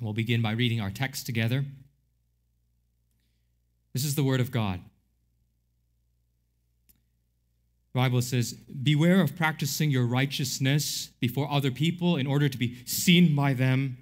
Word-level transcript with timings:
We'll 0.00 0.12
begin 0.14 0.40
by 0.40 0.52
reading 0.52 0.80
our 0.80 0.90
text 0.90 1.26
together. 1.26 1.64
This 3.92 4.04
is 4.04 4.14
the 4.14 4.24
Word 4.24 4.40
of 4.40 4.50
God. 4.50 4.80
The 7.92 7.98
Bible 7.98 8.22
says, 8.22 8.52
Beware 8.52 9.20
of 9.20 9.36
practicing 9.36 9.90
your 9.90 10.06
righteousness 10.06 11.10
before 11.20 11.50
other 11.50 11.70
people 11.70 12.16
in 12.16 12.26
order 12.26 12.48
to 12.48 12.56
be 12.56 12.84
seen 12.86 13.34
by 13.34 13.52
them. 13.52 13.98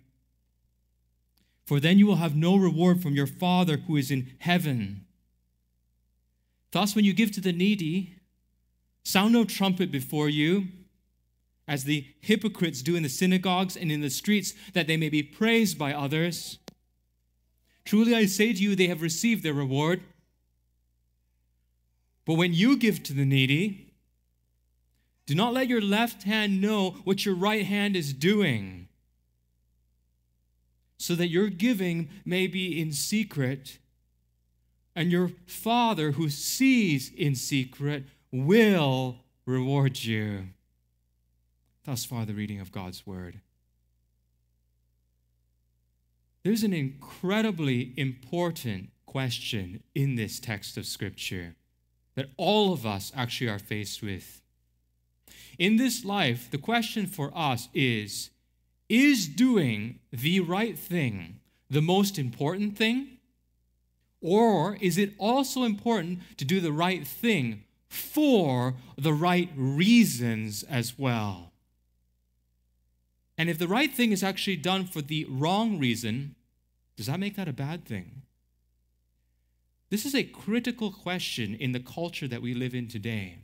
For 1.67 1.81
then 1.81 1.99
you 1.99 2.07
will 2.07 2.17
have 2.17 2.37
no 2.37 2.57
reward 2.57 3.03
from 3.03 3.15
your 3.15 3.27
Father 3.27 3.79
who 3.79 3.97
is 3.97 4.11
in 4.11 4.35
heaven. 4.39 5.05
Thus, 6.71 6.95
when 6.95 7.05
you 7.05 7.13
give 7.13 7.33
to 7.33 7.41
the 7.41 7.53
needy, 7.53 8.15
sound 9.05 9.33
no 9.33 9.45
trumpet 9.45 9.91
before 9.91 10.29
you, 10.29 10.69
as 11.69 11.85
the 11.85 12.07
hypocrites 12.21 12.83
do 12.83 12.97
in 12.97 13.03
the 13.05 13.09
synagogues 13.09 13.77
and 13.77 13.93
in 13.93 14.01
the 14.01 14.11
streets, 14.11 14.55
that 14.73 14.87
they 14.87 14.97
may 14.97 15.11
be 15.11 15.23
praised 15.23 15.79
by 15.79 15.93
others. 15.93 16.59
Truly 17.85 18.15
I 18.15 18.27
say 18.27 18.53
to 18.53 18.59
you, 18.59 18.75
they 18.75 18.89
have 18.89 19.03
received 19.03 19.43
their 19.43 19.53
reward. 19.53 20.01
But 22.25 22.35
when 22.35 22.55
you 22.55 22.77
give 22.77 23.03
to 23.05 23.13
the 23.13 23.25
needy, 23.25 23.93
do 25.27 25.35
not 25.35 25.53
let 25.53 25.69
your 25.69 25.83
left 25.83 26.23
hand 26.23 26.61
know 26.61 26.97
what 27.05 27.27
your 27.27 27.35
right 27.35 27.65
hand 27.65 27.97
is 27.97 28.15
doing, 28.15 28.89
so 30.97 31.15
that 31.15 31.29
your 31.29 31.49
giving 31.49 32.09
may 32.25 32.47
be 32.47 32.81
in 32.81 32.93
secret, 32.93 33.79
and 34.97 35.13
your 35.13 35.31
Father 35.47 36.13
who 36.13 36.31
sees 36.31 37.13
in 37.15 37.35
secret 37.35 38.05
will 38.33 39.19
reward 39.45 40.03
you. 40.03 40.49
Thus 41.89 42.05
far, 42.05 42.27
the 42.27 42.35
reading 42.35 42.61
of 42.61 42.71
God's 42.71 43.07
Word. 43.07 43.41
There's 46.45 46.63
an 46.63 46.75
incredibly 46.75 47.95
important 47.97 48.91
question 49.07 49.83
in 49.95 50.17
this 50.17 50.39
text 50.39 50.77
of 50.77 50.85
Scripture 50.85 51.55
that 52.15 52.29
all 52.37 52.75
of 52.75 52.85
us 52.85 53.11
actually 53.17 53.49
are 53.49 53.59
faced 53.59 54.03
with. 54.03 54.43
In 55.59 55.79
this 55.79 56.05
life, 56.05 56.51
the 56.51 56.59
question 56.59 57.07
for 57.07 57.33
us 57.35 57.71
is 57.73 58.29
Is 58.91 59.27
doing 59.27 60.01
the 60.13 60.41
right 60.41 60.79
thing 60.79 61.41
the 61.71 61.81
most 61.81 62.19
important 62.19 62.77
thing? 62.77 63.17
Or 64.21 64.77
is 64.83 64.99
it 64.99 65.15
also 65.17 65.65
important 65.65 66.19
to 66.37 66.45
do 66.45 66.61
the 66.61 66.71
right 66.71 67.07
thing 67.07 67.65
for 67.89 68.75
the 68.99 69.15
right 69.15 69.49
reasons 69.57 70.65
as 70.65 70.99
well? 70.99 71.48
And 73.39 73.49
if 73.49 73.59
the 73.59 73.69
right 73.69 73.95
thing 73.95 74.11
is 74.11 74.25
actually 74.25 74.57
done 74.57 74.85
for 74.85 75.01
the 75.01 75.25
wrong 75.31 75.79
reason, 75.79 76.35
does 76.97 77.07
that 77.07 77.21
make 77.21 77.37
that 77.37 77.49
a 77.49 77.53
bad 77.53 77.85
thing? 77.85 78.23
This 79.91 80.05
is 80.05 80.15
a 80.15 80.25
critical 80.25 80.91
question 80.91 81.55
in 81.55 81.71
the 81.71 81.81
culture 81.81 82.27
that 82.27 82.43
we 82.43 82.53
live 82.53 82.75
in 82.75 82.89
today, 82.89 83.39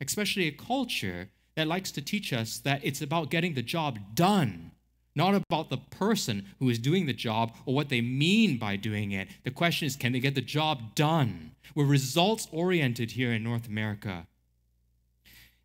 especially 0.00 0.46
a 0.46 0.52
culture 0.52 1.30
that 1.56 1.66
likes 1.66 1.90
to 1.92 2.02
teach 2.02 2.32
us 2.32 2.58
that 2.58 2.84
it's 2.84 3.02
about 3.02 3.30
getting 3.30 3.54
the 3.54 3.62
job 3.62 3.98
done, 4.14 4.70
not 5.16 5.34
about 5.34 5.70
the 5.70 5.78
person 5.78 6.46
who 6.60 6.68
is 6.68 6.78
doing 6.78 7.06
the 7.06 7.12
job 7.12 7.56
or 7.66 7.74
what 7.74 7.88
they 7.88 8.00
mean 8.00 8.58
by 8.58 8.76
doing 8.76 9.10
it. 9.10 9.28
The 9.42 9.50
question 9.50 9.86
is 9.86 9.96
can 9.96 10.12
they 10.12 10.20
get 10.20 10.36
the 10.36 10.40
job 10.42 10.94
done? 10.94 11.52
We're 11.74 11.86
results 11.86 12.46
oriented 12.52 13.12
here 13.12 13.32
in 13.32 13.42
North 13.42 13.66
America. 13.66 14.28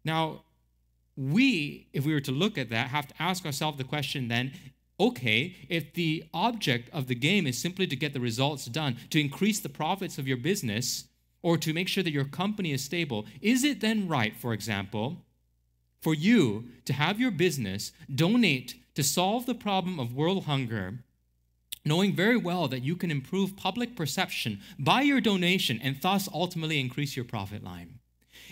Now, 0.03 0.43
we, 1.15 1.87
if 1.93 2.05
we 2.05 2.13
were 2.13 2.21
to 2.21 2.31
look 2.31 2.57
at 2.57 2.69
that, 2.69 2.87
have 2.87 3.07
to 3.07 3.13
ask 3.19 3.45
ourselves 3.45 3.77
the 3.77 3.83
question 3.83 4.27
then 4.27 4.51
okay, 4.99 5.55
if 5.69 5.93
the 5.93 6.23
object 6.33 6.89
of 6.93 7.07
the 7.07 7.15
game 7.15 7.47
is 7.47 7.57
simply 7.57 7.87
to 7.87 7.95
get 7.95 8.13
the 8.13 8.19
results 8.19 8.65
done, 8.67 8.95
to 9.09 9.19
increase 9.19 9.59
the 9.59 9.67
profits 9.67 10.17
of 10.17 10.27
your 10.27 10.37
business, 10.37 11.05
or 11.41 11.57
to 11.57 11.73
make 11.73 11.87
sure 11.87 12.03
that 12.03 12.13
your 12.13 12.25
company 12.25 12.71
is 12.71 12.83
stable, 12.83 13.25
is 13.41 13.63
it 13.63 13.81
then 13.81 14.07
right, 14.07 14.37
for 14.37 14.53
example, 14.53 15.17
for 16.01 16.13
you 16.13 16.69
to 16.85 16.93
have 16.93 17.19
your 17.19 17.31
business 17.31 17.91
donate 18.13 18.75
to 18.95 19.03
solve 19.03 19.45
the 19.45 19.55
problem 19.55 19.99
of 19.99 20.15
world 20.15 20.45
hunger? 20.45 20.99
Knowing 21.85 22.15
very 22.15 22.37
well 22.37 22.69
that 22.69 22.83
you 22.83 22.95
can 22.95 23.11
improve 23.11 23.57
public 23.57 23.95
perception 23.95 24.61
by 24.79 25.01
your 25.01 25.19
donation 25.19 25.79
and 25.83 25.99
thus 26.01 26.29
ultimately 26.33 26.79
increase 26.79 27.15
your 27.15 27.25
profit 27.25 27.61
line. 27.61 27.99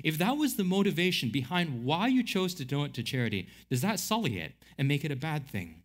If 0.03 0.18
that 0.18 0.38
was 0.38 0.56
the 0.56 0.63
motivation 0.63 1.29
behind 1.29 1.84
why 1.84 2.07
you 2.07 2.24
chose 2.24 2.53
to 2.56 2.66
donate 2.66 2.94
to 2.96 3.03
charity, 3.03 3.47
does 3.69 3.81
that 3.81 4.00
sully 4.00 4.40
it 4.40 4.53
and 4.78 4.88
make 4.88 5.06
it 5.06 5.12
a 5.12 5.16
bad 5.16 5.47
thing? 5.47 5.84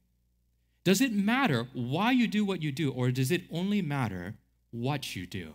Does 0.84 1.00
it 1.00 1.12
matter 1.12 1.66
why 1.72 2.12
you 2.12 2.28
do 2.28 2.44
what 2.44 2.62
you 2.62 2.70
do, 2.70 2.92
or 2.92 3.10
does 3.10 3.30
it 3.30 3.42
only 3.50 3.82
matter 3.82 4.36
what 4.70 5.16
you 5.16 5.26
do? 5.26 5.54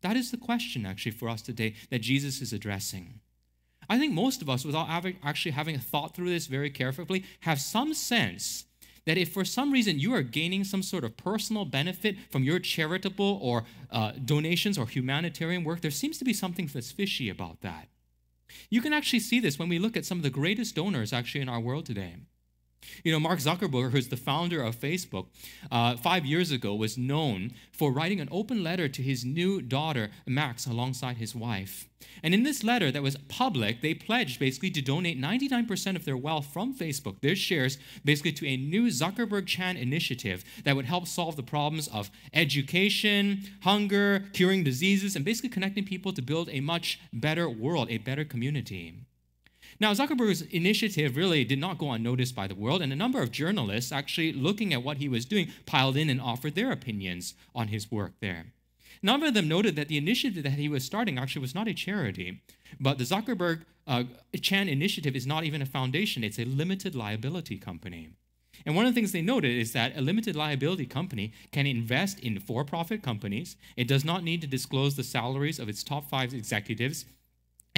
That 0.00 0.16
is 0.16 0.30
the 0.30 0.36
question, 0.36 0.84
actually, 0.84 1.12
for 1.12 1.28
us 1.28 1.42
today 1.42 1.74
that 1.90 2.00
Jesus 2.00 2.40
is 2.40 2.52
addressing. 2.52 3.20
I 3.88 3.98
think 3.98 4.12
most 4.12 4.42
of 4.42 4.50
us, 4.50 4.64
without 4.64 4.88
actually 5.22 5.52
having 5.52 5.78
thought 5.78 6.14
through 6.14 6.30
this 6.30 6.46
very 6.46 6.70
carefully, 6.70 7.24
have 7.40 7.60
some 7.60 7.94
sense 7.94 8.64
that 9.08 9.16
if 9.16 9.32
for 9.32 9.42
some 9.42 9.72
reason 9.72 9.98
you 9.98 10.12
are 10.12 10.20
gaining 10.20 10.64
some 10.64 10.82
sort 10.82 11.02
of 11.02 11.16
personal 11.16 11.64
benefit 11.64 12.14
from 12.30 12.44
your 12.44 12.58
charitable 12.58 13.38
or 13.40 13.64
uh, 13.90 14.12
donations 14.22 14.76
or 14.76 14.86
humanitarian 14.86 15.64
work, 15.64 15.80
there 15.80 15.90
seems 15.90 16.18
to 16.18 16.26
be 16.26 16.34
something 16.34 16.66
that's 16.66 16.92
fishy 16.92 17.30
about 17.30 17.62
that. 17.62 17.88
You 18.68 18.82
can 18.82 18.92
actually 18.92 19.20
see 19.20 19.40
this 19.40 19.58
when 19.58 19.70
we 19.70 19.78
look 19.78 19.96
at 19.96 20.04
some 20.04 20.18
of 20.18 20.24
the 20.24 20.30
greatest 20.30 20.74
donors 20.74 21.14
actually 21.14 21.40
in 21.40 21.48
our 21.48 21.58
world 21.58 21.86
today. 21.86 22.16
You 23.04 23.12
know, 23.12 23.20
Mark 23.20 23.38
Zuckerberg, 23.38 23.92
who's 23.92 24.08
the 24.08 24.16
founder 24.16 24.62
of 24.62 24.78
Facebook, 24.78 25.26
uh, 25.70 25.96
five 25.96 26.24
years 26.24 26.50
ago 26.50 26.74
was 26.74 26.98
known 26.98 27.52
for 27.72 27.92
writing 27.92 28.20
an 28.20 28.28
open 28.30 28.62
letter 28.62 28.88
to 28.88 29.02
his 29.02 29.24
new 29.24 29.60
daughter, 29.60 30.10
Max, 30.26 30.66
alongside 30.66 31.18
his 31.18 31.34
wife. 31.34 31.88
And 32.22 32.34
in 32.34 32.42
this 32.42 32.62
letter 32.62 32.90
that 32.90 33.02
was 33.02 33.16
public, 33.28 33.80
they 33.80 33.94
pledged 33.94 34.38
basically 34.38 34.70
to 34.70 34.82
donate 34.82 35.20
99% 35.20 35.96
of 35.96 36.04
their 36.04 36.16
wealth 36.16 36.46
from 36.46 36.74
Facebook, 36.74 37.20
their 37.20 37.36
shares, 37.36 37.78
basically 38.04 38.32
to 38.32 38.46
a 38.46 38.56
new 38.56 38.86
Zuckerberg 38.86 39.46
Chan 39.46 39.76
initiative 39.76 40.44
that 40.64 40.76
would 40.76 40.86
help 40.86 41.06
solve 41.06 41.36
the 41.36 41.42
problems 41.42 41.88
of 41.88 42.10
education, 42.32 43.42
hunger, 43.62 44.24
curing 44.32 44.64
diseases, 44.64 45.16
and 45.16 45.24
basically 45.24 45.50
connecting 45.50 45.84
people 45.84 46.12
to 46.12 46.22
build 46.22 46.48
a 46.50 46.60
much 46.60 47.00
better 47.12 47.48
world, 47.48 47.88
a 47.90 47.98
better 47.98 48.24
community. 48.24 49.07
Now, 49.80 49.92
Zuckerberg's 49.92 50.42
initiative 50.42 51.16
really 51.16 51.44
did 51.44 51.60
not 51.60 51.78
go 51.78 51.92
unnoticed 51.92 52.34
by 52.34 52.48
the 52.48 52.54
world, 52.54 52.82
and 52.82 52.92
a 52.92 52.96
number 52.96 53.22
of 53.22 53.30
journalists, 53.30 53.92
actually 53.92 54.32
looking 54.32 54.74
at 54.74 54.82
what 54.82 54.96
he 54.96 55.08
was 55.08 55.24
doing, 55.24 55.48
piled 55.66 55.96
in 55.96 56.10
and 56.10 56.20
offered 56.20 56.56
their 56.56 56.72
opinions 56.72 57.34
on 57.54 57.68
his 57.68 57.90
work 57.90 58.14
there. 58.20 58.46
Number 59.02 59.26
of 59.26 59.34
them 59.34 59.46
noted 59.46 59.76
that 59.76 59.86
the 59.86 59.96
initiative 59.96 60.42
that 60.42 60.52
he 60.52 60.68
was 60.68 60.84
starting 60.84 61.18
actually 61.18 61.42
was 61.42 61.54
not 61.54 61.68
a 61.68 61.74
charity, 61.74 62.42
but 62.80 62.98
the 62.98 63.04
Zuckerberg 63.04 63.64
uh, 63.86 64.04
Chan 64.40 64.68
initiative 64.68 65.14
is 65.14 65.26
not 65.26 65.44
even 65.44 65.62
a 65.62 65.66
foundation, 65.66 66.24
it's 66.24 66.38
a 66.38 66.44
limited 66.44 66.96
liability 66.96 67.56
company. 67.56 68.10
And 68.66 68.74
one 68.74 68.86
of 68.86 68.92
the 68.92 69.00
things 69.00 69.12
they 69.12 69.22
noted 69.22 69.52
is 69.52 69.72
that 69.72 69.96
a 69.96 70.00
limited 70.00 70.34
liability 70.34 70.86
company 70.86 71.32
can 71.52 71.66
invest 71.66 72.18
in 72.18 72.40
for 72.40 72.64
profit 72.64 73.02
companies. 73.02 73.56
It 73.76 73.86
does 73.86 74.04
not 74.04 74.24
need 74.24 74.40
to 74.40 74.48
disclose 74.48 74.96
the 74.96 75.04
salaries 75.04 75.60
of 75.60 75.68
its 75.68 75.84
top 75.84 76.10
five 76.10 76.34
executives 76.34 77.04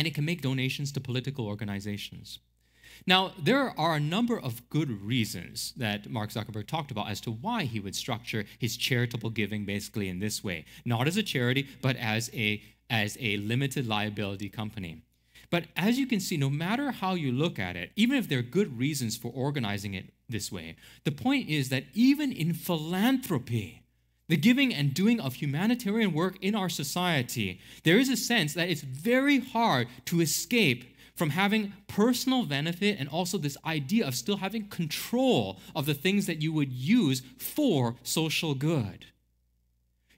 and 0.00 0.06
it 0.06 0.14
can 0.14 0.24
make 0.24 0.40
donations 0.40 0.90
to 0.90 0.98
political 0.98 1.46
organizations. 1.46 2.38
Now, 3.06 3.32
there 3.38 3.78
are 3.78 3.96
a 3.96 4.00
number 4.00 4.40
of 4.40 4.66
good 4.70 5.02
reasons 5.02 5.74
that 5.76 6.08
Mark 6.08 6.30
Zuckerberg 6.30 6.66
talked 6.66 6.90
about 6.90 7.10
as 7.10 7.20
to 7.20 7.30
why 7.30 7.64
he 7.64 7.80
would 7.80 7.94
structure 7.94 8.46
his 8.58 8.78
charitable 8.78 9.28
giving 9.28 9.66
basically 9.66 10.08
in 10.08 10.18
this 10.18 10.42
way, 10.42 10.64
not 10.86 11.06
as 11.06 11.18
a 11.18 11.22
charity, 11.22 11.68
but 11.82 11.96
as 11.96 12.30
a, 12.32 12.62
as 12.88 13.18
a 13.20 13.36
limited 13.36 13.86
liability 13.86 14.48
company. 14.48 15.02
But 15.50 15.64
as 15.76 15.98
you 15.98 16.06
can 16.06 16.18
see, 16.18 16.38
no 16.38 16.48
matter 16.48 16.92
how 16.92 17.12
you 17.12 17.30
look 17.30 17.58
at 17.58 17.76
it, 17.76 17.90
even 17.94 18.16
if 18.16 18.26
there 18.26 18.38
are 18.38 18.56
good 18.58 18.78
reasons 18.78 19.18
for 19.18 19.30
organizing 19.34 19.92
it 19.92 20.14
this 20.30 20.50
way, 20.50 20.76
the 21.04 21.12
point 21.12 21.50
is 21.50 21.68
that 21.68 21.84
even 21.92 22.32
in 22.32 22.54
philanthropy, 22.54 23.79
the 24.30 24.36
giving 24.36 24.72
and 24.72 24.94
doing 24.94 25.18
of 25.18 25.34
humanitarian 25.34 26.12
work 26.12 26.36
in 26.40 26.54
our 26.54 26.68
society, 26.68 27.60
there 27.82 27.98
is 27.98 28.08
a 28.08 28.16
sense 28.16 28.54
that 28.54 28.70
it's 28.70 28.80
very 28.80 29.40
hard 29.40 29.88
to 30.04 30.20
escape 30.20 30.96
from 31.16 31.30
having 31.30 31.72
personal 31.88 32.46
benefit 32.46 32.96
and 33.00 33.08
also 33.08 33.36
this 33.36 33.56
idea 33.66 34.06
of 34.06 34.14
still 34.14 34.36
having 34.36 34.68
control 34.68 35.58
of 35.74 35.84
the 35.84 35.94
things 35.94 36.26
that 36.26 36.40
you 36.40 36.52
would 36.52 36.72
use 36.72 37.22
for 37.38 37.96
social 38.04 38.54
good. 38.54 39.06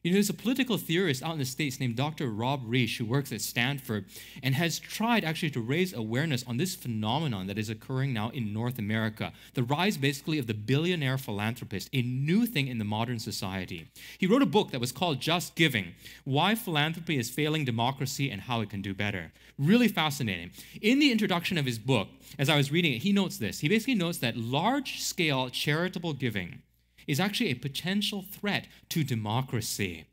You 0.02 0.10
know, 0.10 0.14
there's 0.16 0.30
a 0.30 0.34
political 0.34 0.78
theorist 0.78 1.22
out 1.22 1.34
in 1.34 1.38
the 1.38 1.44
States 1.44 1.78
named 1.78 1.94
Dr. 1.94 2.28
Rob 2.28 2.62
Reich 2.66 2.96
who 2.96 3.04
works 3.04 3.30
at 3.30 3.40
Stanford 3.40 4.06
and 4.42 4.52
has 4.56 4.80
tried 4.80 5.22
actually 5.22 5.50
to 5.50 5.60
raise 5.60 5.92
awareness 5.92 6.42
on 6.44 6.56
this 6.56 6.74
phenomenon 6.74 7.46
that 7.46 7.56
is 7.56 7.70
occurring 7.70 8.12
now 8.12 8.30
in 8.30 8.52
North 8.52 8.80
America 8.80 9.32
the 9.54 9.62
rise 9.62 9.96
basically 9.96 10.40
of 10.40 10.48
the 10.48 10.54
billionaire 10.54 11.18
philanthropist, 11.18 11.88
a 11.92 12.02
new 12.02 12.46
thing 12.46 12.66
in 12.66 12.78
the 12.78 12.84
modern 12.84 13.20
society. 13.20 13.92
He 14.18 14.26
wrote 14.26 14.42
a 14.42 14.46
book 14.46 14.72
that 14.72 14.80
was 14.80 14.90
called 14.90 15.20
Just 15.20 15.54
Giving 15.54 15.94
Why 16.24 16.56
Philanthropy 16.56 17.16
is 17.16 17.30
Failing 17.30 17.64
Democracy 17.64 18.28
and 18.28 18.40
How 18.40 18.60
It 18.60 18.70
Can 18.70 18.82
Do 18.82 18.94
Better. 18.94 19.30
Really 19.56 19.86
fascinating. 19.86 20.50
In 20.80 20.98
the 20.98 21.12
introduction 21.12 21.58
of 21.58 21.66
his 21.66 21.78
book, 21.78 22.08
as 22.40 22.48
I 22.48 22.56
was 22.56 22.72
reading 22.72 22.94
it, 22.94 23.02
he 23.02 23.12
notes 23.12 23.38
this. 23.38 23.60
He 23.60 23.68
basically 23.68 23.94
notes 23.94 24.18
that 24.18 24.36
large 24.36 25.00
scale 25.00 25.48
charitable 25.48 26.14
giving 26.14 26.62
is 27.06 27.20
actually 27.20 27.50
a 27.50 27.54
potential 27.54 28.24
threat 28.30 28.66
to 28.90 29.04
democracy. 29.04 30.04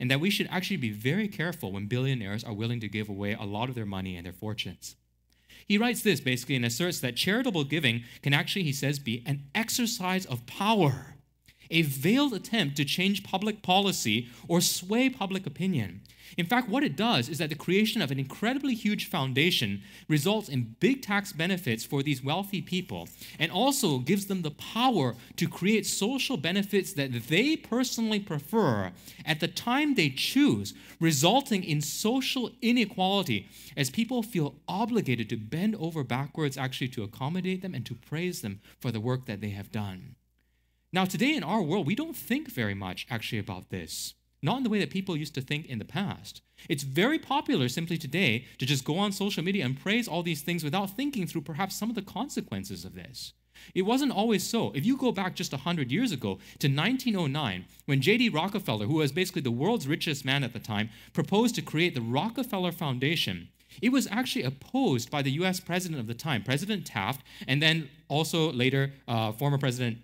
And 0.00 0.10
that 0.10 0.20
we 0.20 0.30
should 0.30 0.48
actually 0.50 0.78
be 0.78 0.90
very 0.90 1.28
careful 1.28 1.72
when 1.72 1.86
billionaires 1.86 2.42
are 2.42 2.52
willing 2.52 2.80
to 2.80 2.88
give 2.88 3.08
away 3.08 3.34
a 3.34 3.44
lot 3.44 3.68
of 3.68 3.74
their 3.74 3.86
money 3.86 4.16
and 4.16 4.26
their 4.26 4.32
fortunes. 4.32 4.96
He 5.68 5.78
writes 5.78 6.02
this 6.02 6.20
basically 6.20 6.56
and 6.56 6.64
asserts 6.64 7.00
that 7.00 7.16
charitable 7.16 7.64
giving 7.64 8.04
can 8.22 8.32
actually, 8.32 8.64
he 8.64 8.72
says, 8.72 8.98
be 8.98 9.22
an 9.26 9.44
exercise 9.54 10.26
of 10.26 10.46
power, 10.46 11.11
a 11.72 11.82
veiled 11.82 12.34
attempt 12.34 12.76
to 12.76 12.84
change 12.84 13.24
public 13.24 13.62
policy 13.62 14.28
or 14.46 14.60
sway 14.60 15.08
public 15.08 15.46
opinion. 15.46 16.02
In 16.38 16.46
fact, 16.46 16.68
what 16.68 16.84
it 16.84 16.96
does 16.96 17.28
is 17.28 17.38
that 17.38 17.50
the 17.50 17.54
creation 17.54 18.00
of 18.00 18.10
an 18.10 18.18
incredibly 18.18 18.74
huge 18.74 19.06
foundation 19.06 19.82
results 20.08 20.48
in 20.48 20.76
big 20.80 21.02
tax 21.02 21.32
benefits 21.32 21.84
for 21.84 22.02
these 22.02 22.24
wealthy 22.24 22.62
people 22.62 23.08
and 23.38 23.52
also 23.52 23.98
gives 23.98 24.26
them 24.26 24.42
the 24.42 24.50
power 24.50 25.14
to 25.36 25.48
create 25.48 25.86
social 25.86 26.36
benefits 26.36 26.92
that 26.94 27.12
they 27.28 27.56
personally 27.56 28.20
prefer 28.20 28.92
at 29.26 29.40
the 29.40 29.48
time 29.48 29.94
they 29.94 30.08
choose, 30.08 30.74
resulting 31.00 31.64
in 31.64 31.80
social 31.80 32.50
inequality 32.62 33.48
as 33.76 33.90
people 33.90 34.22
feel 34.22 34.54
obligated 34.68 35.28
to 35.28 35.36
bend 35.36 35.76
over 35.76 36.02
backwards 36.02 36.56
actually 36.56 36.88
to 36.88 37.02
accommodate 37.02 37.62
them 37.62 37.74
and 37.74 37.84
to 37.86 37.94
praise 37.94 38.40
them 38.40 38.60
for 38.80 38.90
the 38.90 39.00
work 39.00 39.26
that 39.26 39.40
they 39.40 39.50
have 39.50 39.70
done. 39.70 40.14
Now, 40.92 41.06
today 41.06 41.34
in 41.34 41.42
our 41.42 41.62
world, 41.62 41.86
we 41.86 41.94
don't 41.94 42.16
think 42.16 42.50
very 42.50 42.74
much 42.74 43.06
actually 43.10 43.38
about 43.38 43.70
this 43.70 44.14
not 44.42 44.56
in 44.56 44.64
the 44.64 44.70
way 44.70 44.80
that 44.80 44.90
people 44.90 45.16
used 45.16 45.34
to 45.36 45.40
think 45.40 45.66
in 45.66 45.78
the 45.78 45.84
past. 45.84 46.42
It's 46.68 46.82
very 46.82 47.18
popular 47.18 47.68
simply 47.68 47.96
today 47.96 48.44
to 48.58 48.66
just 48.66 48.84
go 48.84 48.98
on 48.98 49.12
social 49.12 49.44
media 49.44 49.64
and 49.64 49.80
praise 49.80 50.08
all 50.08 50.22
these 50.22 50.42
things 50.42 50.64
without 50.64 50.96
thinking 50.96 51.26
through 51.26 51.42
perhaps 51.42 51.76
some 51.76 51.88
of 51.88 51.94
the 51.94 52.02
consequences 52.02 52.84
of 52.84 52.94
this. 52.94 53.34
It 53.74 53.82
wasn't 53.82 54.10
always 54.10 54.42
so. 54.42 54.72
If 54.74 54.84
you 54.84 54.96
go 54.96 55.12
back 55.12 55.36
just 55.36 55.52
100 55.52 55.92
years 55.92 56.10
ago 56.10 56.40
to 56.58 56.66
1909, 56.66 57.66
when 57.86 58.00
J.D. 58.00 58.30
Rockefeller, 58.30 58.86
who 58.86 58.94
was 58.94 59.12
basically 59.12 59.42
the 59.42 59.52
world's 59.52 59.86
richest 59.86 60.24
man 60.24 60.42
at 60.42 60.52
the 60.52 60.58
time, 60.58 60.90
proposed 61.12 61.54
to 61.54 61.62
create 61.62 61.94
the 61.94 62.00
Rockefeller 62.00 62.72
Foundation, 62.72 63.48
it 63.80 63.90
was 63.90 64.08
actually 64.10 64.42
opposed 64.42 65.10
by 65.10 65.22
the 65.22 65.30
US 65.32 65.60
president 65.60 66.00
of 66.00 66.08
the 66.08 66.14
time, 66.14 66.42
President 66.42 66.84
Taft, 66.84 67.24
and 67.46 67.62
then 67.62 67.88
also 68.08 68.50
later 68.52 68.92
uh, 69.06 69.30
former 69.30 69.58
President 69.58 69.98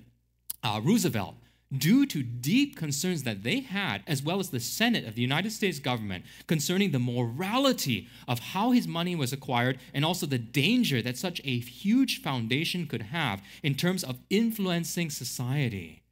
uh, 0.62 0.81
Roosevelt 0.82 1.37
due 1.76 2.06
to 2.06 2.22
deep 2.22 2.76
concerns 2.76 3.25
that 3.25 3.43
they 3.43 3.60
had, 3.60 4.02
as 4.06 4.22
well 4.22 4.40
as 4.40 4.50
the 4.50 4.60
Senate 4.60 5.06
of 5.06 5.14
the 5.14 5.22
United 5.22 5.52
States 5.52 5.78
government, 5.78 6.25
concerning 6.46 6.90
the 6.93 6.99
morality 6.99 8.08
of 8.26 8.38
how 8.38 8.70
his 8.70 8.88
money 8.88 9.14
was 9.14 9.32
acquired 9.32 9.78
and 9.93 10.05
also 10.05 10.25
the 10.25 10.38
danger 10.38 11.02
that 11.02 11.19
such 11.19 11.40
a 11.44 11.58
huge 11.58 12.22
foundation 12.22 12.87
could 12.87 13.02
have 13.02 13.43
in 13.62 13.75
terms 13.75 14.02
of 14.02 14.19
influencing 14.31 15.10
society. 15.10 16.02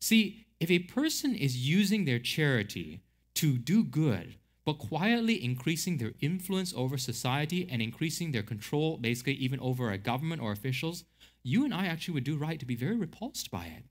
See, 0.00 0.46
if 0.58 0.70
a 0.70 0.80
person 0.80 1.34
is 1.34 1.68
using 1.68 2.04
their 2.04 2.18
charity 2.18 3.00
to 3.34 3.58
do 3.58 3.84
good, 3.84 4.34
but 4.64 4.74
quietly 4.74 5.42
increasing 5.42 5.98
their 5.98 6.12
influence 6.20 6.74
over 6.76 6.98
society 6.98 7.66
and 7.70 7.80
increasing 7.80 8.32
their 8.32 8.42
control, 8.42 8.98
basically, 8.98 9.34
even 9.34 9.58
over 9.60 9.90
a 9.90 9.98
government 9.98 10.42
or 10.42 10.52
officials, 10.52 11.04
you 11.42 11.64
and 11.64 11.74
I 11.74 11.86
actually 11.86 12.14
would 12.14 12.24
do 12.24 12.36
right 12.36 12.58
to 12.60 12.66
be 12.66 12.74
very 12.74 12.96
repulsed 12.96 13.50
by 13.50 13.66
it 13.66 13.84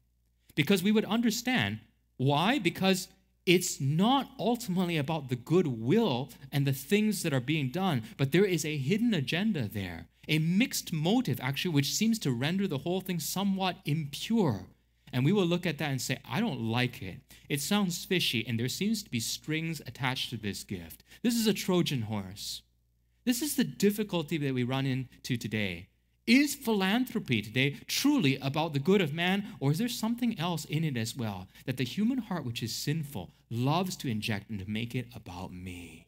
because 0.55 0.83
we 0.83 0.91
would 0.91 1.05
understand 1.05 1.79
why? 2.17 2.59
Because 2.59 3.07
it's 3.45 3.79
not 3.79 4.29
ultimately 4.37 4.97
about 4.97 5.29
the 5.29 5.35
goodwill 5.35 6.29
and 6.51 6.67
the 6.67 6.73
things 6.73 7.23
that 7.23 7.33
are 7.33 7.39
being 7.39 7.69
done, 7.69 8.03
but 8.17 8.31
there 8.31 8.45
is 8.45 8.65
a 8.65 8.77
hidden 8.77 9.13
agenda 9.13 9.67
there, 9.67 10.07
a 10.27 10.37
mixed 10.37 10.93
motive, 10.93 11.39
actually, 11.41 11.73
which 11.73 11.93
seems 11.93 12.19
to 12.19 12.31
render 12.31 12.67
the 12.67 12.79
whole 12.79 13.01
thing 13.01 13.19
somewhat 13.19 13.77
impure. 13.85 14.67
And 15.11 15.25
we 15.25 15.31
will 15.31 15.45
look 15.45 15.65
at 15.65 15.79
that 15.79 15.89
and 15.89 16.01
say, 16.01 16.19
I 16.29 16.39
don't 16.39 16.61
like 16.61 17.01
it. 17.01 17.21
It 17.47 17.61
sounds 17.61 18.05
fishy, 18.05 18.45
and 18.45 18.59
there 18.59 18.67
seems 18.67 19.01
to 19.01 19.09
be 19.09 19.19
strings 19.19 19.81
attached 19.87 20.29
to 20.29 20.37
this 20.37 20.63
gift. 20.63 21.03
This 21.23 21.35
is 21.35 21.47
a 21.47 21.53
Trojan 21.53 22.03
horse. 22.03 22.61
This 23.25 23.41
is 23.41 23.55
the 23.55 23.63
difficulty 23.63 24.37
that 24.37 24.53
we 24.53 24.63
run 24.63 24.85
into 24.85 25.37
today. 25.37 25.87
Is 26.27 26.55
philanthropy 26.55 27.41
today 27.41 27.77
truly 27.87 28.37
about 28.37 28.73
the 28.73 28.79
good 28.79 29.01
of 29.01 29.13
man, 29.13 29.47
or 29.59 29.71
is 29.71 29.79
there 29.79 29.87
something 29.87 30.39
else 30.39 30.65
in 30.65 30.83
it 30.83 30.95
as 30.95 31.15
well 31.15 31.47
that 31.65 31.77
the 31.77 31.83
human 31.83 32.19
heart, 32.19 32.45
which 32.45 32.61
is 32.61 32.73
sinful, 32.73 33.31
loves 33.49 33.95
to 33.97 34.07
inject 34.07 34.49
and 34.49 34.59
to 34.59 34.69
make 34.69 34.93
it 34.93 35.07
about 35.15 35.51
me? 35.51 36.05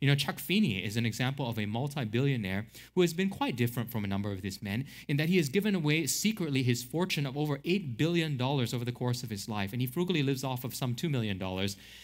You 0.00 0.08
know, 0.08 0.14
Chuck 0.14 0.38
Feeney 0.38 0.84
is 0.84 0.96
an 0.96 1.06
example 1.06 1.48
of 1.48 1.58
a 1.58 1.66
multi 1.66 2.04
billionaire 2.04 2.66
who 2.94 3.00
has 3.00 3.14
been 3.14 3.30
quite 3.30 3.56
different 3.56 3.90
from 3.90 4.04
a 4.04 4.08
number 4.08 4.32
of 4.32 4.42
these 4.42 4.62
men 4.62 4.84
in 5.08 5.16
that 5.16 5.28
he 5.28 5.36
has 5.36 5.48
given 5.48 5.74
away 5.74 6.06
secretly 6.06 6.62
his 6.62 6.82
fortune 6.82 7.26
of 7.26 7.36
over 7.36 7.58
$8 7.58 7.96
billion 7.96 8.40
over 8.40 8.84
the 8.84 8.92
course 8.92 9.22
of 9.22 9.30
his 9.30 9.48
life, 9.48 9.72
and 9.72 9.80
he 9.80 9.86
frugally 9.86 10.22
lives 10.22 10.44
off 10.44 10.64
of 10.64 10.74
some 10.74 10.94
$2 10.94 11.10
million 11.10 11.38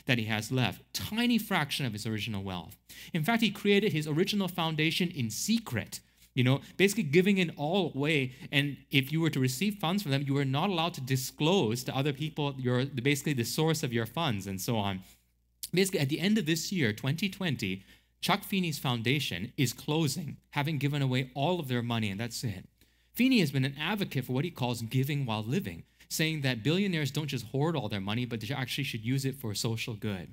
that 0.07 0.19
he 0.19 0.25
has 0.25 0.53
left. 0.53 0.83
Tiny 0.95 1.39
fraction 1.39 1.85
of 1.85 1.93
his 1.93 2.07
original 2.07 2.43
wealth. 2.43 2.77
In 3.13 3.25
fact, 3.25 3.43
he 3.43 3.51
created 3.51 3.93
his 3.93 4.07
original 4.07 4.49
foundation 4.49 5.11
in 5.11 5.31
secret 5.31 6.01
you 6.35 6.45
know, 6.45 6.61
basically 6.77 7.03
giving 7.03 7.39
it 7.39 7.51
all 7.57 7.93
away. 7.95 8.33
And 8.51 8.77
if 8.91 9.13
you 9.13 9.21
were 9.21 9.31
to 9.31 9.41
receive 9.41 9.75
funds 9.75 10.03
from 10.03 10.13
them, 10.13 10.25
you 10.27 10.35
were 10.35 10.45
not 10.45 10.71
allowed 10.71 10.95
to 10.95 11.01
disclose 11.01 11.85
to 11.85 11.97
other 11.97 12.13
people 12.13 12.55
your 12.59 12.85
basically 12.87 13.35
the 13.35 13.45
source 13.45 13.83
of 13.83 13.93
your 13.93 14.07
funds 14.07 14.47
and 14.47 14.61
so 14.61 14.77
on. 14.77 15.01
Basically, 15.73 16.01
at 16.01 16.09
the 16.09 16.21
end 16.21 16.39
of 16.39 16.47
this 16.47 16.71
year, 16.71 16.93
2020, 16.93 17.85
Chuck 18.21 18.45
Feeney's 18.45 18.79
foundation 18.79 19.53
is 19.57 19.73
closing, 19.73 20.37
having 20.51 20.79
given 20.79 21.03
away 21.03 21.31
all 21.35 21.59
of 21.59 21.69
their 21.69 21.83
money, 21.83 22.11
and 22.11 22.21
that's 22.21 22.45
it. 22.45 22.69
Feeney 23.13 23.41
has 23.41 23.51
been 23.51 23.65
an 23.65 23.77
advocate 23.79 24.25
for 24.25 24.33
what 24.33 24.45
he 24.45 24.51
calls 24.51 24.81
giving 24.83 25.27
while 25.27 25.43
living, 25.43 25.83
saying 26.09 26.43
that 26.43 26.63
billionaires 26.63 27.11
don't 27.11 27.27
just 27.27 27.47
hoard 27.47 27.75
all 27.75 27.89
their 27.89 28.01
money, 28.01 28.25
but 28.25 28.41
they 28.41 28.55
actually 28.55 28.85
should 28.85 29.05
use 29.05 29.25
it 29.25 29.41
for 29.41 29.55
social 29.55 29.95
good. 29.95 30.29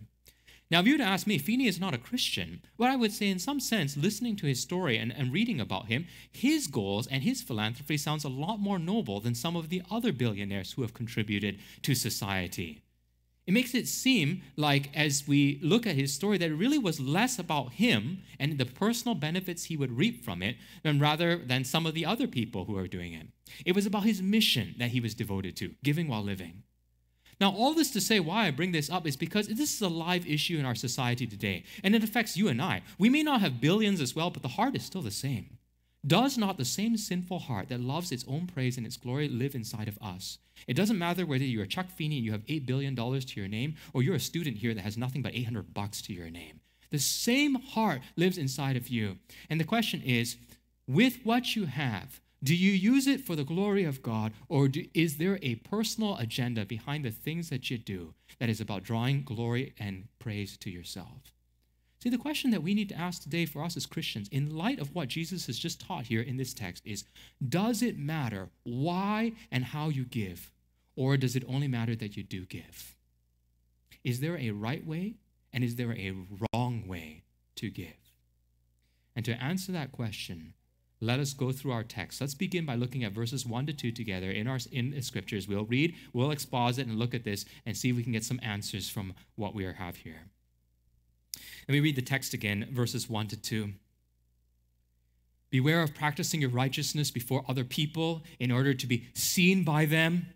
Now, 0.71 0.81
if 0.81 0.85
you 0.85 0.93
were 0.93 0.99
to 0.99 1.03
ask 1.03 1.25
me, 1.25 1.39
Feeney 1.39 1.65
is 1.65 1.79
not 1.79 1.95
a 1.95 1.97
Christian, 1.97 2.61
what 2.77 2.91
I 2.91 2.95
would 2.95 3.11
say, 3.11 3.27
in 3.29 3.39
some 3.39 3.59
sense, 3.59 3.97
listening 3.97 4.35
to 4.35 4.45
his 4.45 4.61
story 4.61 4.97
and, 4.97 5.11
and 5.11 5.33
reading 5.33 5.59
about 5.59 5.87
him, 5.87 6.05
his 6.31 6.67
goals 6.67 7.07
and 7.07 7.23
his 7.23 7.41
philanthropy 7.41 7.97
sounds 7.97 8.23
a 8.23 8.29
lot 8.29 8.59
more 8.59 8.77
noble 8.77 9.19
than 9.19 9.33
some 9.33 9.55
of 9.55 9.69
the 9.69 9.81
other 9.89 10.11
billionaires 10.11 10.73
who 10.73 10.83
have 10.83 10.93
contributed 10.93 11.57
to 11.81 11.95
society. 11.95 12.83
It 13.47 13.53
makes 13.53 13.73
it 13.73 13.87
seem 13.87 14.43
like, 14.57 14.95
as 14.95 15.27
we 15.27 15.59
look 15.63 15.87
at 15.87 15.95
his 15.95 16.13
story, 16.13 16.37
that 16.37 16.51
it 16.51 16.55
really 16.55 16.77
was 16.77 16.99
less 16.99 17.39
about 17.39 17.73
him 17.73 18.21
and 18.39 18.59
the 18.59 18.65
personal 18.67 19.15
benefits 19.15 19.63
he 19.63 19.75
would 19.75 19.97
reap 19.97 20.23
from 20.23 20.43
it, 20.43 20.55
than 20.83 20.99
rather 20.99 21.35
than 21.35 21.63
some 21.63 21.87
of 21.87 21.95
the 21.95 22.05
other 22.05 22.27
people 22.27 22.65
who 22.65 22.77
are 22.77 22.87
doing 22.87 23.13
it. 23.13 23.25
It 23.65 23.73
was 23.73 23.87
about 23.87 24.03
his 24.03 24.21
mission 24.21 24.75
that 24.77 24.91
he 24.91 24.99
was 24.99 25.15
devoted 25.15 25.55
to, 25.57 25.73
giving 25.83 26.07
while 26.07 26.21
living. 26.21 26.61
Now, 27.39 27.51
all 27.51 27.73
this 27.73 27.91
to 27.91 28.01
say 28.01 28.19
why 28.19 28.47
I 28.47 28.51
bring 28.51 28.73
this 28.73 28.89
up 28.89 29.07
is 29.07 29.15
because 29.15 29.47
this 29.47 29.73
is 29.73 29.81
a 29.81 29.87
live 29.87 30.27
issue 30.27 30.57
in 30.57 30.65
our 30.65 30.75
society 30.75 31.25
today, 31.25 31.63
and 31.83 31.95
it 31.95 32.03
affects 32.03 32.35
you 32.35 32.49
and 32.49 32.61
I. 32.61 32.81
We 32.97 33.09
may 33.09 33.23
not 33.23 33.39
have 33.39 33.61
billions 33.61 34.01
as 34.01 34.15
well, 34.15 34.29
but 34.29 34.41
the 34.41 34.49
heart 34.49 34.75
is 34.75 34.83
still 34.83 35.01
the 35.01 35.11
same. 35.11 35.57
Does 36.05 36.37
not 36.37 36.57
the 36.57 36.65
same 36.65 36.95
sinful 36.95 37.39
heart 37.39 37.69
that 37.69 37.81
loves 37.81 38.11
its 38.11 38.25
own 38.27 38.47
praise 38.47 38.77
and 38.77 38.85
its 38.85 38.97
glory 38.97 39.27
live 39.27 39.55
inside 39.55 39.87
of 39.87 39.97
us? 40.01 40.37
It 40.67 40.75
doesn't 40.75 40.97
matter 40.97 41.25
whether 41.25 41.43
you're 41.43 41.65
Chuck 41.65 41.89
Feeney 41.89 42.17
and 42.17 42.25
you 42.25 42.31
have 42.31 42.45
$8 42.45 42.65
billion 42.65 42.95
to 42.95 43.39
your 43.39 43.49
name, 43.49 43.75
or 43.93 44.01
you're 44.01 44.15
a 44.15 44.19
student 44.19 44.57
here 44.57 44.73
that 44.73 44.83
has 44.83 44.97
nothing 44.97 45.21
but 45.21 45.35
800 45.35 45.73
bucks 45.73 46.01
to 46.03 46.13
your 46.13 46.29
name. 46.29 46.59
The 46.89 46.99
same 46.99 47.55
heart 47.55 48.01
lives 48.15 48.37
inside 48.37 48.75
of 48.75 48.87
you. 48.87 49.17
And 49.49 49.59
the 49.59 49.65
question 49.65 50.01
is 50.01 50.37
with 50.87 51.19
what 51.23 51.55
you 51.55 51.65
have, 51.65 52.19
do 52.41 52.55
you 52.55 52.71
use 52.71 53.05
it 53.05 53.25
for 53.25 53.35
the 53.35 53.43
glory 53.43 53.83
of 53.83 54.01
God, 54.01 54.31
or 54.47 54.69
do, 54.69 54.85
is 54.93 55.17
there 55.17 55.39
a 55.41 55.55
personal 55.55 56.17
agenda 56.17 56.65
behind 56.65 57.03
the 57.03 57.11
things 57.11 57.49
that 57.49 57.69
you 57.69 57.77
do 57.77 58.13
that 58.39 58.49
is 58.49 58.61
about 58.61 58.83
drawing 58.83 59.23
glory 59.23 59.73
and 59.77 60.07
praise 60.19 60.55
to 60.57 60.69
yourself? 60.69 61.33
See, 62.01 62.09
the 62.09 62.17
question 62.17 62.51
that 62.51 62.63
we 62.63 62.73
need 62.73 62.87
to 62.89 62.97
ask 62.97 63.21
today 63.21 63.45
for 63.45 63.61
us 63.61 63.75
as 63.75 63.85
Christians, 63.85 64.29
in 64.29 64.55
light 64.55 64.79
of 64.79 64.95
what 64.95 65.09
Jesus 65.09 65.47
has 65.47 65.59
just 65.59 65.81
taught 65.81 66.05
here 66.05 66.21
in 66.21 66.37
this 66.37 66.53
text, 66.53 66.81
is 66.85 67.03
Does 67.45 67.81
it 67.81 67.97
matter 67.97 68.49
why 68.63 69.33
and 69.51 69.65
how 69.65 69.89
you 69.89 70.05
give, 70.05 70.51
or 70.95 71.17
does 71.17 71.35
it 71.35 71.43
only 71.45 71.67
matter 71.67 71.95
that 71.97 72.15
you 72.15 72.23
do 72.23 72.45
give? 72.45 72.95
Is 74.05 74.21
there 74.21 74.37
a 74.37 74.51
right 74.51 74.85
way, 74.85 75.15
and 75.51 75.61
is 75.61 75.75
there 75.75 75.91
a 75.91 76.13
wrong 76.53 76.87
way 76.87 77.23
to 77.55 77.69
give? 77.69 78.13
And 79.13 79.25
to 79.25 79.43
answer 79.43 79.73
that 79.73 79.91
question, 79.91 80.53
let 81.01 81.19
us 81.19 81.33
go 81.33 81.51
through 81.51 81.71
our 81.71 81.83
text. 81.83 82.19
Let's 82.19 82.33
begin 82.33 82.65
by 82.65 82.75
looking 82.75 83.03
at 83.03 83.13
verses 83.13 83.45
1 83.45 83.67
to 83.67 83.73
2 83.73 83.91
together 83.91 84.29
in 84.29 84.47
our 84.47 84.59
in 84.71 84.91
the 84.91 85.01
scriptures. 85.01 85.47
We'll 85.47 85.65
read, 85.65 85.95
we'll 86.11 86.31
exposit, 86.31 86.87
and 86.87 86.99
look 86.99 87.13
at 87.13 87.23
this 87.23 87.45
and 87.65 87.77
see 87.77 87.89
if 87.89 87.95
we 87.95 88.03
can 88.03 88.11
get 88.11 88.25
some 88.25 88.39
answers 88.43 88.89
from 88.89 89.13
what 89.35 89.55
we 89.55 89.63
have 89.63 89.95
here. 89.97 90.23
Let 91.67 91.73
me 91.73 91.79
read 91.79 91.95
the 91.95 92.01
text 92.01 92.33
again, 92.33 92.67
verses 92.71 93.09
1 93.09 93.27
to 93.27 93.37
2. 93.37 93.69
Beware 95.51 95.81
of 95.81 95.95
practicing 95.95 96.41
your 96.41 96.49
righteousness 96.49 97.11
before 97.11 97.45
other 97.47 97.63
people 97.63 98.23
in 98.39 98.51
order 98.51 98.73
to 98.73 98.87
be 98.87 99.07
seen 99.13 99.63
by 99.63 99.85
them. 99.85 100.27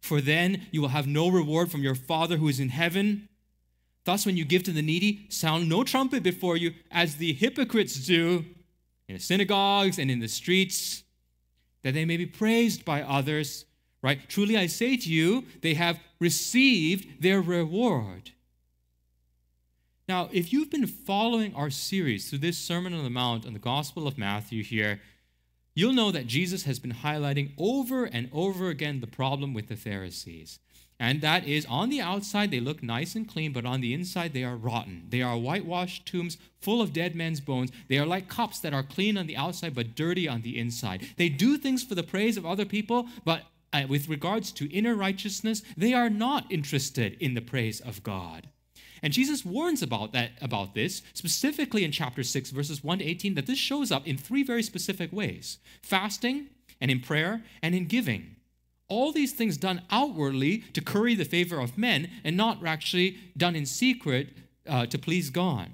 For 0.00 0.20
then 0.20 0.66
you 0.70 0.80
will 0.80 0.88
have 0.88 1.06
no 1.06 1.28
reward 1.28 1.70
from 1.70 1.82
your 1.82 1.94
Father 1.94 2.36
who 2.36 2.48
is 2.48 2.60
in 2.60 2.70
heaven. 2.70 3.28
Thus, 4.04 4.24
when 4.24 4.36
you 4.36 4.44
give 4.44 4.62
to 4.64 4.72
the 4.72 4.82
needy, 4.82 5.26
sound 5.28 5.68
no 5.68 5.84
trumpet 5.84 6.22
before 6.22 6.56
you, 6.56 6.74
as 6.90 7.16
the 7.16 7.32
hypocrites 7.32 8.06
do 8.06 8.44
in 9.08 9.16
the 9.16 9.20
synagogues 9.20 9.98
and 9.98 10.10
in 10.10 10.20
the 10.20 10.28
streets, 10.28 11.04
that 11.82 11.94
they 11.94 12.04
may 12.04 12.16
be 12.16 12.26
praised 12.26 12.84
by 12.84 13.02
others. 13.02 13.64
right? 14.02 14.28
Truly 14.28 14.56
I 14.56 14.66
say 14.66 14.96
to 14.96 15.08
you, 15.08 15.44
they 15.60 15.74
have 15.74 16.00
received 16.18 17.22
their 17.22 17.40
reward. 17.40 18.30
Now, 20.08 20.28
if 20.32 20.52
you've 20.52 20.70
been 20.70 20.86
following 20.86 21.54
our 21.54 21.70
series 21.70 22.28
through 22.28 22.40
this 22.40 22.58
Sermon 22.58 22.92
on 22.92 23.04
the 23.04 23.10
Mount 23.10 23.46
on 23.46 23.52
the 23.52 23.58
Gospel 23.58 24.06
of 24.06 24.18
Matthew 24.18 24.62
here, 24.62 25.00
you'll 25.74 25.92
know 25.92 26.10
that 26.10 26.26
Jesus 26.26 26.64
has 26.64 26.78
been 26.78 26.92
highlighting 26.92 27.52
over 27.56 28.04
and 28.04 28.28
over 28.32 28.68
again 28.68 29.00
the 29.00 29.06
problem 29.06 29.54
with 29.54 29.68
the 29.68 29.76
Pharisees. 29.76 30.58
And 31.02 31.20
that 31.20 31.48
is 31.48 31.66
on 31.66 31.88
the 31.88 32.00
outside, 32.00 32.52
they 32.52 32.60
look 32.60 32.80
nice 32.80 33.16
and 33.16 33.28
clean, 33.28 33.52
but 33.52 33.66
on 33.66 33.80
the 33.80 33.92
inside, 33.92 34.32
they 34.32 34.44
are 34.44 34.54
rotten. 34.54 35.06
They 35.08 35.20
are 35.20 35.36
whitewashed 35.36 36.06
tombs 36.06 36.38
full 36.60 36.80
of 36.80 36.92
dead 36.92 37.16
men's 37.16 37.40
bones. 37.40 37.72
They 37.88 37.98
are 37.98 38.06
like 38.06 38.28
cups 38.28 38.60
that 38.60 38.72
are 38.72 38.84
clean 38.84 39.18
on 39.18 39.26
the 39.26 39.36
outside, 39.36 39.74
but 39.74 39.96
dirty 39.96 40.28
on 40.28 40.42
the 40.42 40.56
inside. 40.56 41.08
They 41.16 41.28
do 41.28 41.58
things 41.58 41.82
for 41.82 41.96
the 41.96 42.04
praise 42.04 42.36
of 42.36 42.46
other 42.46 42.64
people, 42.64 43.08
but 43.24 43.42
uh, 43.72 43.82
with 43.88 44.08
regards 44.08 44.52
to 44.52 44.72
inner 44.72 44.94
righteousness, 44.94 45.62
they 45.76 45.92
are 45.92 46.08
not 46.08 46.46
interested 46.52 47.16
in 47.18 47.34
the 47.34 47.40
praise 47.40 47.80
of 47.80 48.04
God. 48.04 48.48
And 49.02 49.12
Jesus 49.12 49.44
warns 49.44 49.82
about 49.82 50.12
that 50.12 50.30
about 50.40 50.76
this 50.76 51.02
specifically 51.14 51.82
in 51.82 51.90
chapter 51.90 52.22
6 52.22 52.50
verses 52.50 52.84
1 52.84 53.00
to 53.00 53.04
18 53.04 53.34
that 53.34 53.46
this 53.46 53.58
shows 53.58 53.90
up 53.90 54.06
in 54.06 54.16
three 54.16 54.44
very 54.44 54.62
specific 54.62 55.12
ways. 55.12 55.58
Fasting 55.82 56.46
and 56.80 56.92
in 56.92 57.00
prayer 57.00 57.42
and 57.60 57.74
in 57.74 57.86
giving. 57.86 58.36
All 58.92 59.10
these 59.10 59.32
things 59.32 59.56
done 59.56 59.80
outwardly 59.90 60.58
to 60.74 60.82
curry 60.82 61.14
the 61.14 61.24
favor 61.24 61.58
of 61.58 61.78
men 61.78 62.10
and 62.24 62.36
not 62.36 62.62
actually 62.62 63.16
done 63.38 63.56
in 63.56 63.64
secret 63.64 64.28
uh, 64.68 64.84
to 64.84 64.98
please 64.98 65.30
God. 65.30 65.70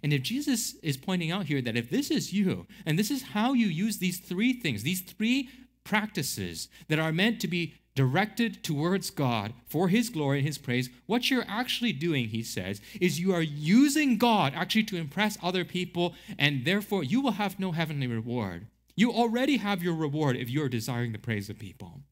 And 0.00 0.12
if 0.12 0.22
Jesus 0.22 0.74
is 0.76 0.96
pointing 0.96 1.32
out 1.32 1.46
here 1.46 1.60
that 1.60 1.76
if 1.76 1.90
this 1.90 2.08
is 2.08 2.32
you, 2.32 2.68
and 2.86 2.96
this 2.96 3.10
is 3.10 3.30
how 3.34 3.52
you 3.52 3.66
use 3.66 3.98
these 3.98 4.20
three 4.20 4.52
things, 4.52 4.84
these 4.84 5.00
three 5.00 5.48
practices 5.82 6.68
that 6.86 7.00
are 7.00 7.10
meant 7.10 7.40
to 7.40 7.48
be 7.48 7.74
directed 7.96 8.62
towards 8.62 9.10
God 9.10 9.54
for 9.66 9.88
His 9.88 10.08
glory 10.08 10.38
and 10.38 10.46
His 10.46 10.58
praise, 10.58 10.88
what 11.06 11.32
you're 11.32 11.44
actually 11.48 11.92
doing, 11.92 12.28
he 12.28 12.44
says, 12.44 12.80
is 13.00 13.18
you 13.18 13.34
are 13.34 13.42
using 13.42 14.18
God 14.18 14.52
actually 14.54 14.84
to 14.84 14.96
impress 14.96 15.36
other 15.42 15.64
people, 15.64 16.14
and 16.38 16.64
therefore 16.64 17.02
you 17.02 17.20
will 17.20 17.32
have 17.32 17.58
no 17.58 17.72
heavenly 17.72 18.06
reward. 18.06 18.68
You 18.94 19.10
already 19.10 19.56
have 19.56 19.82
your 19.82 19.94
reward 19.96 20.36
if 20.36 20.48
you 20.48 20.62
are 20.62 20.68
desiring 20.68 21.10
the 21.10 21.18
praise 21.18 21.50
of 21.50 21.58
people. 21.58 22.02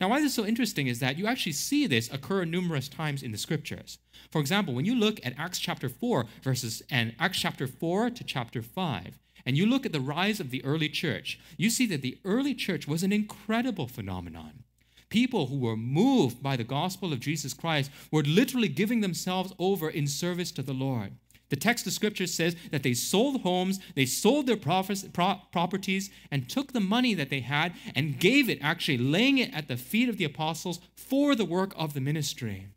Now, 0.00 0.08
why 0.08 0.20
this 0.20 0.30
is 0.30 0.34
so 0.34 0.46
interesting 0.46 0.86
is 0.86 0.98
that 1.00 1.18
you 1.18 1.26
actually 1.26 1.52
see 1.52 1.86
this 1.86 2.12
occur 2.12 2.44
numerous 2.44 2.88
times 2.88 3.22
in 3.22 3.32
the 3.32 3.38
scriptures. 3.38 3.98
For 4.30 4.40
example, 4.40 4.74
when 4.74 4.84
you 4.84 4.94
look 4.94 5.24
at 5.24 5.34
Acts 5.38 5.58
chapter 5.58 5.88
4 5.88 6.26
verses 6.42 6.82
and 6.90 7.14
Acts 7.18 7.38
chapter 7.38 7.66
4 7.66 8.10
to 8.10 8.24
chapter 8.24 8.62
5, 8.62 9.18
and 9.44 9.56
you 9.56 9.66
look 9.66 9.84
at 9.84 9.92
the 9.92 10.00
rise 10.00 10.40
of 10.40 10.50
the 10.50 10.64
early 10.64 10.88
church, 10.88 11.38
you 11.56 11.68
see 11.70 11.86
that 11.86 12.02
the 12.02 12.18
early 12.24 12.54
church 12.54 12.86
was 12.86 13.02
an 13.02 13.12
incredible 13.12 13.88
phenomenon. 13.88 14.64
People 15.08 15.48
who 15.48 15.58
were 15.58 15.76
moved 15.76 16.42
by 16.42 16.56
the 16.56 16.64
gospel 16.64 17.12
of 17.12 17.20
Jesus 17.20 17.52
Christ 17.52 17.90
were 18.10 18.22
literally 18.22 18.68
giving 18.68 19.00
themselves 19.00 19.52
over 19.58 19.90
in 19.90 20.06
service 20.06 20.50
to 20.52 20.62
the 20.62 20.72
Lord. 20.72 21.12
The 21.52 21.56
text 21.56 21.86
of 21.86 21.92
scripture 21.92 22.26
says 22.26 22.56
that 22.70 22.82
they 22.82 22.94
sold 22.94 23.42
homes, 23.42 23.78
they 23.94 24.06
sold 24.06 24.46
their 24.46 24.56
properties, 24.56 26.10
and 26.30 26.48
took 26.48 26.72
the 26.72 26.80
money 26.80 27.12
that 27.12 27.28
they 27.28 27.40
had 27.40 27.74
and 27.94 28.18
gave 28.18 28.48
it, 28.48 28.58
actually 28.62 28.96
laying 28.96 29.36
it 29.36 29.52
at 29.52 29.68
the 29.68 29.76
feet 29.76 30.08
of 30.08 30.16
the 30.16 30.24
apostles 30.24 30.80
for 30.96 31.34
the 31.34 31.44
work 31.44 31.74
of 31.76 31.92
the 31.92 32.00
ministry. 32.00 32.68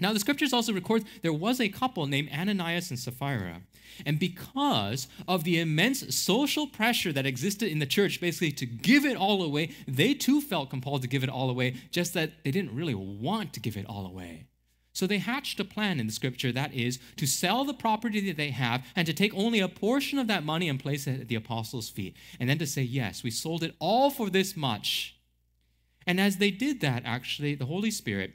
Now, 0.00 0.12
the 0.12 0.18
scriptures 0.18 0.52
also 0.52 0.72
record 0.72 1.04
there 1.22 1.32
was 1.32 1.60
a 1.60 1.68
couple 1.68 2.06
named 2.06 2.30
Ananias 2.32 2.90
and 2.90 2.98
Sapphira. 2.98 3.60
And 4.04 4.18
because 4.18 5.06
of 5.28 5.44
the 5.44 5.60
immense 5.60 6.12
social 6.12 6.66
pressure 6.66 7.12
that 7.12 7.24
existed 7.24 7.70
in 7.70 7.78
the 7.78 7.86
church, 7.86 8.20
basically 8.20 8.50
to 8.50 8.66
give 8.66 9.04
it 9.04 9.16
all 9.16 9.44
away, 9.44 9.70
they 9.86 10.12
too 10.12 10.40
felt 10.40 10.70
compelled 10.70 11.02
to 11.02 11.08
give 11.08 11.22
it 11.22 11.30
all 11.30 11.48
away, 11.48 11.76
just 11.92 12.14
that 12.14 12.32
they 12.42 12.50
didn't 12.50 12.74
really 12.74 12.96
want 12.96 13.52
to 13.52 13.60
give 13.60 13.76
it 13.76 13.86
all 13.86 14.06
away. 14.06 14.46
So 15.02 15.08
they 15.08 15.18
hatched 15.18 15.58
a 15.58 15.64
plan 15.64 15.98
in 15.98 16.06
the 16.06 16.12
scripture 16.12 16.52
that 16.52 16.72
is 16.72 17.00
to 17.16 17.26
sell 17.26 17.64
the 17.64 17.74
property 17.74 18.20
that 18.28 18.36
they 18.36 18.50
have 18.50 18.86
and 18.94 19.04
to 19.08 19.12
take 19.12 19.34
only 19.34 19.58
a 19.58 19.66
portion 19.66 20.16
of 20.16 20.28
that 20.28 20.44
money 20.44 20.68
and 20.68 20.78
place 20.78 21.08
it 21.08 21.22
at 21.22 21.26
the 21.26 21.34
apostles' 21.34 21.90
feet. 21.90 22.14
And 22.38 22.48
then 22.48 22.58
to 22.58 22.68
say, 22.68 22.82
Yes, 22.82 23.24
we 23.24 23.32
sold 23.32 23.64
it 23.64 23.74
all 23.80 24.10
for 24.10 24.30
this 24.30 24.56
much. 24.56 25.16
And 26.06 26.20
as 26.20 26.36
they 26.36 26.52
did 26.52 26.80
that, 26.82 27.02
actually, 27.04 27.56
the 27.56 27.66
Holy 27.66 27.90
Spirit 27.90 28.34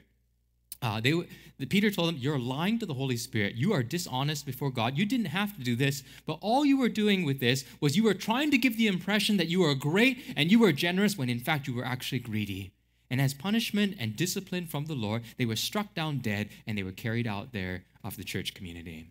uh, 0.82 1.00
they, 1.00 1.14
the, 1.56 1.64
Peter 1.64 1.90
told 1.90 2.08
them, 2.08 2.18
You're 2.18 2.38
lying 2.38 2.78
to 2.80 2.86
the 2.86 2.92
Holy 2.92 3.16
Spirit. 3.16 3.54
You 3.54 3.72
are 3.72 3.82
dishonest 3.82 4.44
before 4.44 4.70
God. 4.70 4.98
You 4.98 5.06
didn't 5.06 5.28
have 5.28 5.56
to 5.56 5.64
do 5.64 5.74
this, 5.74 6.02
but 6.26 6.36
all 6.42 6.66
you 6.66 6.76
were 6.76 6.90
doing 6.90 7.24
with 7.24 7.40
this 7.40 7.64
was 7.80 7.96
you 7.96 8.04
were 8.04 8.12
trying 8.12 8.50
to 8.50 8.58
give 8.58 8.76
the 8.76 8.88
impression 8.88 9.38
that 9.38 9.48
you 9.48 9.60
were 9.60 9.74
great 9.74 10.22
and 10.36 10.52
you 10.52 10.58
were 10.58 10.72
generous 10.72 11.16
when 11.16 11.30
in 11.30 11.40
fact 11.40 11.66
you 11.66 11.72
were 11.72 11.86
actually 11.86 12.18
greedy. 12.18 12.72
And 13.10 13.20
as 13.20 13.34
punishment 13.34 13.96
and 13.98 14.16
discipline 14.16 14.66
from 14.66 14.86
the 14.86 14.94
Lord, 14.94 15.22
they 15.36 15.46
were 15.46 15.56
struck 15.56 15.94
down 15.94 16.18
dead 16.18 16.50
and 16.66 16.76
they 16.76 16.82
were 16.82 16.92
carried 16.92 17.26
out 17.26 17.52
there 17.52 17.84
of 18.04 18.16
the 18.16 18.24
church 18.24 18.54
community. 18.54 19.10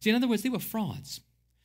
See, 0.00 0.10
in 0.10 0.16
other 0.16 0.28
words, 0.28 0.42
they 0.42 0.48
were 0.48 0.58
frauds. 0.58 1.20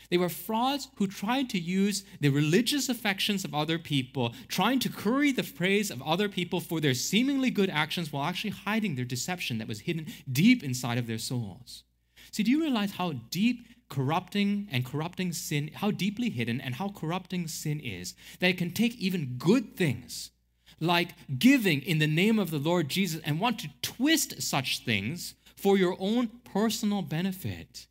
They 0.09 0.17
were 0.17 0.29
frauds 0.29 0.87
who 0.95 1.07
tried 1.07 1.49
to 1.51 1.59
use 1.59 2.03
the 2.19 2.29
religious 2.29 2.89
affections 2.89 3.43
of 3.43 3.53
other 3.53 3.77
people, 3.77 4.33
trying 4.47 4.79
to 4.79 4.89
curry 4.89 5.31
the 5.31 5.43
praise 5.43 5.91
of 5.91 6.01
other 6.01 6.27
people 6.29 6.59
for 6.59 6.79
their 6.79 6.93
seemingly 6.95 7.51
good 7.51 7.69
actions 7.69 8.11
while 8.11 8.23
actually 8.23 8.51
hiding 8.51 8.95
their 8.95 9.05
deception 9.05 9.59
that 9.59 9.67
was 9.67 9.81
hidden 9.81 10.07
deep 10.31 10.63
inside 10.63 10.97
of 10.97 11.05
their 11.05 11.19
souls. 11.19 11.83
See, 12.31 12.43
do 12.43 12.49
you 12.49 12.61
realize 12.61 12.93
how 12.93 13.13
deep 13.29 13.67
corrupting 13.89 14.67
and 14.71 14.85
corrupting 14.85 15.33
sin, 15.33 15.71
how 15.73 15.91
deeply 15.91 16.29
hidden 16.29 16.61
and 16.61 16.75
how 16.75 16.89
corrupting 16.89 17.47
sin 17.47 17.79
is, 17.79 18.13
that 18.39 18.49
it 18.49 18.57
can 18.57 18.71
take 18.71 18.95
even 18.97 19.35
good 19.37 19.75
things 19.75 20.31
like 20.79 21.09
giving 21.37 21.81
in 21.81 21.99
the 21.99 22.07
name 22.07 22.39
of 22.39 22.51
the 22.51 22.59
Lord 22.59 22.89
Jesus 22.89 23.21
and 23.25 23.39
want 23.39 23.59
to 23.59 23.69
twist 23.81 24.41
such 24.41 24.79
things 24.79 25.35
for 25.55 25.77
your 25.77 25.95
own 25.99 26.27
personal 26.43 27.01
benefit? 27.01 27.87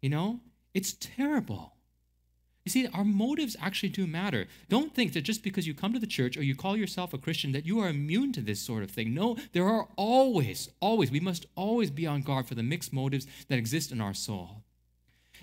You 0.00 0.10
know, 0.10 0.40
it's 0.74 0.94
terrible. 0.94 1.74
You 2.64 2.70
see, 2.70 2.88
our 2.92 3.04
motives 3.04 3.56
actually 3.60 3.88
do 3.88 4.06
matter. 4.06 4.46
Don't 4.68 4.94
think 4.94 5.14
that 5.14 5.22
just 5.22 5.42
because 5.42 5.66
you 5.66 5.74
come 5.74 5.92
to 5.94 5.98
the 5.98 6.06
church 6.06 6.36
or 6.36 6.42
you 6.42 6.54
call 6.54 6.76
yourself 6.76 7.14
a 7.14 7.18
Christian 7.18 7.52
that 7.52 7.66
you 7.66 7.80
are 7.80 7.88
immune 7.88 8.32
to 8.34 8.42
this 8.42 8.60
sort 8.60 8.82
of 8.82 8.90
thing. 8.90 9.14
No, 9.14 9.36
there 9.52 9.66
are 9.66 9.88
always, 9.96 10.68
always, 10.80 11.10
we 11.10 11.20
must 11.20 11.46
always 11.54 11.90
be 11.90 12.06
on 12.06 12.20
guard 12.20 12.46
for 12.46 12.54
the 12.54 12.62
mixed 12.62 12.92
motives 12.92 13.26
that 13.48 13.58
exist 13.58 13.92
in 13.92 14.00
our 14.00 14.14
soul. 14.14 14.59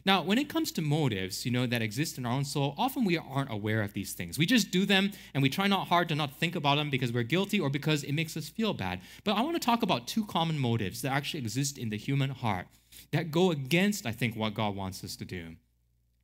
Now, 0.08 0.22
when 0.22 0.38
it 0.38 0.48
comes 0.48 0.72
to 0.72 0.82
motives, 0.82 1.46
you 1.46 1.52
know, 1.52 1.68
that 1.68 1.82
exist 1.82 2.18
in 2.18 2.26
our 2.26 2.32
own 2.32 2.46
soul, 2.46 2.74
often 2.78 3.04
we 3.04 3.18
aren't 3.18 3.52
aware 3.52 3.82
of 3.82 3.92
these 3.92 4.14
things. 4.14 4.38
We 4.38 4.46
just 4.46 4.72
do 4.72 4.86
them 4.86 5.12
and 5.34 5.44
we 5.44 5.50
try 5.50 5.68
not 5.68 5.90
hard 5.90 6.08
to 6.08 6.16
not 6.16 6.40
think 6.40 6.56
about 6.56 6.76
them 6.76 6.90
because 6.90 7.12
we're 7.12 7.24
guilty 7.24 7.60
or 7.60 7.70
because 7.70 8.06
it 8.06 8.14
makes 8.14 8.38
us 8.38 8.48
feel 8.48 8.74
bad. 8.74 9.02
But 9.26 9.34
I 9.34 9.42
want 9.42 9.62
to 9.62 9.66
talk 9.66 9.84
about 9.84 10.08
two 10.08 10.26
common 10.26 10.60
motives 10.60 11.02
that 11.02 11.12
actually 11.12 11.42
exist 11.42 11.78
in 11.78 11.90
the 11.90 11.98
human 11.98 12.30
heart 12.30 12.68
that 13.12 13.32
go 13.32 13.52
against, 13.52 14.06
I 14.06 14.14
think, 14.14 14.38
what 14.38 14.54
God 14.54 14.78
wants 14.78 15.04
us 15.04 15.18
to 15.18 15.26
do, 15.26 15.58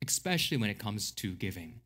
especially 0.02 0.56
when 0.56 0.70
it 0.70 0.78
comes 0.78 1.10
to 1.10 1.34
giving. 1.34 1.80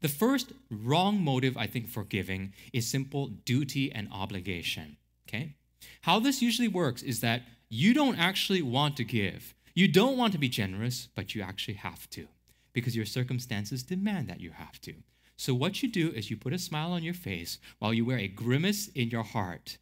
The 0.00 0.08
first 0.08 0.54
wrong 0.70 1.22
motive, 1.22 1.58
I 1.58 1.66
think, 1.66 1.88
for 1.88 2.04
giving 2.04 2.54
is 2.72 2.88
simple 2.88 3.26
duty 3.26 3.92
and 3.92 4.08
obligation. 4.10 4.96
Okay? 5.28 5.56
How 6.00 6.20
this 6.20 6.40
usually 6.40 6.68
works 6.68 7.02
is 7.02 7.20
that 7.20 7.42
you 7.68 7.92
don't 7.92 8.18
actually 8.18 8.62
want 8.62 8.96
to 8.96 9.04
give. 9.04 9.54
You 9.74 9.88
don't 9.88 10.16
want 10.16 10.32
to 10.32 10.38
be 10.38 10.48
generous, 10.48 11.08
but 11.14 11.34
you 11.34 11.42
actually 11.42 11.74
have 11.74 12.08
to 12.10 12.28
because 12.72 12.94
your 12.94 13.06
circumstances 13.06 13.82
demand 13.82 14.28
that 14.28 14.40
you 14.40 14.52
have 14.52 14.80
to. 14.82 14.94
So, 15.36 15.52
what 15.52 15.82
you 15.82 15.90
do 15.90 16.10
is 16.10 16.30
you 16.30 16.36
put 16.36 16.52
a 16.52 16.58
smile 16.58 16.92
on 16.92 17.02
your 17.02 17.14
face 17.14 17.58
while 17.80 17.92
you 17.92 18.04
wear 18.04 18.18
a 18.18 18.28
grimace 18.28 18.88
in 18.88 19.10
your 19.10 19.24
heart 19.24 19.78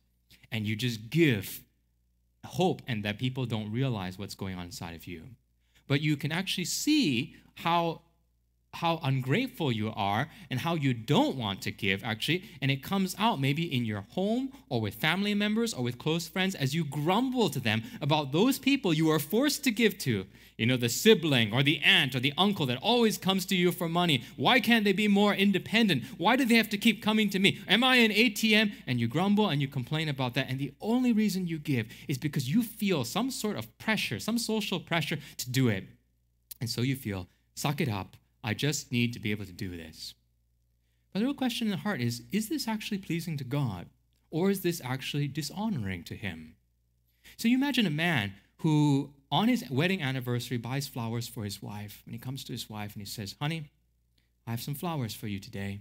and 0.51 0.67
you 0.67 0.77
just 0.77 1.11
give 1.11 1.63
hope 2.47 2.81
and 2.87 3.05
that 3.05 3.19
people 3.19 3.45
don't 3.45 3.71
realize 3.71 4.19
what's 4.19 4.35
going 4.35 4.57
on 4.57 4.67
inside 4.67 4.95
of 4.95 5.07
you. 5.07 5.25
But 5.87 6.01
you 6.01 6.17
can 6.17 6.33
actually 6.33 6.65
see 6.65 7.37
how 7.57 8.01
how 8.75 8.99
ungrateful 9.03 9.71
you 9.71 9.93
are 9.95 10.29
and 10.51 10.61
how 10.61 10.75
you 10.75 10.95
don't 10.95 11.37
want 11.37 11.61
to 11.63 11.71
give, 11.71 12.03
actually. 12.03 12.45
And 12.61 12.71
it 12.71 12.83
comes 12.83 13.15
out 13.19 13.41
maybe 13.41 13.65
in 13.65 13.85
your 13.85 14.05
home 14.11 14.51
or 14.69 14.81
with 14.81 14.95
family 14.95 15.35
members 15.35 15.75
or 15.75 15.85
with 15.85 15.99
close 15.99 16.27
friends 16.27 16.55
as 16.55 16.75
you 16.75 16.85
grumble 16.85 17.51
to 17.51 17.61
them 17.61 17.83
about 18.01 18.33
those 18.33 18.59
people 18.59 18.95
you 18.95 19.11
are 19.11 19.19
forced 19.19 19.63
to 19.65 19.71
give 19.71 19.99
to. 19.99 20.27
You 20.57 20.67
know, 20.67 20.77
the 20.77 20.89
sibling 20.89 21.53
or 21.53 21.63
the 21.63 21.81
aunt 21.81 22.15
or 22.15 22.21
the 22.21 22.33
uncle 22.39 22.67
that 22.67 22.79
always 22.79 23.19
comes 23.19 23.45
to 23.47 23.57
you 23.57 23.73
for 23.73 23.89
money. 23.89 24.23
Why 24.37 24.61
can't 24.61 24.85
they 24.85 24.93
be 24.93 25.09
more 25.09 25.35
independent? 25.35 26.05
Why 26.19 26.37
do 26.37 26.45
they 26.45 26.55
have 26.55 26.69
to 26.71 26.79
keep 26.79 27.03
coming 27.03 27.31
to 27.31 27.39
me? 27.39 27.61
Am 27.69 27.85
I 27.85 27.97
an 27.97 28.11
ATM? 28.11 28.73
And 28.87 29.01
you 29.01 29.09
grumble 29.09 29.49
and 29.49 29.61
you 29.61 29.69
complain 29.69 30.09
about 30.09 30.35
that. 30.35 30.49
And 30.49 30.59
the 30.59 30.73
only 30.81 31.13
reason 31.13 31.47
you 31.47 31.59
give 31.59 31.89
is 32.09 32.17
because 32.17 32.49
you 32.49 32.63
feel 32.63 33.05
some 33.05 33.31
sort 33.31 33.57
of 33.57 33.77
pressure, 33.79 34.19
some 34.19 34.39
social 34.39 34.81
pressure 34.81 35.19
to 35.39 35.51
do 35.51 35.69
it. 35.69 35.85
And 36.61 36.71
so 36.71 36.83
you 36.83 36.97
feel, 36.97 37.29
suck 37.55 37.81
it 37.81 37.89
up 37.89 38.17
I 38.43 38.55
just 38.55 38.91
need 38.91 39.13
to 39.13 39.21
be 39.21 39.31
able 39.31 39.45
to 39.45 39.53
do 39.53 39.77
this. 39.77 40.15
But 41.13 41.21
the 41.21 41.27
real 41.27 41.35
question 41.35 41.67
in 41.67 41.71
the 41.71 41.79
heart 41.79 42.01
is 42.01 42.23
is 42.33 42.49
this 42.49 42.67
actually 42.67 42.99
pleasing 42.99 43.37
to 43.39 43.45
God? 43.45 43.87
Or 44.31 44.51
is 44.51 44.63
this 44.63 44.81
actually 44.83 45.29
dishonoring 45.29 46.05
to 46.05 46.15
Him? 46.15 46.57
So 47.37 47.49
you 47.49 47.57
imagine 47.57 47.87
a 47.87 47.91
man 47.91 48.35
who, 48.63 49.11
on 49.31 49.49
his 49.49 49.69
wedding 49.71 50.03
anniversary, 50.03 50.57
buys 50.57 50.87
flowers 50.87 51.27
for 51.27 51.45
his 51.45 51.61
wife. 51.61 52.03
And 52.07 52.15
he 52.15 52.19
comes 52.19 52.45
to 52.45 52.53
his 52.53 52.71
wife 52.71 52.95
and 52.95 53.03
he 53.03 53.07
says, 53.07 53.35
Honey, 53.41 53.71
I 54.47 54.53
have 54.53 54.63
some 54.63 54.75
flowers 54.75 55.15
for 55.15 55.27
you 55.27 55.41
today. 55.41 55.81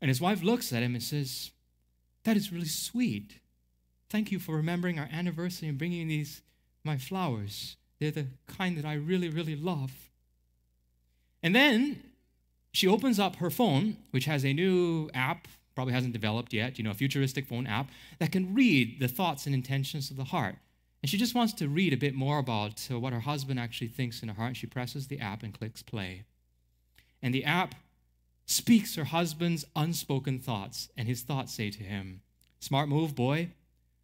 And 0.00 0.08
his 0.08 0.20
wife 0.20 0.42
looks 0.42 0.72
at 0.72 0.82
him 0.82 0.94
and 0.94 1.02
says, 1.02 1.52
That 2.24 2.36
is 2.36 2.52
really 2.52 2.66
sweet. 2.66 3.40
Thank 4.10 4.30
you 4.30 4.38
for 4.38 4.56
remembering 4.56 4.98
our 4.98 5.08
anniversary 5.10 5.68
and 5.68 5.78
bringing 5.78 6.08
these 6.08 6.42
my 6.84 6.98
flowers. 6.98 7.76
They're 7.98 8.10
the 8.10 8.26
kind 8.46 8.76
that 8.76 8.84
I 8.84 8.94
really, 8.94 9.28
really 9.28 9.56
love. 9.56 10.09
And 11.42 11.54
then 11.54 12.02
she 12.72 12.86
opens 12.86 13.18
up 13.18 13.36
her 13.36 13.50
phone, 13.50 13.96
which 14.10 14.26
has 14.26 14.44
a 14.44 14.52
new 14.52 15.10
app, 15.14 15.48
probably 15.74 15.94
hasn't 15.94 16.12
developed 16.12 16.52
yet, 16.52 16.78
you 16.78 16.84
know, 16.84 16.90
a 16.90 16.94
futuristic 16.94 17.46
phone 17.46 17.66
app 17.66 17.88
that 18.18 18.32
can 18.32 18.54
read 18.54 19.00
the 19.00 19.08
thoughts 19.08 19.46
and 19.46 19.54
intentions 19.54 20.10
of 20.10 20.16
the 20.16 20.24
heart. 20.24 20.56
And 21.02 21.08
she 21.08 21.16
just 21.16 21.34
wants 21.34 21.54
to 21.54 21.68
read 21.68 21.92
a 21.92 21.96
bit 21.96 22.14
more 22.14 22.38
about 22.38 22.86
uh, 22.90 22.98
what 23.00 23.12
her 23.12 23.20
husband 23.20 23.58
actually 23.58 23.88
thinks 23.88 24.22
in 24.22 24.28
her 24.28 24.34
heart. 24.34 24.56
She 24.56 24.66
presses 24.66 25.06
the 25.06 25.20
app 25.20 25.42
and 25.42 25.56
clicks 25.56 25.82
play. 25.82 26.24
And 27.22 27.34
the 27.34 27.44
app 27.44 27.74
speaks 28.46 28.96
her 28.96 29.04
husband's 29.04 29.64
unspoken 29.76 30.38
thoughts, 30.38 30.88
and 30.96 31.08
his 31.08 31.22
thoughts 31.22 31.54
say 31.54 31.70
to 31.70 31.82
him, 31.82 32.20
Smart 32.58 32.88
move, 32.88 33.14
boy. 33.14 33.50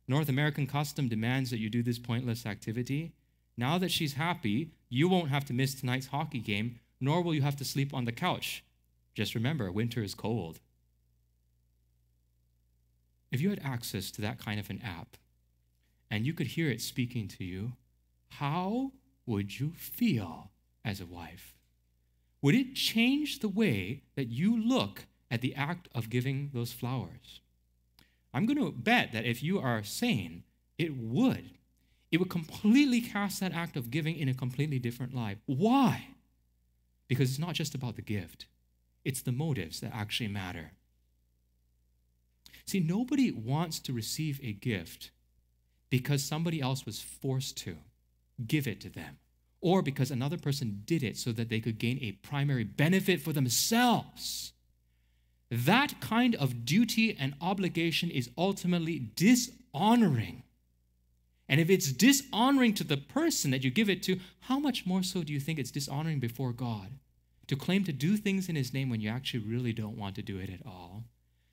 North 0.08 0.28
American 0.28 0.66
custom 0.66 1.08
demands 1.08 1.50
that 1.50 1.58
you 1.58 1.68
do 1.68 1.82
this 1.82 1.98
pointless 1.98 2.46
activity. 2.46 3.12
Now 3.56 3.76
that 3.78 3.90
she's 3.90 4.14
happy, 4.14 4.70
you 4.88 5.08
won't 5.08 5.30
have 5.30 5.44
to 5.46 5.52
miss 5.52 5.74
tonight's 5.74 6.06
hockey 6.06 6.38
game, 6.38 6.78
nor 7.00 7.22
will 7.22 7.34
you 7.34 7.42
have 7.42 7.56
to 7.56 7.64
sleep 7.64 7.92
on 7.94 8.04
the 8.04 8.12
couch. 8.12 8.64
Just 9.14 9.34
remember, 9.34 9.70
winter 9.72 10.02
is 10.02 10.14
cold. 10.14 10.60
If 13.32 13.40
you 13.40 13.50
had 13.50 13.60
access 13.64 14.10
to 14.12 14.22
that 14.22 14.38
kind 14.38 14.60
of 14.60 14.70
an 14.70 14.80
app 14.82 15.16
and 16.10 16.26
you 16.26 16.32
could 16.32 16.48
hear 16.48 16.70
it 16.70 16.80
speaking 16.80 17.28
to 17.28 17.44
you, 17.44 17.72
how 18.28 18.92
would 19.26 19.58
you 19.58 19.72
feel 19.74 20.50
as 20.84 21.00
a 21.00 21.06
wife? 21.06 21.56
Would 22.42 22.54
it 22.54 22.74
change 22.74 23.40
the 23.40 23.48
way 23.48 24.02
that 24.14 24.28
you 24.28 24.56
look 24.56 25.06
at 25.30 25.40
the 25.40 25.54
act 25.54 25.88
of 25.94 26.10
giving 26.10 26.50
those 26.52 26.72
flowers? 26.72 27.40
I'm 28.32 28.46
going 28.46 28.58
to 28.58 28.70
bet 28.70 29.12
that 29.12 29.24
if 29.24 29.42
you 29.42 29.58
are 29.58 29.82
sane, 29.82 30.44
it 30.78 30.96
would. 30.96 31.50
It 32.12 32.18
would 32.18 32.30
completely 32.30 33.00
cast 33.00 33.40
that 33.40 33.52
act 33.52 33.76
of 33.76 33.90
giving 33.90 34.16
in 34.16 34.28
a 34.28 34.34
completely 34.34 34.78
different 34.78 35.14
light. 35.14 35.38
Why? 35.46 36.08
Because 37.08 37.30
it's 37.30 37.38
not 37.38 37.54
just 37.54 37.75
about 37.75 37.96
the 37.96 38.02
gift, 38.02 38.46
it's 39.04 39.22
the 39.22 39.32
motives 39.32 39.80
that 39.80 39.94
actually 39.94 40.28
matter. 40.28 40.72
See, 42.66 42.80
nobody 42.80 43.30
wants 43.30 43.78
to 43.80 43.92
receive 43.92 44.40
a 44.42 44.52
gift 44.52 45.12
because 45.88 46.25
somebody 46.25 46.60
else 46.60 46.84
was 46.84 47.00
forced 47.00 47.56
to 47.58 47.76
give 48.44 48.66
it 48.66 48.80
to 48.80 48.90
them, 48.90 49.18
or 49.60 49.82
because 49.82 50.10
another 50.10 50.36
person 50.36 50.82
did 50.84 51.02
it 51.02 51.16
so 51.16 51.30
that 51.32 51.48
they 51.48 51.60
could 51.60 51.78
gain 51.78 51.98
a 52.02 52.12
primary 52.12 52.64
benefit 52.64 53.20
for 53.20 53.32
themselves. 53.32 54.52
That 55.48 56.00
kind 56.00 56.34
of 56.34 56.64
duty 56.64 57.16
and 57.16 57.34
obligation 57.40 58.10
is 58.10 58.30
ultimately 58.36 58.98
dishonoring. 59.14 60.42
And 61.48 61.60
if 61.60 61.70
it's 61.70 61.92
dishonoring 61.92 62.74
to 62.74 62.84
the 62.84 62.96
person 62.96 63.50
that 63.52 63.62
you 63.62 63.70
give 63.70 63.88
it 63.88 64.02
to, 64.04 64.18
how 64.40 64.58
much 64.58 64.86
more 64.86 65.02
so 65.02 65.22
do 65.22 65.32
you 65.32 65.40
think 65.40 65.58
it's 65.58 65.70
dishonoring 65.70 66.18
before 66.18 66.52
God? 66.52 66.98
To 67.46 67.56
claim 67.56 67.84
to 67.84 67.92
do 67.92 68.16
things 68.16 68.48
in 68.48 68.56
His 68.56 68.74
name 68.74 68.90
when 68.90 69.00
you 69.00 69.08
actually 69.08 69.40
really 69.40 69.72
don't 69.72 69.96
want 69.96 70.16
to 70.16 70.22
do 70.22 70.38
it 70.38 70.50
at 70.50 70.66
all. 70.66 71.04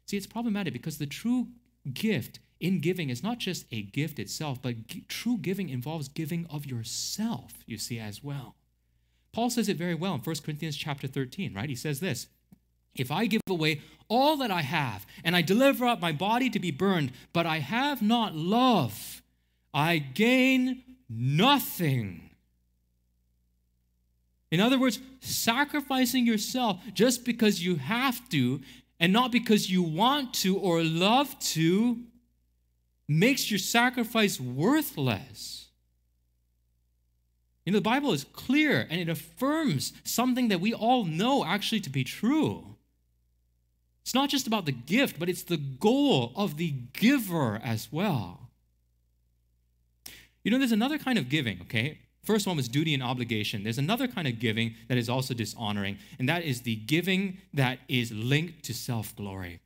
See, 0.08 0.18
it's 0.18 0.28
problematic 0.28 0.74
because 0.74 0.98
the 0.98 1.06
true 1.06 1.48
gift 1.94 2.40
in 2.60 2.80
giving 2.80 3.10
is 3.10 3.22
not 3.22 3.40
just 3.40 3.66
a 3.72 3.82
gift 3.82 4.20
itself, 4.20 4.62
but 4.62 4.88
g- 4.88 5.04
true 5.08 5.38
giving 5.38 5.70
involves 5.70 6.08
giving 6.08 6.46
of 6.50 6.66
yourself, 6.66 7.56
you 7.66 7.78
see, 7.78 8.00
as 8.00 8.24
well. 8.24 8.56
Paul 9.34 9.50
says 9.50 9.68
it 9.68 9.78
very 9.78 9.96
well 9.96 10.14
in 10.14 10.22
1 10.22 10.36
Corinthians 10.46 10.78
chapter 10.78 11.08
13, 11.08 11.54
right? 11.54 11.70
He 11.70 11.76
says 11.76 12.00
this 12.00 12.28
If 12.96 13.12
I 13.12 13.26
give 13.26 13.42
away 13.50 13.82
all 14.08 14.38
that 14.38 14.52
I 14.52 14.62
have 14.62 15.06
and 15.24 15.36
I 15.36 15.42
deliver 15.42 15.86
up 15.86 16.00
my 16.00 16.12
body 16.12 16.50
to 16.52 16.60
be 16.60 16.72
burned, 16.72 17.12
but 17.34 17.46
I 17.46 17.60
have 17.60 18.02
not 18.02 18.36
love, 18.36 19.23
I 19.74 19.98
gain 19.98 20.84
nothing. 21.10 22.30
In 24.52 24.60
other 24.60 24.80
words, 24.80 25.00
sacrificing 25.20 26.28
yourself 26.28 26.80
just 26.94 27.26
because 27.26 27.66
you 27.66 27.78
have 27.78 28.30
to 28.30 28.62
and 29.00 29.12
not 29.12 29.32
because 29.32 29.72
you 29.72 29.82
want 29.82 30.34
to 30.36 30.58
or 30.58 30.84
love 30.84 31.38
to 31.40 32.00
makes 33.08 33.50
your 33.50 33.58
sacrifice 33.58 34.40
worthless. 34.40 35.70
You 37.66 37.72
know, 37.72 37.80
the 37.80 37.84
Bible 37.84 38.12
is 38.12 38.26
clear 38.26 38.86
and 38.90 39.02
it 39.02 39.10
affirms 39.10 39.94
something 40.04 40.50
that 40.50 40.62
we 40.62 40.74
all 40.74 41.06
know 41.06 41.44
actually 41.44 41.82
to 41.82 41.90
be 41.90 42.04
true. 42.04 42.76
It's 44.04 44.14
not 44.14 44.30
just 44.30 44.48
about 44.48 44.66
the 44.66 44.72
gift, 44.72 45.18
but 45.18 45.30
it's 45.30 45.44
the 45.44 45.58
goal 45.58 46.34
of 46.36 46.58
the 46.58 46.72
giver 46.94 47.60
as 47.64 47.88
well. 47.92 48.43
You 50.44 50.52
know, 50.52 50.58
there's 50.58 50.72
another 50.72 50.98
kind 50.98 51.18
of 51.18 51.30
giving, 51.30 51.62
okay? 51.62 52.00
First 52.24 52.48
one 52.48 52.56
was 52.56 52.68
duty 52.70 52.94
and 52.94 53.04
obligation. 53.04 53.64
There's 53.64 53.78
another 53.78 54.08
kind 54.08 54.28
of 54.28 54.40
giving 54.40 54.76
that 54.88 54.98
is 54.98 55.10
also 55.10 55.34
dishonoring, 55.34 55.98
and 56.20 56.28
that 56.30 56.44
is 56.44 56.62
the 56.62 56.76
giving 56.76 57.38
that 57.54 57.80
is 57.88 58.12
linked 58.12 58.64
to 58.66 58.74
self 58.74 59.16
glory. 59.16 59.60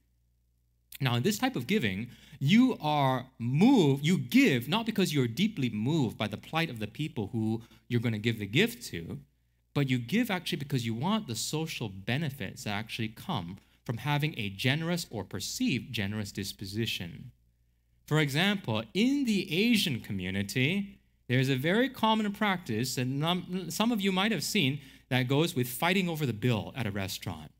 Now, 1.00 1.16
in 1.16 1.24
this 1.24 1.38
type 1.38 1.56
of 1.56 1.68
giving, 1.68 2.10
you 2.40 2.78
are 2.82 3.28
moved, 3.38 4.06
you 4.06 4.18
give 4.18 4.68
not 4.68 4.86
because 4.86 5.13
you're 5.13 5.28
deeply 5.28 5.70
moved 5.70 6.18
by 6.18 6.28
the 6.28 6.38
plight 6.38 6.70
of 6.70 6.80
the 6.80 6.88
people 6.88 7.30
who 7.32 7.62
you're 7.88 8.02
going 8.02 8.13
to 8.13 8.20
give 8.20 8.40
the 8.40 8.48
gift 8.48 8.84
to, 8.88 9.20
but 9.74 9.90
you 9.90 10.00
give 10.00 10.32
actually 10.32 10.58
because 10.58 10.86
you 10.86 10.96
want 10.96 11.28
the 11.28 11.36
social 11.36 11.90
benefits 11.90 12.63
that 12.63 12.72
actually 12.72 13.10
come 13.10 13.58
from 13.86 13.98
having 13.98 14.34
a 14.38 14.50
generous 14.50 15.06
or 15.12 15.24
perceived 15.24 15.94
generous 15.94 16.32
disposition. 16.32 17.32
For 18.08 18.20
example, 18.20 18.84
in 18.93 19.26
the 19.26 19.54
Asian 19.54 20.00
community, 20.00 20.98
there's 21.28 21.50
a 21.50 21.58
very 21.58 21.89
common 21.89 22.32
practice 22.32 22.96
that 22.96 23.67
some 23.70 23.91
of 23.91 24.00
you 24.00 24.13
might 24.13 24.32
have 24.32 24.43
seen 24.43 24.80
that 25.10 25.28
goes 25.28 25.56
with 25.56 25.67
fighting 25.67 26.08
over 26.08 26.26
the 26.26 26.34
bill 26.34 26.74
at 26.76 26.88
a 26.88 26.91
restaurant. 26.91 27.52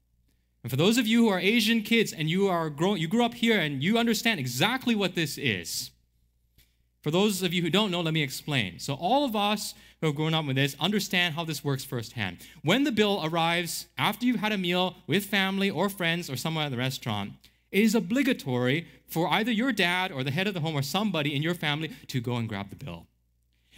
And 0.64 0.72
for 0.72 0.78
those 0.78 0.98
of 0.98 1.06
you 1.06 1.24
who 1.24 1.30
are 1.30 1.40
Asian 1.40 1.82
kids 1.82 2.14
and 2.14 2.30
you 2.30 2.48
are 2.48 2.70
grow, 2.70 2.96
you 2.96 3.10
grew 3.10 3.26
up 3.26 3.34
here 3.34 3.60
and 3.60 3.84
you 3.84 3.98
understand 3.98 4.40
exactly 4.40 4.96
what 4.96 5.16
this 5.16 5.38
is. 5.38 5.92
For 7.02 7.12
those 7.12 7.44
of 7.44 7.54
you 7.54 7.62
who 7.62 7.70
don't 7.70 7.92
know, 7.92 8.02
let 8.02 8.14
me 8.14 8.24
explain. 8.24 8.80
So 8.80 8.94
all 8.96 9.26
of 9.26 9.36
us 9.36 9.74
who 10.00 10.08
have 10.08 10.16
grown 10.16 10.34
up 10.34 10.46
with 10.46 10.56
this 10.56 10.76
understand 10.80 11.36
how 11.36 11.44
this 11.44 11.64
works 11.64 11.84
firsthand. 11.84 12.38
When 12.64 12.86
the 12.86 12.92
bill 12.92 13.22
arrives 13.24 13.88
after 13.98 14.26
you've 14.26 14.40
had 14.40 14.52
a 14.52 14.58
meal 14.58 14.96
with 15.08 15.26
family 15.26 15.70
or 15.70 15.90
friends 15.90 16.30
or 16.30 16.38
somewhere 16.38 16.66
at 16.66 16.72
the 16.72 16.78
restaurant, 16.78 17.34
it 17.72 17.84
is 17.84 17.96
obligatory 17.96 18.88
for 19.08 19.28
either 19.30 19.52
your 19.52 19.72
dad 19.72 20.12
or 20.12 20.24
the 20.24 20.32
head 20.32 20.48
of 20.48 20.54
the 20.54 20.62
home 20.62 20.76
or 20.76 20.82
somebody 20.82 21.36
in 21.36 21.42
your 21.42 21.56
family 21.56 21.92
to 22.08 22.22
go 22.22 22.36
and 22.36 22.48
grab 22.48 22.70
the 22.70 22.76
bill. 22.76 23.08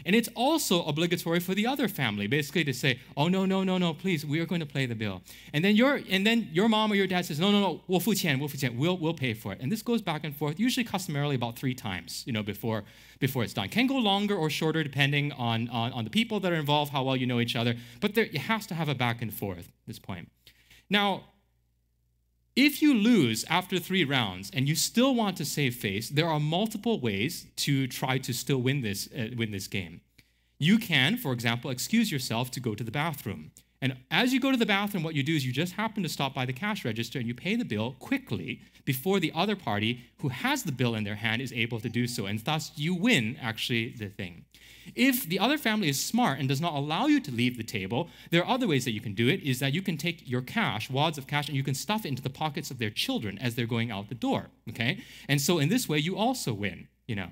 And 0.06 0.16
it's 0.16 0.30
also 0.36 0.84
obligatory 0.86 1.40
for 1.40 1.54
the 1.54 1.68
other 1.68 1.88
family, 1.88 2.28
basically 2.28 2.64
to 2.64 2.74
say, 2.74 3.00
"Oh 3.18 3.28
no, 3.28 3.46
no, 3.46 3.64
no, 3.64 3.78
no, 3.78 3.94
please, 3.94 4.26
we 4.26 4.40
are 4.40 4.46
going 4.46 4.62
to 4.62 4.66
pay 4.66 4.86
the 4.86 4.96
bill." 4.96 5.22
And 5.54 5.64
then 5.64 5.76
your 5.76 6.00
and 6.10 6.26
then 6.26 6.50
your 6.54 6.70
mom 6.70 6.92
or 6.92 6.96
your 6.96 7.08
dad 7.08 7.26
says, 7.26 7.40
"No, 7.40 7.52
no, 7.52 7.60
no, 7.60 7.82
we'll 7.88 8.00
qian, 8.00 8.40
we'll 8.40 8.50
qian, 8.50 8.78
we'll 8.78 8.98
we'll 8.98 9.14
pay 9.14 9.34
for 9.34 9.52
it." 9.54 9.60
And 9.62 9.72
this 9.72 9.82
goes 9.82 10.02
back 10.02 10.24
and 10.24 10.36
forth, 10.36 10.60
usually 10.60 10.84
customarily 10.84 11.36
about 11.36 11.58
three 11.58 11.74
times, 11.74 12.24
you 12.26 12.34
know, 12.34 12.44
before 12.44 12.86
before 13.20 13.44
it's 13.44 13.54
done. 13.54 13.68
Can 13.70 13.88
go 13.88 13.98
longer 13.98 14.36
or 14.36 14.50
shorter 14.50 14.84
depending 14.84 15.32
on 15.34 15.68
on, 15.70 15.92
on 15.92 16.06
the 16.06 16.10
people 16.10 16.40
that 16.40 16.52
are 16.52 16.56
involved, 16.56 16.92
how 16.92 17.04
well 17.04 17.18
you 17.18 17.26
know 17.26 17.40
each 17.40 17.56
other. 17.56 17.76
But 18.00 18.16
there, 18.16 18.26
it 18.26 18.38
has 18.38 18.66
to 18.68 18.76
have 18.76 18.88
a 18.88 18.96
back 18.96 19.22
and 19.22 19.34
forth. 19.34 19.68
At 19.68 19.88
this 19.88 20.00
point. 20.00 20.30
Now, 20.90 21.26
if 22.60 22.82
you 22.82 22.94
lose 22.94 23.46
after 23.50 23.80
three 23.80 24.04
rounds 24.04 24.52
and 24.54 24.68
you 24.68 24.76
still 24.76 25.16
want 25.16 25.38
to 25.38 25.46
save 25.46 25.76
face, 25.76 26.10
there 26.10 26.28
are 26.28 26.42
multiple 26.42 27.00
ways 27.00 27.48
to 27.56 27.88
try 27.88 28.18
to 28.18 28.34
still 28.34 28.62
win 28.62 28.82
this, 28.82 29.08
uh, 29.18 29.30
win 29.38 29.52
this 29.52 29.68
game. 29.68 30.02
You 30.58 30.78
can, 30.78 31.16
for 31.16 31.32
example, 31.32 31.72
excuse 31.72 32.12
yourself 32.12 32.52
to 32.52 32.60
go 32.60 32.76
to 32.76 32.84
the 32.84 32.92
bathroom. 32.92 33.52
And 33.82 33.96
as 34.12 34.34
you 34.34 34.42
go 34.42 34.52
to 34.52 34.58
the 34.58 34.66
bathroom, 34.66 35.04
what 35.04 35.16
you 35.16 35.24
do 35.24 35.34
is 35.34 35.46
you 35.46 35.54
just 35.54 35.72
happen 35.74 36.04
to 36.04 36.10
stop 36.10 36.34
by 36.34 36.46
the 36.46 36.52
cash 36.52 36.84
register 36.84 37.18
and 37.18 37.30
you 37.30 37.34
pay 37.34 37.56
the 37.56 37.64
bill 37.64 37.96
quickly 37.98 38.60
before 38.84 39.22
the 39.22 39.32
other 39.34 39.56
party 39.56 40.04
who 40.18 40.28
has 40.28 40.64
the 40.64 40.74
bill 40.74 40.96
in 40.96 41.06
their 41.06 41.16
hand 41.16 41.42
is 41.42 41.54
able 41.54 41.80
to 41.80 41.88
do 41.88 42.08
so. 42.08 42.26
And 42.26 42.40
thus, 42.40 42.74
you 42.76 42.94
win 42.94 43.38
actually 43.42 43.92
the 43.98 44.10
thing. 44.10 44.44
If 44.96 45.28
the 45.28 45.40
other 45.40 45.58
family 45.58 45.90
is 45.90 46.04
smart 46.04 46.40
and 46.40 46.48
does 46.48 46.62
not 46.62 46.74
allow 46.74 47.08
you 47.08 47.20
to 47.22 47.32
leave 47.32 47.58
the 47.58 47.64
table, 47.64 48.10
there 48.32 48.44
are 48.44 48.50
other 48.50 48.68
ways 48.68 48.86
that 48.86 48.92
you 48.92 49.02
can 49.02 49.14
do 49.14 49.28
it 49.28 49.42
is 49.42 49.60
that 49.60 49.74
you 49.74 49.82
can 49.82 49.98
take 49.98 50.28
your 50.30 50.42
cash, 50.42 50.90
wads 50.90 51.18
of 51.18 51.28
cash, 51.28 51.48
and 51.48 51.58
you 51.58 51.64
can 51.64 51.76
stuff 51.76 52.06
it 52.06 52.10
into 52.10 52.22
the 52.22 52.30
pockets 52.30 52.72
of 52.72 52.80
their 52.80 52.90
children 52.90 53.38
as 53.40 53.56
they're 53.56 53.66
going 53.66 53.92
out 53.92 54.10
the 54.10 54.16
door, 54.16 54.50
okay? 54.70 55.04
And 55.28 55.42
so 55.42 55.60
in 55.60 55.70
this 55.70 55.88
way, 55.88 55.98
you 55.98 56.18
also 56.18 56.54
win, 56.54 56.88
you 57.08 57.16
know. 57.16 57.30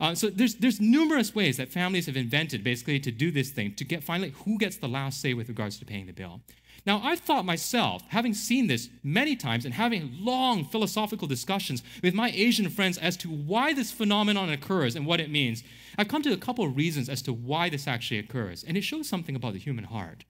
Uh, 0.00 0.14
so 0.14 0.30
there's, 0.30 0.54
there's 0.56 0.80
numerous 0.80 1.34
ways 1.34 1.58
that 1.58 1.68
families 1.68 2.06
have 2.06 2.16
invented 2.16 2.64
basically 2.64 2.98
to 3.00 3.10
do 3.10 3.30
this 3.30 3.50
thing, 3.50 3.74
to 3.74 3.84
get 3.84 4.02
finally 4.02 4.30
who 4.44 4.56
gets 4.56 4.76
the 4.76 4.88
last 4.88 5.20
say 5.20 5.34
with 5.34 5.48
regards 5.48 5.78
to 5.78 5.84
paying 5.84 6.06
the 6.06 6.12
bill. 6.12 6.40
Now, 6.86 7.00
I've 7.02 7.20
thought 7.20 7.44
myself, 7.44 8.02
having 8.08 8.34
seen 8.34 8.66
this 8.66 8.88
many 9.02 9.36
times 9.36 9.64
and 9.64 9.74
having 9.74 10.16
long 10.18 10.64
philosophical 10.64 11.28
discussions 11.28 11.82
with 12.02 12.14
my 12.14 12.30
Asian 12.30 12.68
friends 12.70 12.96
as 12.98 13.16
to 13.18 13.28
why 13.28 13.74
this 13.74 13.92
phenomenon 13.92 14.50
occurs 14.50 14.96
and 14.96 15.06
what 15.06 15.20
it 15.20 15.30
means, 15.30 15.62
I've 15.98 16.08
come 16.08 16.22
to 16.22 16.32
a 16.32 16.38
couple 16.38 16.64
of 16.64 16.76
reasons 16.76 17.08
as 17.08 17.22
to 17.22 17.32
why 17.32 17.68
this 17.68 17.86
actually 17.86 18.18
occurs. 18.18 18.64
And 18.64 18.76
it 18.76 18.82
shows 18.82 19.08
something 19.08 19.36
about 19.36 19.52
the 19.52 19.58
human 19.58 19.84
heart. 19.84 20.24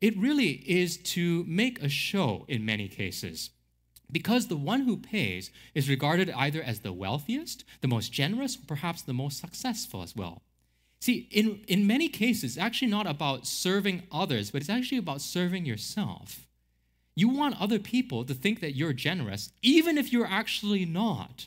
It 0.00 0.16
really 0.18 0.62
is 0.66 0.98
to 0.98 1.44
make 1.44 1.82
a 1.82 1.88
show 1.88 2.44
in 2.48 2.66
many 2.66 2.88
cases. 2.88 3.50
Because 4.12 4.46
the 4.46 4.56
one 4.56 4.82
who 4.82 4.96
pays 4.96 5.50
is 5.74 5.88
regarded 5.88 6.30
either 6.30 6.62
as 6.62 6.80
the 6.80 6.92
wealthiest, 6.92 7.64
the 7.80 7.88
most 7.88 8.12
generous, 8.12 8.56
perhaps 8.56 9.02
the 9.02 9.14
most 9.14 9.40
successful 9.40 10.02
as 10.02 10.14
well. 10.14 10.42
See, 11.06 11.28
in, 11.30 11.60
in 11.68 11.86
many 11.86 12.08
cases, 12.08 12.56
it's 12.56 12.58
actually 12.58 12.90
not 12.90 13.06
about 13.06 13.46
serving 13.46 14.02
others, 14.10 14.50
but 14.50 14.60
it's 14.60 14.68
actually 14.68 14.98
about 14.98 15.20
serving 15.20 15.64
yourself. 15.64 16.48
You 17.14 17.28
want 17.28 17.60
other 17.60 17.78
people 17.78 18.24
to 18.24 18.34
think 18.34 18.58
that 18.58 18.74
you're 18.74 18.92
generous, 18.92 19.52
even 19.62 19.98
if 19.98 20.12
you're 20.12 20.26
actually 20.26 20.84
not. 20.84 21.46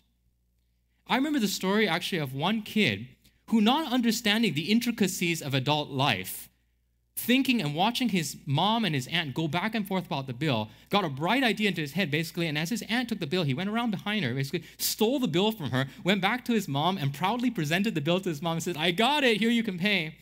I 1.08 1.18
remember 1.18 1.40
the 1.40 1.50
story 1.50 1.90
actually 1.90 2.20
of 2.20 2.34
one 2.34 2.62
kid 2.62 3.10
who, 3.48 3.60
not 3.60 3.92
understanding 3.92 4.54
the 4.54 4.72
intricacies 4.72 5.42
of 5.42 5.54
adult 5.54 5.90
life, 5.90 6.49
thinking 7.20 7.62
and 7.62 7.76
watching 7.76 8.10
his 8.10 8.38
mom 8.46 8.86
and 8.86 8.96
his 8.96 9.08
aunt 9.08 9.34
go 9.34 9.48
back 9.48 9.76
and 9.76 9.88
forth 9.88 10.06
about 10.06 10.28
the 10.28 10.34
bill, 10.34 10.70
got 10.90 11.06
a 11.06 11.10
bright 11.10 11.44
idea 11.44 11.68
into 11.68 11.82
his 11.82 11.94
head, 11.94 12.10
basically. 12.10 12.48
And 12.48 12.58
as 12.58 12.70
his 12.70 12.84
aunt 12.84 13.10
took 13.10 13.20
the 13.20 13.28
bill, 13.28 13.44
he 13.44 13.54
went 13.54 13.70
around 13.70 13.92
behind 13.92 14.26
her, 14.26 14.34
basically 14.34 14.64
stole 14.78 15.20
the 15.20 15.28
bill 15.28 15.52
from 15.52 15.72
her, 15.72 15.88
went 16.04 16.22
back 16.22 16.46
to 16.46 16.54
his 16.54 16.68
mom, 16.68 16.98
and 16.98 17.14
proudly 17.14 17.52
presented 17.52 17.96
the 17.96 18.02
bill 18.02 18.20
to 18.20 18.30
his 18.30 18.42
mom 18.42 18.54
and 18.54 18.64
said, 18.64 18.78
I 18.78 18.92
got 18.92 19.24
it, 19.24 19.38
here 19.38 19.50
you 19.50 19.64
can 19.64 19.78
pay. 19.78 20.16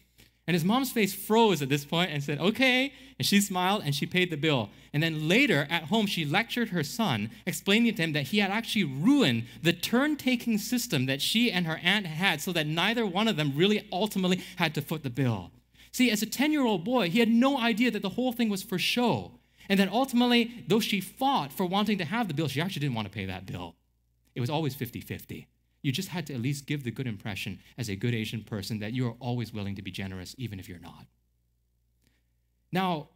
And 0.48 0.54
his 0.54 0.64
mom's 0.64 0.92
face 0.92 1.14
froze 1.14 1.62
at 1.62 1.68
this 1.68 1.84
point 1.84 2.10
and 2.12 2.24
said, 2.24 2.40
Okay. 2.40 2.94
And 3.20 3.26
she 3.26 3.42
smiled 3.42 3.82
and 3.84 3.96
she 3.96 4.06
paid 4.06 4.30
the 4.30 4.38
bill. 4.38 4.70
And 4.94 5.02
then 5.02 5.28
later 5.28 5.68
at 5.72 5.86
home, 5.86 6.06
she 6.06 6.24
lectured 6.24 6.70
her 6.70 6.84
son, 6.84 7.32
explaining 7.48 7.96
to 7.96 8.04
him 8.04 8.14
that 8.14 8.28
he 8.28 8.40
had 8.40 8.52
actually 8.52 8.84
ruined 8.84 9.46
the 9.62 9.74
turn 9.74 10.18
taking 10.18 10.60
system 10.60 11.08
that 11.08 11.22
she 11.22 11.52
and 11.52 11.66
her 11.66 11.80
aunt 11.84 12.06
had 12.06 12.42
so 12.42 12.52
that 12.54 12.68
neither 12.68 13.06
one 13.06 13.28
of 13.28 13.36
them 13.36 13.54
really 13.56 13.88
ultimately 13.92 14.42
had 14.58 14.76
to 14.76 14.82
foot 14.82 15.04
the 15.04 15.10
bill. 15.10 15.52
See, 15.98 16.12
as 16.12 16.22
a 16.22 16.28
10 16.28 16.52
year 16.52 16.64
old 16.64 16.84
boy, 16.84 17.10
he 17.10 17.18
had 17.18 17.28
no 17.28 17.58
idea 17.58 17.90
that 17.90 18.04
the 18.04 18.10
whole 18.10 18.32
thing 18.32 18.50
was 18.50 18.62
for 18.62 18.78
show. 18.78 19.40
And 19.68 19.80
then 19.80 19.90
ultimately, 19.92 20.64
though 20.68 20.80
she 20.80 21.02
fought 21.02 21.52
for 21.52 21.66
wanting 21.66 21.98
to 21.98 22.06
have 22.06 22.28
the 22.28 22.36
bill, 22.36 22.48
she 22.48 22.62
actually 22.62 22.82
didn't 22.82 22.94
want 22.94 23.08
to 23.08 23.12
pay 23.14 23.26
that 23.26 23.48
bill. 23.48 23.74
It 24.36 24.40
was 24.40 24.52
always 24.52 24.76
50 24.76 25.02
50. 25.02 25.48
You 25.82 25.92
just 25.92 26.10
had 26.10 26.28
to 26.28 26.36
at 26.36 26.40
least 26.40 26.68
give 26.68 26.84
the 26.84 26.92
good 26.92 27.08
impression 27.08 27.58
as 27.80 27.90
a 27.90 27.96
good 27.96 28.14
Asian 28.14 28.44
person 28.44 28.78
that 28.78 28.94
you 28.94 29.08
are 29.08 29.16
always 29.20 29.52
willing 29.52 29.74
to 29.74 29.82
be 29.82 29.90
generous, 29.90 30.36
even 30.38 30.60
if 30.60 30.70
you're 30.70 30.78
not. 30.78 31.08
Now, 32.72 33.10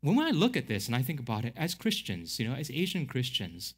when 0.00 0.18
I 0.18 0.30
look 0.30 0.56
at 0.56 0.66
this 0.66 0.88
and 0.88 0.96
I 0.96 1.02
think 1.02 1.20
about 1.20 1.44
it 1.44 1.54
as 1.56 1.76
Christians, 1.76 2.40
you 2.40 2.48
know, 2.48 2.56
as 2.56 2.72
Asian 2.72 3.06
Christians, 3.06 3.74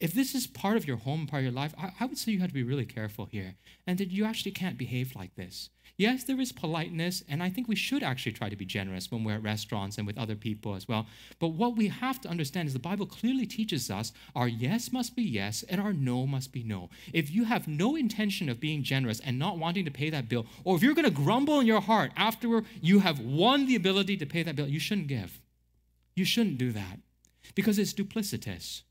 if 0.00 0.14
this 0.14 0.34
is 0.34 0.46
part 0.46 0.78
of 0.78 0.86
your 0.86 0.96
home, 0.96 1.26
part 1.26 1.40
of 1.40 1.44
your 1.44 1.52
life, 1.52 1.74
I, 1.78 1.92
I, 2.00 2.06
would 2.06 2.16
say 2.16 2.32
you 2.32 2.40
have 2.40 2.48
to 2.48 2.54
be 2.54 2.62
really 2.62 2.86
careful 2.86 3.26
here 3.26 3.56
and 3.86 3.98
that 3.98 4.10
you 4.10 4.24
actually 4.24 4.52
can't 4.52 4.78
behave 4.78 5.14
like 5.14 5.34
this. 5.36 5.68
Yes, 5.98 6.24
there 6.24 6.40
is 6.40 6.52
politeness, 6.52 7.22
and 7.28 7.42
I 7.42 7.50
think 7.50 7.68
we 7.68 7.76
should 7.76 8.02
actually 8.02 8.32
try 8.32 8.48
to 8.48 8.56
be 8.56 8.64
generous 8.64 9.10
when 9.10 9.22
we're 9.22 9.34
at 9.34 9.42
restaurants 9.42 9.98
and 9.98 10.06
with 10.06 10.16
other 10.16 10.34
people 10.34 10.74
as 10.74 10.88
well. 10.88 11.04
But 11.38 11.48
what 11.48 11.76
we 11.76 11.88
have 11.88 12.18
to 12.22 12.28
understand 12.30 12.68
is 12.68 12.72
the 12.72 12.78
Bible 12.78 13.04
clearly 13.04 13.44
teaches 13.44 13.90
us 13.90 14.12
our 14.34 14.48
yes 14.48 14.90
must 14.90 15.14
be 15.14 15.22
yes 15.22 15.62
and 15.68 15.78
our 15.78 15.92
no 15.92 16.26
must 16.26 16.52
be 16.52 16.62
no. 16.62 16.88
If 17.12 17.30
you 17.30 17.44
have 17.44 17.68
no 17.68 17.96
intention 17.96 18.48
of 18.48 18.60
being 18.60 18.82
generous 18.82 19.20
and 19.20 19.38
not 19.38 19.58
wanting 19.58 19.84
to 19.84 19.90
pay 19.90 20.08
that 20.08 20.30
bill, 20.30 20.46
or 20.64 20.74
if 20.74 20.82
you're 20.82 20.94
going 20.94 21.04
to 21.04 21.10
grumble 21.10 21.60
in 21.60 21.66
your 21.66 21.82
heart 21.82 22.12
after 22.16 22.62
you 22.80 23.00
have 23.00 23.20
won 23.20 23.66
the 23.66 23.76
ability 23.76 24.16
to 24.16 24.24
pay 24.24 24.42
that 24.42 24.56
bill, 24.56 24.68
you 24.68 24.80
shouldn't 24.80 25.08
give. 25.08 25.42
You 26.14 26.24
shouldn't 26.24 26.56
do 26.56 26.72
that 26.72 27.00
because 27.54 27.78
it's 27.78 27.92
duplicitous. 27.92 28.82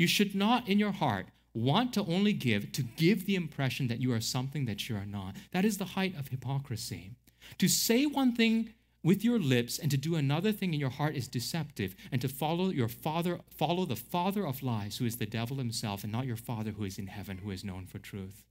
You 0.00 0.06
should 0.06 0.34
not, 0.34 0.66
in 0.66 0.78
your 0.78 0.92
heart, 0.92 1.26
want 1.52 1.92
to 1.92 2.06
only 2.06 2.32
give 2.32 2.72
to 2.72 2.82
give 2.82 3.26
the 3.26 3.34
impression 3.34 3.88
that 3.88 4.00
you 4.00 4.14
are 4.14 4.20
something 4.22 4.64
that 4.64 4.88
you 4.88 4.96
are 4.96 5.04
not. 5.04 5.36
That 5.52 5.66
is 5.66 5.76
the 5.76 5.92
height 5.96 6.18
of 6.18 6.28
hypocrisy. 6.28 7.10
To 7.58 7.68
say 7.68 8.06
one 8.06 8.34
thing 8.34 8.72
with 9.02 9.22
your 9.22 9.38
lips 9.38 9.78
and 9.78 9.90
to 9.90 9.98
do 9.98 10.14
another 10.14 10.52
thing 10.52 10.72
in 10.72 10.80
your 10.80 10.88
heart 10.88 11.16
is 11.16 11.28
deceptive 11.28 11.94
and 12.10 12.18
to 12.22 12.28
follow 12.28 12.70
your 12.70 12.88
father 12.88 13.40
follow 13.50 13.84
the 13.84 13.94
father 13.94 14.46
of 14.46 14.62
lies 14.62 14.96
who 14.96 15.04
is 15.04 15.16
the 15.18 15.26
devil 15.26 15.58
himself 15.58 16.02
and 16.02 16.12
not 16.12 16.24
your 16.24 16.36
father 16.36 16.70
who 16.70 16.84
is 16.84 16.98
in 16.98 17.06
heaven 17.06 17.38
who 17.38 17.50
is 17.50 17.64
known 17.64 17.86
for 17.86 17.98
truth 17.98 18.44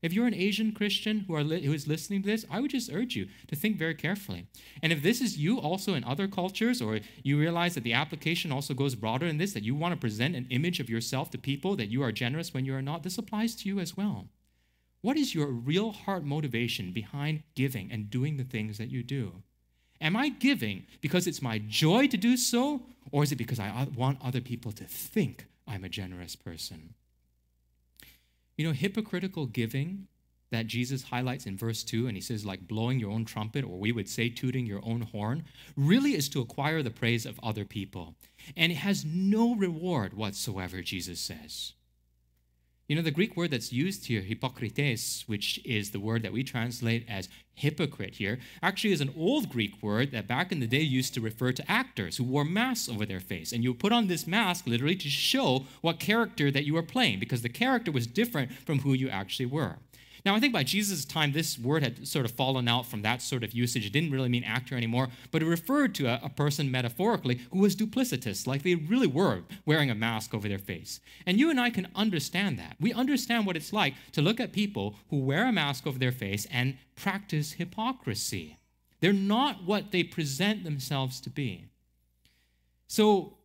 if 0.00 0.12
you're 0.12 0.26
an 0.26 0.34
Asian 0.34 0.72
Christian 0.72 1.20
who, 1.20 1.34
are 1.34 1.42
li- 1.42 1.64
who 1.64 1.72
is 1.72 1.88
listening 1.88 2.22
to 2.22 2.28
this, 2.28 2.44
I 2.50 2.60
would 2.60 2.70
just 2.70 2.92
urge 2.92 3.16
you 3.16 3.28
to 3.48 3.56
think 3.56 3.76
very 3.76 3.94
carefully. 3.94 4.46
And 4.82 4.92
if 4.92 5.02
this 5.02 5.20
is 5.20 5.38
you 5.38 5.58
also 5.58 5.94
in 5.94 6.04
other 6.04 6.28
cultures, 6.28 6.80
or 6.80 7.00
you 7.22 7.38
realize 7.38 7.74
that 7.74 7.84
the 7.84 7.94
application 7.94 8.52
also 8.52 8.74
goes 8.74 8.94
broader 8.94 9.26
in 9.26 9.38
this, 9.38 9.52
that 9.54 9.64
you 9.64 9.74
want 9.74 9.92
to 9.92 10.00
present 10.00 10.36
an 10.36 10.46
image 10.50 10.78
of 10.78 10.88
yourself 10.88 11.30
to 11.30 11.38
people, 11.38 11.74
that 11.76 11.90
you 11.90 12.02
are 12.02 12.12
generous 12.12 12.54
when 12.54 12.64
you 12.64 12.74
are 12.74 12.82
not, 12.82 13.02
this 13.02 13.18
applies 13.18 13.54
to 13.56 13.68
you 13.68 13.80
as 13.80 13.96
well. 13.96 14.28
What 15.00 15.16
is 15.16 15.34
your 15.34 15.48
real 15.48 15.92
heart 15.92 16.24
motivation 16.24 16.92
behind 16.92 17.42
giving 17.54 17.90
and 17.92 18.10
doing 18.10 18.36
the 18.36 18.44
things 18.44 18.78
that 18.78 18.90
you 18.90 19.02
do? 19.02 19.42
Am 20.00 20.16
I 20.16 20.28
giving 20.28 20.86
because 21.00 21.26
it's 21.26 21.42
my 21.42 21.58
joy 21.58 22.06
to 22.08 22.16
do 22.16 22.36
so, 22.36 22.82
or 23.10 23.24
is 23.24 23.32
it 23.32 23.36
because 23.36 23.58
I 23.58 23.88
want 23.96 24.18
other 24.22 24.40
people 24.40 24.70
to 24.72 24.84
think 24.84 25.46
I'm 25.66 25.84
a 25.84 25.88
generous 25.88 26.36
person? 26.36 26.94
You 28.58 28.66
know, 28.66 28.72
hypocritical 28.72 29.46
giving 29.46 30.08
that 30.50 30.66
Jesus 30.66 31.04
highlights 31.04 31.46
in 31.46 31.56
verse 31.56 31.82
2, 31.84 32.06
and 32.06 32.16
he 32.16 32.20
says, 32.20 32.44
like 32.44 32.68
blowing 32.68 32.98
your 32.98 33.10
own 33.10 33.24
trumpet, 33.24 33.64
or 33.64 33.78
we 33.78 33.92
would 33.92 34.08
say 34.08 34.28
tooting 34.28 34.66
your 34.66 34.84
own 34.84 35.02
horn, 35.02 35.44
really 35.76 36.14
is 36.14 36.28
to 36.30 36.40
acquire 36.40 36.82
the 36.82 36.90
praise 36.90 37.24
of 37.24 37.40
other 37.42 37.64
people. 37.64 38.14
And 38.56 38.72
it 38.72 38.76
has 38.76 39.04
no 39.04 39.54
reward 39.54 40.12
whatsoever, 40.12 40.82
Jesus 40.82 41.20
says. 41.20 41.74
You 42.88 42.96
know, 42.96 43.02
the 43.02 43.10
Greek 43.10 43.36
word 43.36 43.50
that's 43.50 43.70
used 43.70 44.06
here, 44.06 44.22
hypokrites, 44.22 45.28
which 45.28 45.60
is 45.62 45.90
the 45.90 46.00
word 46.00 46.22
that 46.22 46.32
we 46.32 46.42
translate 46.42 47.04
as 47.06 47.28
hypocrite 47.52 48.14
here, 48.14 48.38
actually 48.62 48.94
is 48.94 49.02
an 49.02 49.12
old 49.14 49.50
Greek 49.50 49.82
word 49.82 50.10
that 50.12 50.26
back 50.26 50.50
in 50.50 50.60
the 50.60 50.66
day 50.66 50.80
used 50.80 51.12
to 51.12 51.20
refer 51.20 51.52
to 51.52 51.70
actors 51.70 52.16
who 52.16 52.24
wore 52.24 52.46
masks 52.46 52.88
over 52.88 53.04
their 53.04 53.20
face. 53.20 53.52
And 53.52 53.62
you 53.62 53.74
put 53.74 53.92
on 53.92 54.06
this 54.06 54.26
mask 54.26 54.66
literally 54.66 54.96
to 54.96 55.08
show 55.10 55.66
what 55.82 56.00
character 56.00 56.50
that 56.50 56.64
you 56.64 56.72
were 56.72 56.82
playing, 56.82 57.20
because 57.20 57.42
the 57.42 57.50
character 57.50 57.92
was 57.92 58.06
different 58.06 58.52
from 58.52 58.78
who 58.78 58.94
you 58.94 59.10
actually 59.10 59.44
were. 59.44 59.76
Now, 60.24 60.34
I 60.34 60.40
think 60.40 60.52
by 60.52 60.64
Jesus' 60.64 61.04
time, 61.04 61.32
this 61.32 61.58
word 61.58 61.82
had 61.82 62.06
sort 62.06 62.24
of 62.24 62.32
fallen 62.32 62.68
out 62.68 62.86
from 62.86 63.02
that 63.02 63.22
sort 63.22 63.44
of 63.44 63.52
usage. 63.52 63.86
It 63.86 63.92
didn't 63.92 64.10
really 64.10 64.28
mean 64.28 64.44
actor 64.44 64.76
anymore, 64.76 65.08
but 65.30 65.42
it 65.42 65.46
referred 65.46 65.94
to 65.96 66.06
a, 66.06 66.20
a, 66.22 66.28
person 66.28 66.70
metaphorically 66.70 67.40
who 67.52 67.58
was 67.58 67.74
duplicitous, 67.74 68.46
like 68.46 68.62
they 68.62 68.74
really 68.74 69.06
were 69.06 69.42
wearing 69.66 69.90
a 69.90 69.94
mask 69.94 70.34
over 70.34 70.48
their 70.48 70.58
face. 70.58 71.00
And 71.26 71.38
you 71.38 71.50
and 71.50 71.60
I 71.60 71.70
can 71.70 71.88
understand 71.94 72.58
that. 72.58 72.76
We 72.80 72.92
understand 72.92 73.46
what 73.46 73.56
it's 73.56 73.72
like 73.72 73.94
to 74.12 74.22
look 74.22 74.40
at 74.40 74.52
people 74.52 74.96
who 75.10 75.18
wear 75.18 75.46
a 75.46 75.52
mask 75.52 75.86
over 75.86 75.98
their 75.98 76.12
face 76.12 76.46
and 76.50 76.76
practice 76.96 77.52
hypocrisy. 77.52 78.58
They're 79.00 79.12
not 79.12 79.64
what 79.64 79.92
they 79.92 80.02
present 80.02 80.64
themselves 80.64 81.20
to 81.20 81.30
be. 81.30 81.66
So, 82.86 83.38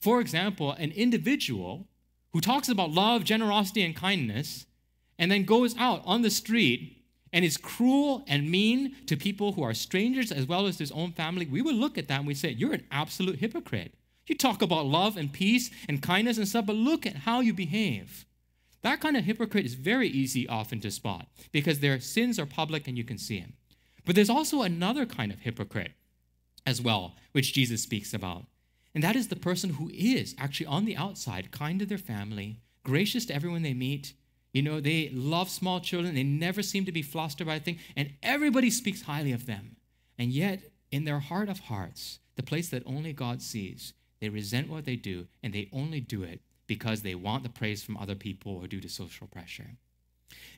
for 0.00 0.20
example, 0.20 0.72
an 0.72 0.92
individual 0.92 1.86
who 2.32 2.40
talks 2.40 2.68
about 2.68 2.90
love, 2.90 3.24
generosity, 3.24 3.82
and 3.82 3.94
kindness 3.94 4.66
and 5.18 5.30
then 5.30 5.44
goes 5.44 5.76
out 5.78 6.02
on 6.04 6.22
the 6.22 6.30
street 6.30 7.02
and 7.32 7.44
is 7.44 7.56
cruel 7.56 8.24
and 8.26 8.50
mean 8.50 8.94
to 9.06 9.16
people 9.16 9.52
who 9.52 9.62
are 9.62 9.74
strangers 9.74 10.30
as 10.30 10.46
well 10.46 10.66
as 10.66 10.78
his 10.78 10.92
own 10.92 11.12
family, 11.12 11.46
we 11.46 11.62
would 11.62 11.74
look 11.74 11.96
at 11.96 12.08
that 12.08 12.18
and 12.18 12.26
we 12.26 12.34
say, 12.34 12.50
You're 12.50 12.74
an 12.74 12.86
absolute 12.90 13.38
hypocrite. 13.38 13.94
You 14.26 14.36
talk 14.36 14.62
about 14.62 14.86
love 14.86 15.16
and 15.16 15.32
peace 15.32 15.70
and 15.88 16.02
kindness 16.02 16.38
and 16.38 16.46
stuff, 16.46 16.66
but 16.66 16.76
look 16.76 17.06
at 17.06 17.16
how 17.16 17.40
you 17.40 17.52
behave. 17.52 18.24
That 18.82 19.00
kind 19.00 19.16
of 19.16 19.24
hypocrite 19.24 19.64
is 19.64 19.74
very 19.74 20.08
easy 20.08 20.48
often 20.48 20.80
to 20.80 20.90
spot 20.90 21.28
because 21.52 21.80
their 21.80 22.00
sins 22.00 22.38
are 22.38 22.46
public 22.46 22.86
and 22.86 22.98
you 22.98 23.04
can 23.04 23.18
see 23.18 23.40
them. 23.40 23.54
But 24.04 24.16
there's 24.16 24.30
also 24.30 24.62
another 24.62 25.06
kind 25.06 25.32
of 25.32 25.40
hypocrite 25.40 25.92
as 26.66 26.80
well, 26.80 27.14
which 27.32 27.52
Jesus 27.52 27.82
speaks 27.82 28.12
about. 28.12 28.44
And 28.94 29.02
that 29.02 29.16
is 29.16 29.28
the 29.28 29.36
person 29.36 29.70
who 29.70 29.90
is 29.94 30.34
actually 30.38 30.66
on 30.66 30.84
the 30.84 30.96
outside 30.96 31.50
kind 31.50 31.78
to 31.78 31.86
their 31.86 31.98
family, 31.98 32.60
gracious 32.84 33.24
to 33.26 33.34
everyone 33.34 33.62
they 33.62 33.74
meet, 33.74 34.12
you 34.52 34.62
know, 34.62 34.80
they 34.80 35.10
love 35.12 35.48
small 35.48 35.80
children. 35.80 36.14
They 36.14 36.22
never 36.22 36.62
seem 36.62 36.84
to 36.84 36.92
be 36.92 37.02
flustered 37.02 37.46
by 37.46 37.56
a 37.56 37.60
thing. 37.60 37.78
And 37.96 38.12
everybody 38.22 38.70
speaks 38.70 39.02
highly 39.02 39.32
of 39.32 39.46
them. 39.46 39.76
And 40.18 40.30
yet, 40.30 40.60
in 40.90 41.04
their 41.04 41.20
heart 41.20 41.48
of 41.48 41.60
hearts, 41.60 42.18
the 42.36 42.42
place 42.42 42.68
that 42.68 42.82
only 42.86 43.12
God 43.12 43.40
sees, 43.40 43.94
they 44.20 44.28
resent 44.28 44.68
what 44.68 44.84
they 44.84 44.96
do 44.96 45.26
and 45.42 45.52
they 45.52 45.68
only 45.72 46.00
do 46.00 46.22
it 46.22 46.40
because 46.66 47.02
they 47.02 47.14
want 47.14 47.42
the 47.42 47.48
praise 47.48 47.82
from 47.82 47.96
other 47.96 48.14
people 48.14 48.56
or 48.56 48.66
due 48.66 48.80
to 48.80 48.88
social 48.88 49.26
pressure. 49.26 49.76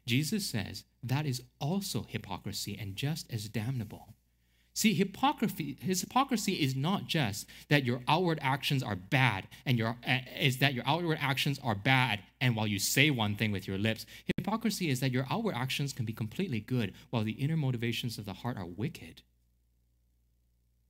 Jesus 0.07 0.45
says 0.45 0.85
that 1.03 1.27
is 1.27 1.43
also 1.61 2.05
hypocrisy 2.09 2.77
and 2.79 2.97
just 2.97 3.33
as 3.33 3.49
damnable. 3.49 4.15
See, 4.77 4.93
hypocrisy, 4.93 5.77
his 5.81 6.01
hypocrisy 6.01 6.55
is 6.55 6.75
not 6.75 7.07
just 7.07 7.47
that 7.69 7.85
your 7.85 8.03
outward 8.09 8.41
actions 8.43 8.83
are 8.83 8.97
bad 8.97 9.47
and 9.65 9.79
your 9.79 9.97
uh, 10.07 10.19
is 10.39 10.59
that 10.59 10.75
your 10.75 10.83
outward 10.85 11.19
actions 11.21 11.61
are 11.63 11.77
bad 11.77 12.21
and 12.41 12.57
while 12.57 12.67
you 12.67 12.81
say 12.81 13.09
one 13.09 13.37
thing 13.37 13.53
with 13.53 13.69
your 13.69 13.79
lips. 13.79 14.05
Hypocrisy 14.37 14.91
is 14.91 14.99
that 14.99 15.13
your 15.13 15.27
outward 15.31 15.55
actions 15.55 15.93
can 15.93 16.05
be 16.05 16.13
completely 16.13 16.59
good 16.59 16.93
while 17.11 17.23
the 17.23 17.33
inner 17.33 17.57
motivations 17.57 18.19
of 18.19 18.25
the 18.25 18.33
heart 18.33 18.57
are 18.57 18.67
wicked. 18.67 19.23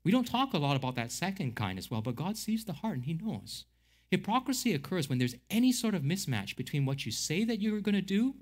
We 0.03 0.11
don't 0.11 0.27
talk 0.27 0.55
a 0.55 0.59
lot 0.59 0.77
about 0.77 0.95
that 0.97 1.13
second 1.13 1.55
kind 1.55 1.79
as 1.79 1.91
well, 1.91 2.01
but 2.01 2.17
God 2.17 2.39
sees 2.39 2.65
the 2.65 2.73
heart 2.73 2.95
and 2.95 3.05
he 3.05 3.13
knows. 3.13 3.67
Hypocrisy 4.11 4.73
occurs 4.73 5.11
when 5.11 5.19
there's 5.19 5.37
any 5.51 5.73
sort 5.73 5.95
of 5.95 6.03
mismatch 6.03 6.57
between 6.57 6.87
what 6.87 7.05
you 7.05 7.13
say 7.13 7.45
that 7.45 7.61
you're 7.61 7.81
going 7.81 7.95
to 7.95 8.01
do 8.01 8.35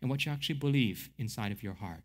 and 0.00 0.08
what 0.08 0.24
you 0.24 0.30
actually 0.30 0.56
believe 0.56 1.10
inside 1.18 1.50
of 1.50 1.62
your 1.62 1.74
heart. 1.74 2.04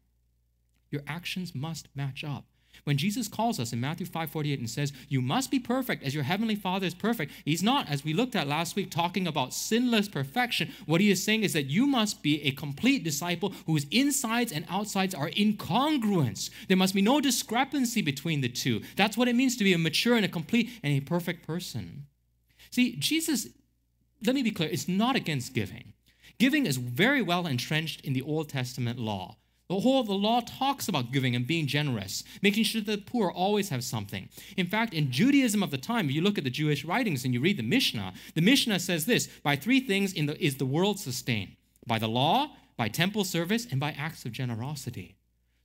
Your 0.92 1.04
actions 1.08 1.54
must 1.54 1.88
match 1.96 2.24
up. 2.24 2.46
When 2.84 2.98
Jesus 2.98 3.28
calls 3.28 3.60
us 3.60 3.74
in 3.74 3.80
Matthew 3.80 4.06
5 4.06 4.30
48 4.30 4.60
and 4.60 4.70
says, 4.70 4.94
You 5.08 5.22
must 5.22 5.52
be 5.52 5.60
perfect 5.60 6.04
as 6.04 6.14
your 6.14 6.24
heavenly 6.24 6.56
Father 6.56 6.88
is 6.88 6.94
perfect, 6.94 7.32
he's 7.46 7.64
not, 7.64 7.90
as 7.90 8.04
we 8.04 8.14
looked 8.14 8.36
at 8.36 8.48
last 8.48 8.76
week, 8.76 8.90
talking 8.90 9.28
about 9.28 9.54
sinless 9.54 10.08
perfection. 10.08 10.72
What 10.86 11.02
he 11.02 11.12
is 11.12 11.24
saying 11.24 11.44
is 11.44 11.54
that 11.54 11.66
you 11.66 11.86
must 11.86 12.22
be 12.24 12.42
a 12.44 12.52
complete 12.52 13.04
disciple 13.04 13.54
whose 13.66 13.86
insides 13.92 14.52
and 14.52 14.66
outsides 14.70 15.16
are 15.16 15.30
incongruence. 15.30 16.50
There 16.68 16.78
must 16.78 16.96
be 16.96 17.02
no 17.02 17.20
discrepancy 17.20 18.02
between 18.02 18.42
the 18.42 18.50
two. 18.50 18.82
That's 18.96 19.18
what 19.18 19.28
it 19.28 19.36
means 19.36 19.58
to 19.58 19.64
be 19.64 19.74
a 19.74 19.78
mature 19.78 20.16
and 20.16 20.26
a 20.26 20.30
complete 20.30 20.70
and 20.84 20.94
a 20.94 21.02
perfect 21.02 21.46
person. 21.46 22.06
See, 22.72 22.96
Jesus, 22.96 23.48
let 24.26 24.36
me 24.36 24.44
be 24.44 24.52
clear, 24.52 24.70
it's 24.70 24.88
not 24.88 25.16
against 25.16 25.54
giving. 25.54 25.94
Giving 26.38 26.66
is 26.66 26.78
very 26.78 27.22
well 27.22 27.48
entrenched 27.48 28.02
in 28.02 28.14
the 28.14 28.22
Old 28.22 28.48
Testament 28.50 28.98
law. 29.00 29.39
The 29.70 29.80
whole 29.80 30.02
of 30.02 30.08
the 30.08 30.16
law 30.16 30.42
talks 30.42 30.88
about 30.88 31.12
giving 31.12 31.36
and 31.36 31.46
being 31.46 31.68
generous, 31.68 32.24
making 32.42 32.64
sure 32.64 32.82
that 32.82 32.92
the 32.92 33.12
poor 33.12 33.30
always 33.30 33.70
have 33.70 33.84
something. 33.84 34.28
In 34.58 34.66
fact, 34.66 34.96
in 34.96 35.12
Judaism 35.12 35.62
of 35.62 35.70
the 35.70 35.78
time, 35.78 36.10
if 36.10 36.16
you 36.16 36.22
look 36.22 36.40
at 36.40 36.44
the 36.44 36.50
Jewish 36.50 36.84
writings 36.84 37.24
and 37.24 37.36
you 37.36 37.40
read 37.40 37.58
the 37.58 37.64
Mishnah, 37.64 38.14
the 38.34 38.42
Mishnah 38.42 38.80
says 38.80 39.06
this: 39.06 39.28
by 39.44 39.56
three 39.56 39.80
things 39.80 40.14
the, 40.14 40.44
is 40.44 40.56
the 40.58 40.66
world 40.66 41.00
sustained: 41.00 41.56
by 41.86 42.00
the 42.00 42.08
law, 42.08 42.50
by 42.78 42.88
temple 42.88 43.24
service, 43.24 43.68
and 43.70 43.80
by 43.80 43.92
acts 43.92 44.26
of 44.26 44.32
generosity. 44.32 45.16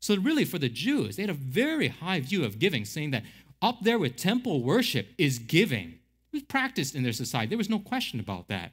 So 0.01 0.17
really, 0.17 0.45
for 0.45 0.59
the 0.59 0.69
Jews, 0.69 1.17
they 1.17 1.23
had 1.23 1.31
a 1.31 1.35
very 1.35 1.88
high 1.88 2.21
view 2.21 2.45
of 2.45 2.59
giving, 2.59 2.85
saying 2.85 3.12
that 3.12 3.25
up 3.62 3.81
there 3.81 3.99
with 3.99 4.17
temple 4.17 4.62
worship 4.62 5.09
is 5.17 5.38
giving. 5.38 5.95
It 6.31 6.38
was 6.38 6.43
practiced 6.43 6.95
in 6.95 7.05
their 7.05 7.12
society. 7.14 7.49
There 7.49 7.57
was 7.57 7.71
no 7.71 7.79
question 7.79 8.21
about 8.21 8.49
that. 8.49 8.73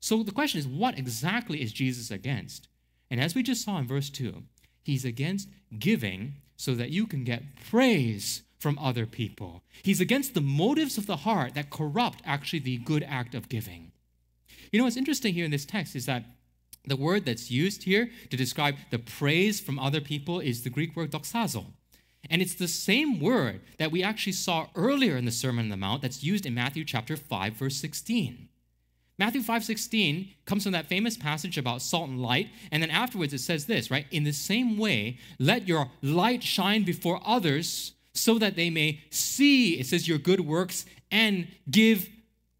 So 0.00 0.22
the 0.22 0.32
question 0.32 0.58
is, 0.58 0.66
what 0.66 0.98
exactly 0.98 1.62
is 1.62 1.72
Jesus 1.72 2.10
against? 2.10 2.68
And 3.12 3.20
as 3.20 3.34
we 3.34 3.42
just 3.42 3.62
saw 3.62 3.76
in 3.76 3.86
verse 3.86 4.08
2, 4.08 4.42
he's 4.82 5.04
against 5.04 5.50
giving 5.78 6.36
so 6.56 6.74
that 6.74 6.88
you 6.88 7.06
can 7.06 7.24
get 7.24 7.42
praise 7.68 8.40
from 8.58 8.78
other 8.78 9.04
people. 9.04 9.62
He's 9.82 10.00
against 10.00 10.32
the 10.32 10.40
motives 10.40 10.96
of 10.96 11.04
the 11.04 11.18
heart 11.18 11.52
that 11.52 11.68
corrupt 11.68 12.22
actually 12.24 12.60
the 12.60 12.78
good 12.78 13.04
act 13.06 13.34
of 13.34 13.50
giving. 13.50 13.92
You 14.70 14.78
know 14.78 14.84
what's 14.84 14.96
interesting 14.96 15.34
here 15.34 15.44
in 15.44 15.50
this 15.50 15.66
text 15.66 15.94
is 15.94 16.06
that 16.06 16.24
the 16.86 16.96
word 16.96 17.26
that's 17.26 17.50
used 17.50 17.82
here 17.82 18.08
to 18.30 18.36
describe 18.38 18.76
the 18.90 18.98
praise 18.98 19.60
from 19.60 19.78
other 19.78 20.00
people 20.00 20.40
is 20.40 20.62
the 20.62 20.70
Greek 20.70 20.96
word 20.96 21.12
doxazo. 21.12 21.66
And 22.30 22.40
it's 22.40 22.54
the 22.54 22.66
same 22.66 23.20
word 23.20 23.60
that 23.76 23.92
we 23.92 24.02
actually 24.02 24.32
saw 24.32 24.68
earlier 24.74 25.18
in 25.18 25.26
the 25.26 25.30
Sermon 25.30 25.66
on 25.66 25.68
the 25.68 25.76
Mount 25.76 26.00
that's 26.00 26.24
used 26.24 26.46
in 26.46 26.54
Matthew 26.54 26.86
chapter 26.86 27.18
5 27.18 27.52
verse 27.52 27.76
16. 27.76 28.48
Matthew 29.22 29.42
5:16 29.42 30.34
comes 30.46 30.64
from 30.64 30.72
that 30.72 30.88
famous 30.88 31.16
passage 31.16 31.56
about 31.56 31.80
salt 31.80 32.08
and 32.08 32.20
light, 32.20 32.48
and 32.72 32.82
then 32.82 32.90
afterwards 32.90 33.32
it 33.32 33.38
says 33.38 33.66
this, 33.66 33.88
right? 33.88 34.04
In 34.10 34.24
the 34.24 34.32
same 34.32 34.76
way, 34.76 35.16
let 35.38 35.68
your 35.68 35.92
light 36.02 36.42
shine 36.42 36.82
before 36.82 37.20
others 37.24 37.92
so 38.12 38.36
that 38.40 38.56
they 38.56 38.68
may 38.68 38.98
see, 39.10 39.78
it 39.78 39.86
says, 39.86 40.08
your 40.08 40.18
good 40.18 40.40
works 40.40 40.86
and 41.12 41.46
give 41.70 42.10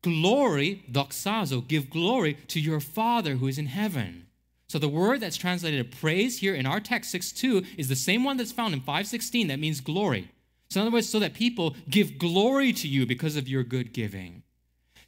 glory, 0.03 0.85
doxazo, 0.89 1.67
give 1.67 1.91
glory 1.91 2.35
to 2.47 2.61
your 2.61 2.79
Father 2.79 3.35
who 3.35 3.49
is 3.49 3.59
in 3.59 3.67
heaven. 3.67 4.29
So 4.69 4.79
the 4.79 4.89
word 4.89 5.19
that's 5.19 5.37
translated 5.37 5.91
praise 5.91 6.39
here 6.39 6.55
in 6.55 6.65
our 6.65 6.79
text 6.79 7.11
6:2 7.11 7.67
is 7.77 7.89
the 7.89 7.97
same 7.97 8.23
one 8.23 8.37
that's 8.37 8.53
found 8.53 8.73
in 8.73 8.83
5:16 8.83 9.49
that 9.49 9.59
means 9.59 9.81
glory. 9.81 10.29
So 10.71 10.81
in 10.81 10.87
other 10.87 10.95
words, 10.95 11.09
so 11.09 11.19
that 11.19 11.35
people 11.35 11.75
give 11.91 12.19
glory 12.19 12.73
to 12.75 12.87
you 12.87 13.05
because 13.05 13.35
of 13.35 13.49
your 13.49 13.65
good 13.65 13.93
giving. 13.93 14.45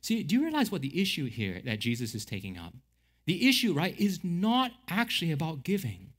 See, 0.05 0.23
do 0.23 0.35
you 0.35 0.43
realize 0.43 0.71
what 0.71 0.83
the 0.83 1.01
issue 1.01 1.31
here 1.31 1.63
that 1.65 1.79
Jesus 1.79 2.15
is 2.15 2.27
taking 2.27 2.59
up? 2.59 2.75
The 3.25 3.49
issue, 3.49 3.73
right, 3.73 3.99
is 3.99 4.23
not 4.23 4.73
actually 4.87 5.33
about 5.33 5.65
giving. 5.65 6.13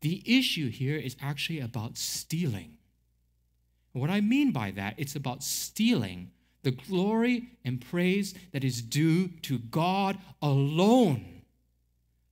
The 0.00 0.22
issue 0.24 0.70
here 0.70 0.96
is 0.96 1.16
actually 1.20 1.58
about 1.58 1.98
stealing. 1.98 2.78
what 3.94 4.10
I 4.10 4.20
mean 4.20 4.52
by 4.52 4.70
that, 4.70 4.94
it's 4.96 5.16
about 5.16 5.42
stealing 5.42 6.30
the 6.62 6.70
glory 6.70 7.48
and 7.64 7.84
praise 7.84 8.32
that 8.52 8.62
is 8.62 8.80
due 8.80 9.26
to 9.42 9.58
God 9.58 10.16
alone 10.40 11.42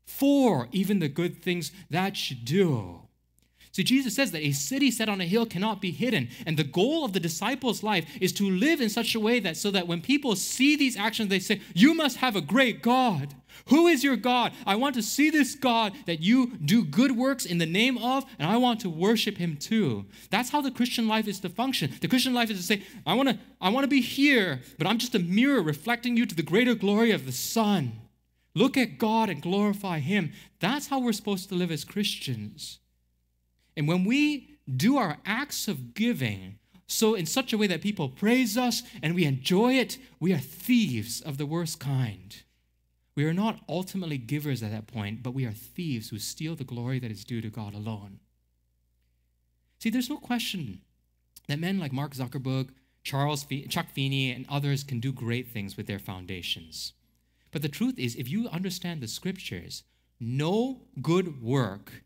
for 0.07 0.69
even 0.71 1.01
the 1.01 1.09
good 1.09 1.43
things 1.43 1.73
that 1.91 2.31
you 2.31 2.37
do. 2.37 3.01
See, 3.73 3.83
Jesus 3.83 4.15
says 4.15 4.33
that 4.33 4.43
a 4.43 4.53
city 4.53 4.91
set 4.91 5.09
on 5.09 5.23
a 5.23 5.25
hill 5.25 5.47
cannot 5.47 5.81
be 5.81 5.93
hidden. 5.93 6.29
And 6.45 6.59
the 6.59 6.65
goal 6.65 7.07
of 7.07 7.15
the 7.15 7.21
disciples' 7.21 7.83
life 7.83 8.07
is 8.21 8.33
to 8.35 8.51
live 8.51 8.83
in 8.83 8.91
such 8.91 9.15
a 9.15 9.21
way 9.21 9.41
that 9.41 9.57
so 9.57 9.71
that 9.71 9.87
when 9.87 10.03
people 10.03 10.37
see 10.37 10.77
these 10.77 10.97
actions, 10.97 11.31
they 11.31 11.39
say, 11.39 11.63
You 11.75 11.95
must 11.95 12.19
have 12.19 12.37
a 12.37 12.43
great 12.43 12.83
God. 12.83 13.35
Who 13.69 13.87
is 13.87 14.05
your 14.05 14.17
God? 14.17 14.53
I 14.67 14.77
want 14.77 14.95
to 14.97 15.03
see 15.03 15.31
this 15.31 15.55
God 15.55 15.95
that 16.05 16.21
you 16.21 16.59
do 16.63 16.85
good 16.85 17.13
works 17.13 17.47
in 17.47 17.57
the 17.57 17.67
name 17.67 17.97
of, 17.97 18.25
and 18.39 18.51
I 18.51 18.59
want 18.59 18.81
to 18.81 18.91
worship 18.91 19.39
him 19.39 19.57
too. 19.57 20.05
That's 20.31 20.51
how 20.51 20.61
the 20.61 20.71
Christian 20.71 21.09
life 21.09 21.27
is 21.27 21.41
to 21.41 21.49
function. 21.49 21.93
The 22.01 22.09
Christian 22.09 22.35
life 22.35 22.51
is 22.51 22.59
to 22.59 22.63
say, 22.63 22.83
I 23.07 23.15
want 23.15 23.31
to, 23.31 23.39
I 23.59 23.71
want 23.71 23.85
to 23.85 23.89
be 23.89 24.03
here, 24.03 24.61
but 24.77 24.87
I'm 24.87 24.99
just 24.99 25.15
a 25.15 25.19
mirror 25.19 25.63
reflecting 25.63 26.17
you 26.17 26.27
to 26.27 26.35
the 26.35 26.43
greater 26.43 26.75
glory 26.75 27.11
of 27.11 27.25
the 27.25 27.33
Son. 27.33 27.93
Look 28.55 28.77
at 28.77 28.99
God 28.99 29.31
and 29.31 29.41
glorify 29.41 30.01
him. 30.01 30.33
That's 30.61 30.89
how 30.89 31.01
we're 31.01 31.13
supposed 31.13 31.49
to 31.49 31.55
live 31.55 31.71
as 31.71 31.85
Christians. 31.85 32.81
And 33.77 33.89
when 33.89 34.05
we 34.05 34.59
do 34.75 34.97
our 34.97 35.19
acts 35.25 35.69
of 35.69 35.95
giving, 35.95 36.59
so 36.87 37.15
in 37.15 37.27
such 37.27 37.53
a 37.53 37.59
way 37.59 37.67
that 37.69 37.81
people 37.81 38.09
praise 38.09 38.57
us 38.59 38.83
and 39.03 39.15
we 39.15 39.25
enjoy 39.25 39.75
it, 39.75 39.99
we 40.21 40.33
are 40.33 40.39
thieves 40.39 41.21
of 41.21 41.39
the 41.39 41.47
worst 41.47 41.81
kind. 41.81 42.37
We 43.15 43.25
are 43.25 43.35
not 43.35 43.61
ultimately 43.69 44.19
givers 44.19 44.63
at 44.63 44.71
that 44.71 44.87
point, 44.87 45.23
but 45.23 45.35
we 45.35 45.45
are 45.45 45.53
thieves 45.53 46.09
who 46.09 46.19
steal 46.19 46.55
the 46.55 46.65
glory 46.65 46.99
that 46.99 47.11
is 47.11 47.25
due 47.25 47.41
to 47.41 47.51
God 47.51 47.75
alone. 47.75 48.21
See, 49.79 49.91
there's 49.91 50.11
no 50.11 50.17
question 50.17 50.81
that 51.49 51.59
men 51.59 51.79
like 51.79 51.93
Mark 51.93 52.15
Zuckerberg, 52.15 52.71
Charles 53.03 53.43
Fe- 53.43 53.67
Chuck 53.67 53.91
Feeney, 53.91 54.31
and 54.31 54.47
others 54.49 54.85
can 54.85 55.01
do 55.01 55.13
great 55.13 55.49
things 55.49 55.77
with 55.77 55.87
their 55.87 55.99
foundations. 55.99 56.93
But 57.51 57.63
the 57.63 57.69
truth 57.69 57.99
is, 57.99 58.15
if 58.17 58.31
you 58.31 58.49
understand 58.49 59.01
the 59.01 59.09
scriptures, 59.09 59.83
no 60.21 60.83
good 61.03 61.43
work 61.43 62.05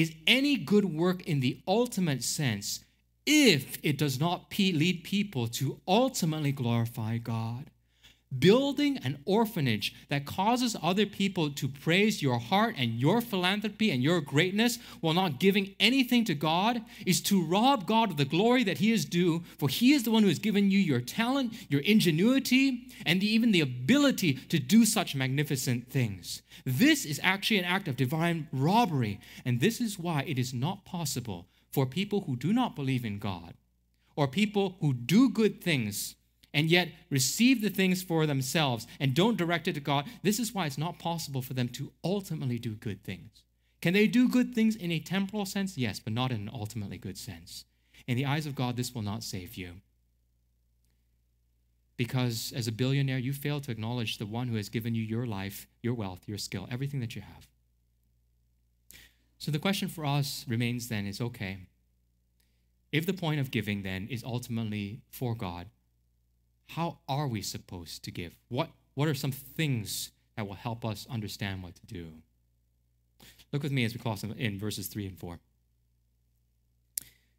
is 0.00 0.14
any 0.28 0.56
good 0.56 0.84
work 0.84 1.26
in 1.26 1.40
the 1.40 1.60
ultimate 1.66 2.22
sense 2.22 2.84
if 3.26 3.78
it 3.82 3.98
does 3.98 4.20
not 4.20 4.48
lead 4.56 5.02
people 5.02 5.48
to 5.48 5.80
ultimately 5.88 6.52
glorify 6.52 7.18
God. 7.18 7.70
Building 8.36 8.98
an 8.98 9.18
orphanage 9.24 9.94
that 10.10 10.26
causes 10.26 10.76
other 10.82 11.06
people 11.06 11.50
to 11.50 11.66
praise 11.66 12.20
your 12.20 12.38
heart 12.38 12.74
and 12.76 13.00
your 13.00 13.22
philanthropy 13.22 13.90
and 13.90 14.02
your 14.02 14.20
greatness 14.20 14.78
while 15.00 15.14
not 15.14 15.40
giving 15.40 15.74
anything 15.80 16.24
to 16.26 16.34
God 16.34 16.82
is 17.06 17.22
to 17.22 17.42
rob 17.42 17.86
God 17.86 18.10
of 18.10 18.16
the 18.18 18.26
glory 18.26 18.64
that 18.64 18.78
He 18.78 18.92
is 18.92 19.06
due, 19.06 19.44
for 19.56 19.70
He 19.70 19.92
is 19.92 20.02
the 20.02 20.10
one 20.10 20.22
who 20.22 20.28
has 20.28 20.38
given 20.38 20.70
you 20.70 20.78
your 20.78 21.00
talent, 21.00 21.54
your 21.70 21.80
ingenuity, 21.80 22.88
and 23.06 23.22
even 23.22 23.50
the 23.50 23.62
ability 23.62 24.34
to 24.34 24.58
do 24.58 24.84
such 24.84 25.14
magnificent 25.14 25.90
things. 25.90 26.42
This 26.66 27.06
is 27.06 27.18
actually 27.22 27.58
an 27.58 27.64
act 27.64 27.88
of 27.88 27.96
divine 27.96 28.48
robbery, 28.52 29.20
and 29.46 29.60
this 29.60 29.80
is 29.80 29.98
why 29.98 30.24
it 30.26 30.38
is 30.38 30.52
not 30.52 30.84
possible 30.84 31.46
for 31.72 31.86
people 31.86 32.22
who 32.22 32.36
do 32.36 32.52
not 32.52 32.76
believe 32.76 33.06
in 33.06 33.18
God 33.18 33.54
or 34.16 34.28
people 34.28 34.76
who 34.80 34.92
do 34.92 35.30
good 35.30 35.62
things 35.62 36.16
and 36.54 36.70
yet 36.70 36.88
receive 37.10 37.60
the 37.60 37.70
things 37.70 38.02
for 38.02 38.26
themselves 38.26 38.86
and 38.98 39.14
don't 39.14 39.36
direct 39.36 39.68
it 39.68 39.74
to 39.74 39.80
God, 39.80 40.06
this 40.22 40.38
is 40.38 40.54
why 40.54 40.66
it's 40.66 40.78
not 40.78 40.98
possible 40.98 41.42
for 41.42 41.54
them 41.54 41.68
to 41.70 41.92
ultimately 42.02 42.58
do 42.58 42.74
good 42.74 43.04
things. 43.04 43.42
Can 43.80 43.94
they 43.94 44.06
do 44.06 44.28
good 44.28 44.54
things 44.54 44.74
in 44.74 44.90
a 44.90 44.98
temporal 44.98 45.46
sense? 45.46 45.78
Yes, 45.78 46.00
but 46.00 46.12
not 46.12 46.32
in 46.32 46.42
an 46.42 46.50
ultimately 46.52 46.98
good 46.98 47.16
sense. 47.16 47.64
In 48.06 48.16
the 48.16 48.26
eyes 48.26 48.46
of 48.46 48.54
God, 48.54 48.76
this 48.76 48.94
will 48.94 49.02
not 49.02 49.22
save 49.22 49.54
you. 49.54 49.74
Because 51.96 52.52
as 52.56 52.66
a 52.66 52.72
billionaire, 52.72 53.18
you 53.18 53.32
fail 53.32 53.60
to 53.60 53.70
acknowledge 53.70 54.18
the 54.18 54.26
one 54.26 54.48
who 54.48 54.56
has 54.56 54.68
given 54.68 54.94
you 54.94 55.02
your 55.02 55.26
life, 55.26 55.66
your 55.82 55.94
wealth, 55.94 56.20
your 56.26 56.38
skill, 56.38 56.68
everything 56.70 57.00
that 57.00 57.14
you 57.14 57.22
have. 57.22 57.46
So 59.36 59.50
the 59.50 59.58
question 59.58 59.88
for 59.88 60.04
us 60.04 60.44
remains 60.48 60.88
then 60.88 61.06
is 61.06 61.20
okay, 61.20 61.58
if 62.90 63.04
the 63.04 63.12
point 63.12 63.40
of 63.40 63.50
giving 63.50 63.82
then 63.82 64.08
is 64.10 64.24
ultimately 64.24 65.02
for 65.10 65.34
God, 65.34 65.66
how 66.68 66.98
are 67.08 67.26
we 67.26 67.42
supposed 67.42 68.04
to 68.04 68.10
give? 68.10 68.34
What, 68.48 68.70
what 68.94 69.08
are 69.08 69.14
some 69.14 69.32
things 69.32 70.10
that 70.36 70.46
will 70.46 70.54
help 70.54 70.84
us 70.84 71.06
understand 71.10 71.62
what 71.62 71.74
to 71.76 71.86
do? 71.86 72.08
Look 73.52 73.62
with 73.62 73.72
me 73.72 73.84
as 73.84 73.94
we 73.94 74.00
cross 74.00 74.22
in 74.22 74.58
verses 74.58 74.86
3 74.88 75.06
and 75.06 75.18
4. 75.18 75.38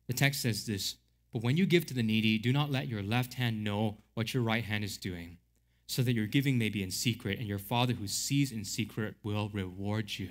The 0.08 0.14
text 0.14 0.42
says 0.42 0.66
this 0.66 0.96
But 1.32 1.44
when 1.44 1.58
you 1.58 1.66
give 1.66 1.86
to 1.88 1.94
the 1.94 2.04
needy, 2.04 2.38
do 2.40 2.52
not 2.52 2.72
let 2.72 2.88
your 2.88 3.04
left 3.04 3.36
hand 3.36 3.64
know 3.64 3.98
what 4.16 4.34
your 4.34 4.42
right 4.42 4.64
hand 4.64 4.84
is 4.84 4.98
doing, 4.98 5.38
so 5.86 6.02
that 6.02 6.14
your 6.14 6.26
giving 6.26 6.58
may 6.58 6.70
be 6.70 6.82
in 6.82 6.92
secret, 6.92 7.38
and 7.38 7.48
your 7.48 7.60
Father 7.60 7.94
who 7.94 8.08
sees 8.08 8.52
in 8.52 8.66
secret 8.66 9.16
will 9.24 9.50
reward 9.54 10.18
you. 10.18 10.30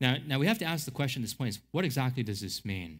Now, 0.00 0.16
now 0.26 0.38
we 0.40 0.48
have 0.48 0.58
to 0.58 0.64
ask 0.64 0.84
the 0.84 0.90
question 0.90 1.22
at 1.22 1.26
this 1.26 1.34
point 1.34 1.50
is 1.50 1.60
what 1.70 1.84
exactly 1.84 2.24
does 2.24 2.40
this 2.40 2.64
mean? 2.64 2.98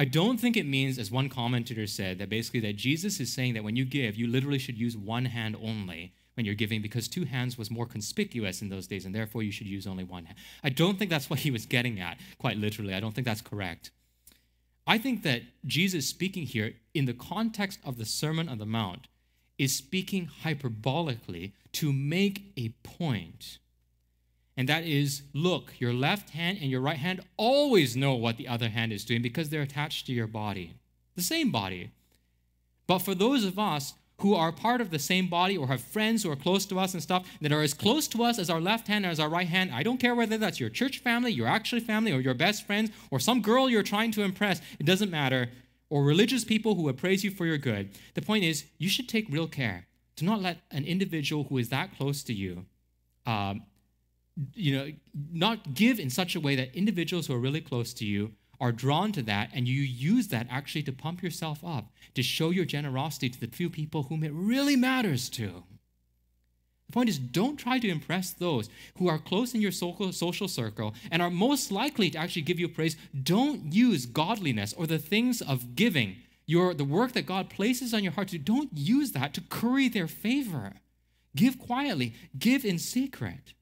I 0.00 0.06
don't 0.06 0.40
think 0.40 0.56
it 0.56 0.64
means, 0.64 0.98
as 0.98 1.10
one 1.10 1.28
commentator 1.28 1.86
said, 1.86 2.20
that 2.20 2.30
basically 2.30 2.60
that 2.60 2.76
Jesus 2.76 3.20
is 3.20 3.30
saying 3.30 3.52
that 3.52 3.62
when 3.62 3.76
you 3.76 3.84
give, 3.84 4.16
you 4.16 4.28
literally 4.28 4.58
should 4.58 4.78
use 4.78 4.96
one 4.96 5.26
hand 5.26 5.56
only 5.62 6.14
when 6.32 6.46
you're 6.46 6.54
giving 6.54 6.80
because 6.80 7.06
two 7.06 7.26
hands 7.26 7.58
was 7.58 7.70
more 7.70 7.84
conspicuous 7.84 8.62
in 8.62 8.70
those 8.70 8.86
days 8.86 9.04
and 9.04 9.14
therefore 9.14 9.42
you 9.42 9.52
should 9.52 9.66
use 9.66 9.86
only 9.86 10.02
one 10.02 10.24
hand. 10.24 10.38
I 10.64 10.70
don't 10.70 10.98
think 10.98 11.10
that's 11.10 11.28
what 11.30 11.40
he 11.40 11.50
was 11.50 11.66
getting 11.66 12.00
at, 12.00 12.16
quite 12.38 12.56
literally. 12.56 12.94
I 12.94 13.00
don't 13.00 13.14
think 13.14 13.26
that's 13.26 13.42
correct. 13.42 13.90
I 14.86 14.96
think 14.96 15.22
that 15.24 15.42
Jesus 15.66 16.06
speaking 16.06 16.46
here 16.46 16.72
in 16.94 17.04
the 17.04 17.12
context 17.12 17.78
of 17.84 17.98
the 17.98 18.06
Sermon 18.06 18.48
on 18.48 18.56
the 18.56 18.64
Mount 18.64 19.06
is 19.58 19.76
speaking 19.76 20.30
hyperbolically 20.42 21.52
to 21.72 21.92
make 21.92 22.54
a 22.56 22.70
point. 22.84 23.58
And 24.60 24.68
that 24.68 24.84
is 24.84 25.22
look, 25.32 25.72
your 25.78 25.94
left 25.94 26.28
hand 26.28 26.58
and 26.60 26.70
your 26.70 26.82
right 26.82 26.98
hand 26.98 27.22
always 27.38 27.96
know 27.96 28.14
what 28.14 28.36
the 28.36 28.46
other 28.46 28.68
hand 28.68 28.92
is 28.92 29.06
doing 29.06 29.22
because 29.22 29.48
they're 29.48 29.62
attached 29.62 30.04
to 30.04 30.12
your 30.12 30.26
body, 30.26 30.74
the 31.16 31.22
same 31.22 31.50
body. 31.50 31.92
But 32.86 32.98
for 32.98 33.14
those 33.14 33.42
of 33.42 33.58
us 33.58 33.94
who 34.18 34.34
are 34.34 34.52
part 34.52 34.82
of 34.82 34.90
the 34.90 34.98
same 34.98 35.28
body 35.28 35.56
or 35.56 35.68
have 35.68 35.80
friends 35.80 36.22
who 36.22 36.30
are 36.30 36.36
close 36.36 36.66
to 36.66 36.78
us 36.78 36.92
and 36.92 37.02
stuff 37.02 37.26
that 37.40 37.52
are 37.52 37.62
as 37.62 37.72
close 37.72 38.06
to 38.08 38.22
us 38.22 38.38
as 38.38 38.50
our 38.50 38.60
left 38.60 38.86
hand 38.86 39.06
or 39.06 39.08
as 39.08 39.18
our 39.18 39.30
right 39.30 39.48
hand. 39.48 39.70
I 39.72 39.82
don't 39.82 39.96
care 39.96 40.14
whether 40.14 40.36
that's 40.36 40.60
your 40.60 40.68
church 40.68 40.98
family, 40.98 41.32
your 41.32 41.46
actual 41.46 41.80
family, 41.80 42.12
or 42.12 42.20
your 42.20 42.34
best 42.34 42.66
friends, 42.66 42.90
or 43.10 43.18
some 43.18 43.40
girl 43.40 43.70
you're 43.70 43.82
trying 43.82 44.12
to 44.12 44.22
impress. 44.22 44.60
It 44.78 44.84
doesn't 44.84 45.10
matter. 45.10 45.48
Or 45.88 46.04
religious 46.04 46.44
people 46.44 46.74
who 46.74 46.90
appraise 46.90 47.24
you 47.24 47.30
for 47.30 47.46
your 47.46 47.56
good. 47.56 47.92
The 48.12 48.20
point 48.20 48.44
is, 48.44 48.66
you 48.76 48.90
should 48.90 49.08
take 49.08 49.26
real 49.30 49.48
care 49.48 49.86
to 50.16 50.26
not 50.26 50.42
let 50.42 50.58
an 50.70 50.84
individual 50.84 51.44
who 51.44 51.56
is 51.56 51.70
that 51.70 51.96
close 51.96 52.22
to 52.24 52.34
you, 52.34 52.66
um, 53.24 53.62
you 54.54 54.76
know, 54.76 54.92
not 55.32 55.74
give 55.74 55.98
in 55.98 56.10
such 56.10 56.34
a 56.34 56.40
way 56.40 56.56
that 56.56 56.74
individuals 56.74 57.26
who 57.26 57.34
are 57.34 57.38
really 57.38 57.60
close 57.60 57.92
to 57.94 58.04
you 58.04 58.32
are 58.60 58.72
drawn 58.72 59.10
to 59.12 59.22
that 59.22 59.50
and 59.54 59.66
you 59.66 59.80
use 59.80 60.28
that 60.28 60.46
actually 60.50 60.82
to 60.82 60.92
pump 60.92 61.22
yourself 61.22 61.64
up, 61.64 61.92
to 62.14 62.22
show 62.22 62.50
your 62.50 62.64
generosity 62.64 63.30
to 63.30 63.40
the 63.40 63.46
few 63.46 63.70
people 63.70 64.04
whom 64.04 64.22
it 64.22 64.32
really 64.32 64.76
matters 64.76 65.28
to. 65.30 65.64
The 66.86 66.92
point 66.92 67.08
is, 67.08 67.18
don't 67.18 67.56
try 67.56 67.78
to 67.78 67.88
impress 67.88 68.32
those 68.32 68.68
who 68.98 69.08
are 69.08 69.18
close 69.18 69.54
in 69.54 69.60
your 69.60 69.70
social 69.70 70.48
circle 70.48 70.94
and 71.10 71.22
are 71.22 71.30
most 71.30 71.70
likely 71.70 72.10
to 72.10 72.18
actually 72.18 72.42
give 72.42 72.58
you 72.58 72.68
praise. 72.68 72.96
Don't 73.22 73.72
use 73.72 74.06
godliness 74.06 74.74
or 74.76 74.86
the 74.86 74.98
things 74.98 75.40
of 75.40 75.76
giving, 75.76 76.16
your, 76.46 76.74
the 76.74 76.84
work 76.84 77.12
that 77.12 77.26
God 77.26 77.48
places 77.48 77.94
on 77.94 78.02
your 78.02 78.12
heart 78.12 78.28
to, 78.28 78.38
don't 78.38 78.70
use 78.74 79.12
that 79.12 79.32
to 79.34 79.40
curry 79.40 79.88
their 79.88 80.08
favor. 80.08 80.72
Give 81.36 81.60
quietly, 81.60 82.12
give 82.36 82.64
in 82.64 82.80
secret. 82.80 83.54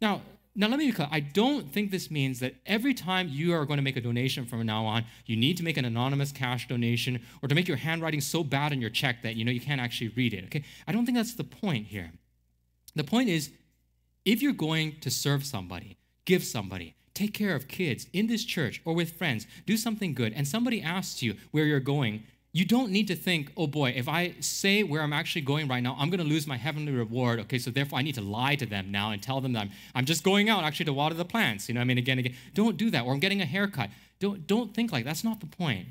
Now, 0.00 0.22
now, 0.58 0.66
let 0.66 0.80
me 0.80 0.86
be 0.86 0.92
clear. 0.92 1.06
I 1.12 1.20
don't 1.20 1.72
think 1.72 1.92
this 1.92 2.10
means 2.10 2.40
that 2.40 2.56
every 2.66 2.92
time 2.92 3.28
you 3.28 3.54
are 3.54 3.64
going 3.64 3.76
to 3.76 3.82
make 3.82 3.96
a 3.96 4.00
donation 4.00 4.44
from 4.44 4.66
now 4.66 4.86
on, 4.86 5.04
you 5.24 5.36
need 5.36 5.56
to 5.58 5.62
make 5.62 5.76
an 5.76 5.84
anonymous 5.84 6.32
cash 6.32 6.66
donation 6.66 7.22
or 7.40 7.48
to 7.48 7.54
make 7.54 7.68
your 7.68 7.76
handwriting 7.76 8.20
so 8.20 8.42
bad 8.42 8.72
on 8.72 8.80
your 8.80 8.90
check 8.90 9.22
that 9.22 9.36
you 9.36 9.44
know 9.44 9.52
you 9.52 9.60
can't 9.60 9.80
actually 9.80 10.08
read 10.08 10.34
it. 10.34 10.46
Okay? 10.46 10.64
I 10.88 10.90
don't 10.90 11.06
think 11.06 11.16
that's 11.16 11.34
the 11.34 11.44
point 11.44 11.86
here. 11.86 12.10
The 12.96 13.04
point 13.04 13.28
is, 13.28 13.52
if 14.24 14.42
you're 14.42 14.52
going 14.52 14.96
to 15.02 15.12
serve 15.12 15.46
somebody, 15.46 15.96
give 16.24 16.42
somebody, 16.42 16.96
take 17.14 17.34
care 17.34 17.54
of 17.54 17.68
kids 17.68 18.08
in 18.12 18.26
this 18.26 18.44
church 18.44 18.82
or 18.84 18.94
with 18.94 19.12
friends, 19.12 19.46
do 19.64 19.76
something 19.76 20.12
good, 20.12 20.32
and 20.32 20.48
somebody 20.48 20.82
asks 20.82 21.22
you 21.22 21.36
where 21.52 21.66
you're 21.66 21.78
going, 21.78 22.24
you 22.58 22.64
don't 22.64 22.90
need 22.90 23.06
to 23.06 23.14
think, 23.14 23.52
oh 23.56 23.68
boy, 23.68 23.90
if 23.90 24.08
I 24.08 24.34
say 24.40 24.82
where 24.82 25.00
I'm 25.02 25.12
actually 25.12 25.42
going 25.42 25.68
right 25.68 25.82
now, 25.82 25.96
I'm 25.98 26.10
going 26.10 26.18
to 26.18 26.26
lose 26.26 26.46
my 26.46 26.56
heavenly 26.56 26.90
reward. 26.90 27.38
Okay, 27.40 27.58
so 27.58 27.70
therefore 27.70 28.00
I 28.00 28.02
need 28.02 28.16
to 28.16 28.20
lie 28.20 28.56
to 28.56 28.66
them 28.66 28.90
now 28.90 29.12
and 29.12 29.22
tell 29.22 29.40
them 29.40 29.52
that 29.52 29.60
I'm, 29.60 29.70
I'm 29.94 30.04
just 30.04 30.24
going 30.24 30.48
out 30.48 30.64
actually 30.64 30.86
to 30.86 30.92
water 30.92 31.14
the 31.14 31.24
plants. 31.24 31.68
You 31.68 31.76
know, 31.76 31.80
I 31.80 31.84
mean, 31.84 31.98
again, 31.98 32.18
again, 32.18 32.34
don't 32.54 32.76
do 32.76 32.90
that. 32.90 33.04
Or 33.04 33.12
I'm 33.12 33.20
getting 33.20 33.40
a 33.40 33.44
haircut. 33.44 33.90
Don't, 34.18 34.44
don't 34.46 34.74
think 34.74 34.90
like 34.90 35.04
that's 35.04 35.22
not 35.22 35.38
the 35.38 35.46
point. 35.46 35.86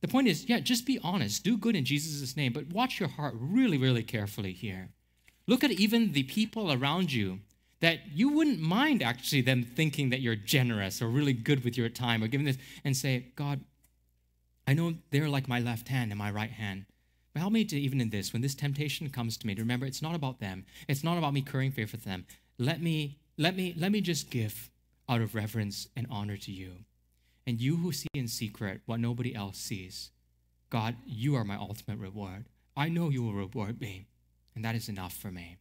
The 0.00 0.08
point 0.08 0.28
is, 0.28 0.48
yeah, 0.48 0.60
just 0.60 0.86
be 0.86 0.98
honest. 1.02 1.44
Do 1.44 1.58
good 1.58 1.76
in 1.76 1.84
Jesus' 1.84 2.36
name, 2.36 2.54
but 2.54 2.68
watch 2.68 3.00
your 3.00 3.10
heart 3.10 3.34
really, 3.38 3.76
really 3.76 4.02
carefully 4.02 4.52
here. 4.52 4.88
Look 5.46 5.62
at 5.62 5.72
even 5.72 6.12
the 6.12 6.22
people 6.22 6.72
around 6.72 7.12
you 7.12 7.40
that 7.80 8.00
you 8.12 8.30
wouldn't 8.30 8.60
mind 8.60 9.02
actually 9.02 9.42
them 9.42 9.62
thinking 9.62 10.10
that 10.10 10.20
you're 10.20 10.36
generous 10.36 11.02
or 11.02 11.08
really 11.08 11.32
good 11.32 11.64
with 11.64 11.76
your 11.76 11.88
time 11.88 12.22
or 12.22 12.28
giving 12.28 12.46
this 12.46 12.58
and 12.84 12.96
say, 12.96 13.26
God, 13.36 13.60
I 14.68 14.74
know 14.74 14.92
they're 15.10 15.30
like 15.30 15.48
my 15.48 15.60
left 15.60 15.88
hand 15.88 16.12
and 16.12 16.18
my 16.18 16.30
right 16.30 16.50
hand. 16.50 16.84
But 17.32 17.40
help 17.40 17.54
me 17.54 17.64
to, 17.64 17.80
even 17.80 18.02
in 18.02 18.10
this, 18.10 18.34
when 18.34 18.42
this 18.42 18.54
temptation 18.54 19.08
comes 19.08 19.38
to 19.38 19.46
me, 19.46 19.54
to 19.54 19.62
remember 19.62 19.86
it's 19.86 20.02
not 20.02 20.14
about 20.14 20.40
them. 20.40 20.66
It's 20.86 21.02
not 21.02 21.16
about 21.16 21.32
me 21.32 21.40
currying 21.40 21.72
favor 21.72 21.96
for 21.96 21.96
them. 21.96 22.26
Let 22.58 22.82
me, 22.82 23.16
let 23.38 23.56
me, 23.56 23.74
let 23.78 23.92
me 23.92 24.02
just 24.02 24.28
give 24.28 24.70
out 25.08 25.22
of 25.22 25.34
reverence 25.34 25.88
and 25.96 26.06
honor 26.10 26.36
to 26.36 26.52
you. 26.52 26.72
And 27.46 27.62
you 27.62 27.76
who 27.76 27.92
see 27.92 28.08
in 28.12 28.28
secret 28.28 28.82
what 28.84 29.00
nobody 29.00 29.34
else 29.34 29.56
sees, 29.56 30.10
God, 30.68 30.96
you 31.06 31.34
are 31.34 31.44
my 31.44 31.56
ultimate 31.56 31.98
reward. 31.98 32.44
I 32.76 32.90
know 32.90 33.08
you 33.08 33.22
will 33.22 33.32
reward 33.32 33.80
me, 33.80 34.08
and 34.54 34.62
that 34.66 34.74
is 34.74 34.90
enough 34.90 35.14
for 35.14 35.30
me. 35.30 35.56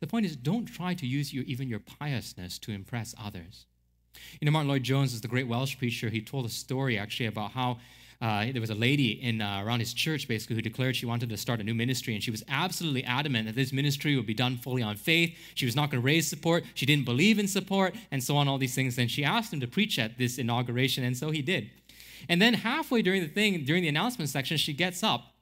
The 0.00 0.06
point 0.06 0.26
is, 0.26 0.36
don't 0.36 0.66
try 0.66 0.92
to 0.92 1.06
use 1.06 1.32
your, 1.32 1.44
even 1.44 1.70
your 1.70 1.80
piousness 1.80 2.58
to 2.58 2.72
impress 2.72 3.14
others. 3.18 3.64
You 4.42 4.44
know, 4.44 4.52
Martyn 4.52 4.68
Lloyd-Jones 4.68 5.14
is 5.14 5.22
the 5.22 5.28
great 5.28 5.48
Welsh 5.48 5.78
preacher. 5.78 6.10
He 6.10 6.20
told 6.20 6.44
a 6.44 6.50
story 6.50 6.98
actually 6.98 7.26
about 7.26 7.52
how 7.52 7.78
uh, 8.20 8.46
there 8.50 8.60
was 8.60 8.70
a 8.70 8.74
lady 8.74 9.12
in 9.22 9.42
uh, 9.42 9.62
around 9.64 9.80
his 9.80 9.92
church 9.92 10.26
basically 10.26 10.56
who 10.56 10.62
declared 10.62 10.96
she 10.96 11.06
wanted 11.06 11.28
to 11.28 11.36
start 11.36 11.60
a 11.60 11.64
new 11.64 11.74
ministry, 11.74 12.14
and 12.14 12.22
she 12.22 12.30
was 12.30 12.42
absolutely 12.48 13.04
adamant 13.04 13.46
that 13.46 13.54
this 13.54 13.72
ministry 13.72 14.16
would 14.16 14.26
be 14.26 14.34
done 14.34 14.56
fully 14.56 14.82
on 14.82 14.96
faith. 14.96 15.36
She 15.54 15.66
was 15.66 15.76
not 15.76 15.90
going 15.90 16.02
to 16.02 16.06
raise 16.06 16.26
support. 16.28 16.64
She 16.74 16.86
didn't 16.86 17.04
believe 17.04 17.38
in 17.38 17.48
support, 17.48 17.94
and 18.10 18.22
so 18.22 18.36
on. 18.36 18.48
All 18.48 18.58
these 18.58 18.74
things. 18.74 18.98
And 18.98 19.10
she 19.10 19.24
asked 19.24 19.52
him 19.52 19.60
to 19.60 19.66
preach 19.66 19.98
at 19.98 20.18
this 20.18 20.38
inauguration, 20.38 21.04
and 21.04 21.16
so 21.16 21.30
he 21.30 21.42
did. 21.42 21.70
And 22.28 22.40
then 22.40 22.54
halfway 22.54 23.02
during 23.02 23.22
the 23.22 23.28
thing, 23.28 23.64
during 23.64 23.82
the 23.82 23.88
announcement 23.88 24.30
section, 24.30 24.56
she 24.56 24.72
gets 24.72 25.02
up 25.02 25.35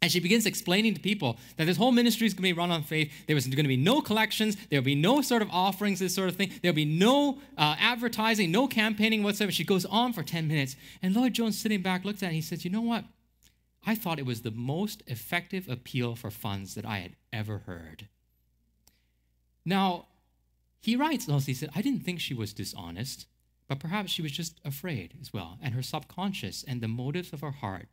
and 0.00 0.12
she 0.12 0.20
begins 0.20 0.46
explaining 0.46 0.94
to 0.94 1.00
people 1.00 1.38
that 1.56 1.64
this 1.64 1.76
whole 1.76 1.90
ministry 1.90 2.26
is 2.26 2.32
going 2.32 2.48
to 2.48 2.54
be 2.54 2.58
run 2.58 2.70
on 2.70 2.84
faith. 2.84 3.12
There 3.26 3.34
was 3.34 3.46
going 3.48 3.64
to 3.64 3.68
be 3.68 3.76
no 3.76 4.00
collections. 4.00 4.56
There 4.70 4.78
will 4.78 4.84
be 4.84 4.94
no 4.94 5.22
sort 5.22 5.42
of 5.42 5.50
offerings, 5.50 5.98
this 5.98 6.14
sort 6.14 6.28
of 6.28 6.36
thing. 6.36 6.52
There'll 6.62 6.74
be 6.74 6.84
no 6.84 7.40
uh, 7.56 7.74
advertising, 7.80 8.52
no 8.52 8.68
campaigning 8.68 9.24
whatsoever. 9.24 9.50
She 9.50 9.64
goes 9.64 9.84
on 9.86 10.12
for 10.12 10.22
10 10.22 10.46
minutes. 10.46 10.76
And 11.02 11.16
Lloyd-Jones, 11.16 11.58
sitting 11.58 11.82
back, 11.82 12.04
looks 12.04 12.22
at 12.22 12.26
it 12.26 12.28
and 12.28 12.36
he 12.36 12.42
says, 12.42 12.64
You 12.64 12.70
know 12.70 12.80
what? 12.80 13.04
I 13.84 13.96
thought 13.96 14.20
it 14.20 14.26
was 14.26 14.42
the 14.42 14.52
most 14.52 15.02
effective 15.06 15.68
appeal 15.68 16.14
for 16.14 16.30
funds 16.30 16.74
that 16.74 16.84
I 16.84 16.98
had 16.98 17.16
ever 17.32 17.58
heard. 17.58 18.06
Now, 19.64 20.06
he 20.80 20.94
writes, 20.94 21.26
he 21.26 21.54
said, 21.54 21.70
I 21.74 21.82
didn't 21.82 22.04
think 22.04 22.20
she 22.20 22.34
was 22.34 22.52
dishonest, 22.52 23.26
but 23.66 23.80
perhaps 23.80 24.12
she 24.12 24.22
was 24.22 24.32
just 24.32 24.60
afraid 24.64 25.14
as 25.20 25.32
well. 25.32 25.58
And 25.60 25.74
her 25.74 25.82
subconscious 25.82 26.64
and 26.66 26.80
the 26.80 26.88
motives 26.88 27.32
of 27.32 27.40
her 27.40 27.50
heart 27.50 27.88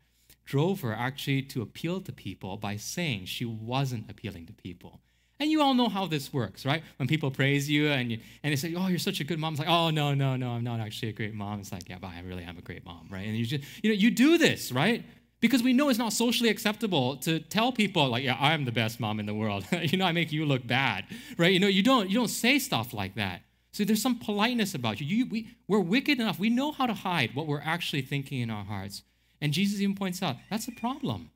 drove 0.45 0.81
her 0.81 0.93
actually 0.93 1.41
to 1.41 1.61
appeal 1.61 1.99
to 2.01 2.11
people 2.11 2.57
by 2.57 2.77
saying 2.77 3.25
she 3.25 3.45
wasn't 3.45 4.09
appealing 4.09 4.45
to 4.45 4.53
people. 4.53 5.01
And 5.39 5.51
you 5.51 5.61
all 5.61 5.73
know 5.73 5.89
how 5.89 6.05
this 6.05 6.31
works, 6.31 6.65
right? 6.65 6.81
When 6.97 7.09
people 7.09 7.29
praise 7.29 7.69
you 7.69 7.89
and, 7.89 8.11
you, 8.11 8.19
and 8.41 8.53
they 8.53 8.55
say, 8.55 8.73
oh, 8.75 8.87
you're 8.87 8.97
such 8.97 9.19
a 9.19 9.25
good 9.25 9.37
mom. 9.37 9.53
It's 9.53 9.59
like, 9.59 9.67
oh, 9.67 9.89
no, 9.89 10.13
no, 10.13 10.37
no, 10.37 10.51
I'm 10.51 10.63
not 10.63 10.79
actually 10.79 11.09
a 11.09 11.13
great 11.13 11.33
mom. 11.33 11.59
It's 11.59 11.73
like, 11.73 11.89
yeah, 11.89 11.97
but 11.99 12.07
I 12.07 12.21
really 12.21 12.43
am 12.43 12.57
a 12.57 12.61
great 12.61 12.85
mom, 12.85 13.07
right? 13.09 13.27
And 13.27 13.35
you 13.35 13.45
just, 13.45 13.63
you 13.83 13.89
know, 13.89 13.95
you 13.95 14.11
do 14.11 14.37
this, 14.37 14.71
right? 14.71 15.03
Because 15.41 15.61
we 15.61 15.73
know 15.73 15.89
it's 15.89 15.99
not 15.99 16.13
socially 16.13 16.49
acceptable 16.49 17.17
to 17.17 17.39
tell 17.39 17.73
people 17.73 18.07
like, 18.07 18.23
yeah, 18.23 18.37
I'm 18.39 18.63
the 18.63 18.71
best 18.71 19.01
mom 19.01 19.19
in 19.19 19.25
the 19.25 19.33
world. 19.33 19.65
you 19.81 19.97
know, 19.97 20.05
I 20.05 20.13
make 20.13 20.31
you 20.31 20.45
look 20.45 20.65
bad, 20.65 21.05
right? 21.37 21.51
You 21.51 21.59
know, 21.59 21.67
you 21.67 21.83
don't, 21.83 22.09
you 22.09 22.15
don't 22.15 22.29
say 22.29 22.57
stuff 22.57 22.93
like 22.93 23.15
that. 23.15 23.41
So 23.73 23.83
there's 23.83 24.01
some 24.01 24.17
politeness 24.17 24.73
about 24.73 25.01
you. 25.01 25.07
you 25.07 25.25
we, 25.25 25.49
we're 25.67 25.81
wicked 25.81 26.17
enough. 26.17 26.39
We 26.39 26.49
know 26.49 26.71
how 26.71 26.85
to 26.85 26.93
hide 26.93 27.35
what 27.35 27.45
we're 27.45 27.61
actually 27.61 28.03
thinking 28.03 28.39
in 28.39 28.49
our 28.49 28.63
hearts. 28.63 29.03
And 29.45 29.53
Jesus 29.53 29.79
even 29.79 29.93
points 29.93 30.23
out 30.23 30.37
that's 30.49 30.67
a 30.67 30.71
problem. 30.71 31.29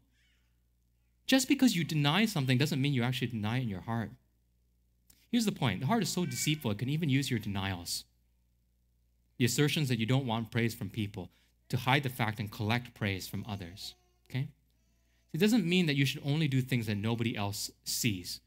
Just 1.28 1.48
because 1.48 1.76
you 1.76 1.84
deny 1.84 2.26
something 2.26 2.58
doesn't 2.58 2.82
mean 2.82 2.91
you 2.91 3.04
actually 3.04 3.28
deny 3.28 3.60
it 3.60 3.62
in 3.62 3.69
your 3.69 3.82
heart. 3.82 4.10
Here's 5.32 5.45
the 5.45 5.52
point 5.52 5.82
the 5.82 5.86
heart 5.86 6.02
is 6.02 6.10
so 6.10 6.26
deceitful, 6.26 6.72
it 6.72 6.80
can 6.80 6.89
even 6.89 7.08
use 7.08 7.30
your 7.30 7.39
denials, 7.39 8.06
the 9.38 9.45
assertions 9.45 9.89
that 9.89 10.00
you 10.00 10.08
don't 10.08 10.26
want 10.26 10.50
praise 10.50 10.74
from 10.74 10.89
people, 10.89 11.30
to 11.69 11.78
hide 11.78 12.02
the 12.02 12.10
fact 12.10 12.39
and 12.39 12.52
collect 12.52 12.95
praise 12.95 13.28
from 13.28 13.45
others. 13.48 13.93
Okay? 14.28 14.48
It 15.32 15.38
doesn't 15.38 15.69
mean 15.69 15.86
that 15.86 15.95
you 15.95 16.08
should 16.08 16.24
only 16.26 16.48
do 16.48 16.63
things 16.63 16.88
that 16.88 16.98
nobody 16.98 17.38
else 17.38 17.69
sees. 17.84 18.39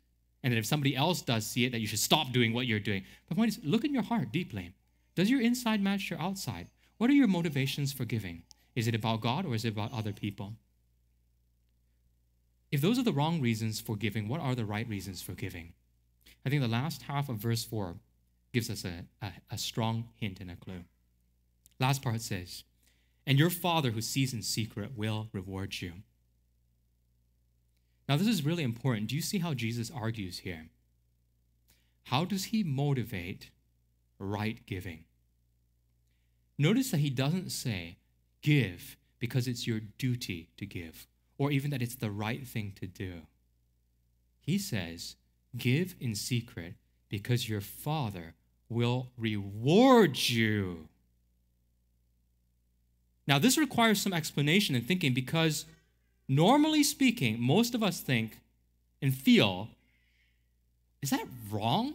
And 0.43 0.53
that 0.53 0.59
if 0.59 0.67
somebody 0.67 0.97
else 0.97 1.23
does 1.23 1.47
see 1.47 1.67
it, 1.67 1.71
that 1.71 1.79
you 1.79 1.87
should 1.87 2.01
stop 2.01 2.33
doing 2.33 2.53
what 2.53 2.67
you're 2.67 2.81
doing. 2.81 3.05
The 3.29 3.37
point 3.37 3.51
is, 3.51 3.61
look 3.63 3.85
in 3.85 3.95
your 3.95 4.03
heart 4.03 4.33
deeply. 4.33 4.73
Does 5.15 5.31
your 5.31 5.41
inside 5.41 5.81
match 5.81 6.11
your 6.11 6.21
outside? 6.21 6.67
What 6.99 7.11
are 7.11 7.15
your 7.15 7.29
motivations 7.29 7.93
for 7.93 8.05
giving? 8.05 8.43
Is 8.75 8.89
it 8.89 8.95
about 8.95 9.21
God 9.21 9.45
or 9.45 9.55
is 9.55 9.65
it 9.65 9.73
about 9.73 9.93
other 9.93 10.13
people? 10.13 10.55
If 12.71 12.81
those 12.81 12.99
are 12.99 13.05
the 13.05 13.13
wrong 13.13 13.41
reasons 13.41 13.81
for 13.81 13.97
giving, 13.97 14.29
what 14.29 14.41
are 14.41 14.55
the 14.55 14.65
right 14.65 14.89
reasons 14.89 15.21
for 15.21 15.33
giving? 15.33 15.75
I 16.45 16.49
think 16.49 16.63
the 16.63 16.69
last 16.69 17.03
half 17.03 17.29
of 17.29 17.37
verse 17.37 17.65
4 17.65 17.97
gives 18.53 18.71
us 18.71 18.85
a, 18.85 19.05
a, 19.21 19.33
a 19.51 19.59
strong 19.59 20.09
hint 20.17 20.41
and 20.41 20.51
a 20.51 20.57
clue. 20.57 20.85
Last 21.79 22.03
part 22.03 22.21
says, 22.23 22.65
And 23.27 23.39
your 23.39 23.51
Father 23.51 23.91
who 23.91 24.01
sees 24.01 24.33
in 24.33 24.43
secret 24.43 24.97
will 24.97 25.29
reward 25.33 25.81
you. 25.81 25.93
Now, 28.09 28.17
this 28.17 28.27
is 28.27 28.45
really 28.45 28.65
important. 28.65 29.09
Do 29.09 29.17
you 29.17 29.23
see 29.23 29.39
how 29.39 29.55
Jesus 29.55 29.91
argues 29.91 30.41
here? 30.41 30.69
How 32.05 32.25
does 32.25 32.47
he 32.47 32.65
motivate 32.65 33.51
right 34.19 34.65
giving? 34.67 35.05
Notice 36.59 36.91
that 36.91 36.99
he 36.99 37.11
doesn't 37.11 37.51
say, 37.51 37.97
give 38.43 38.97
because 39.19 39.47
it's 39.47 39.67
your 39.67 39.81
duty 39.99 40.49
to 40.57 40.67
give, 40.67 41.07
or 41.39 41.51
even 41.51 41.71
that 41.71 41.83
it's 41.83 41.95
the 41.95 42.11
right 42.11 42.47
thing 42.47 42.73
to 42.81 42.87
do. 42.87 43.23
He 44.41 44.59
says, 44.59 45.17
give 45.57 45.95
in 46.01 46.15
secret 46.15 46.75
because 47.09 47.49
your 47.49 47.61
Father 47.61 48.35
will 48.69 49.09
reward 49.17 50.29
you. 50.29 50.89
Now, 53.27 53.39
this 53.39 53.57
requires 53.57 54.03
some 54.03 54.13
explanation 54.13 54.75
and 54.75 54.87
thinking 54.87 55.15
because 55.15 55.65
normally 56.29 56.83
speaking, 56.83 57.41
most 57.41 57.75
of 57.75 57.83
us 57.83 58.01
think 58.01 58.39
and 59.01 59.15
feel 59.15 59.69
is 61.03 61.11
that 61.11 61.27
wrong? 61.51 61.95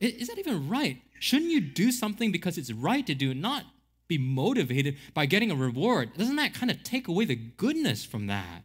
Is 0.00 0.28
that 0.28 0.38
even 0.38 0.68
right? 0.68 1.02
Shouldn't 1.18 1.50
you 1.50 1.60
do 1.60 1.90
something 1.90 2.30
because 2.30 2.56
it's 2.56 2.70
right 2.72 3.04
to 3.06 3.14
do, 3.14 3.34
not 3.34 3.64
be 4.08 4.18
motivated 4.18 4.96
by 5.12 5.26
getting 5.26 5.50
a 5.50 5.56
reward? 5.56 6.16
Doesn't 6.16 6.36
that 6.36 6.54
kind 6.54 6.70
of 6.70 6.82
take 6.82 7.08
away 7.08 7.24
the 7.24 7.36
goodness 7.36 8.04
from 8.04 8.26
that? 8.26 8.64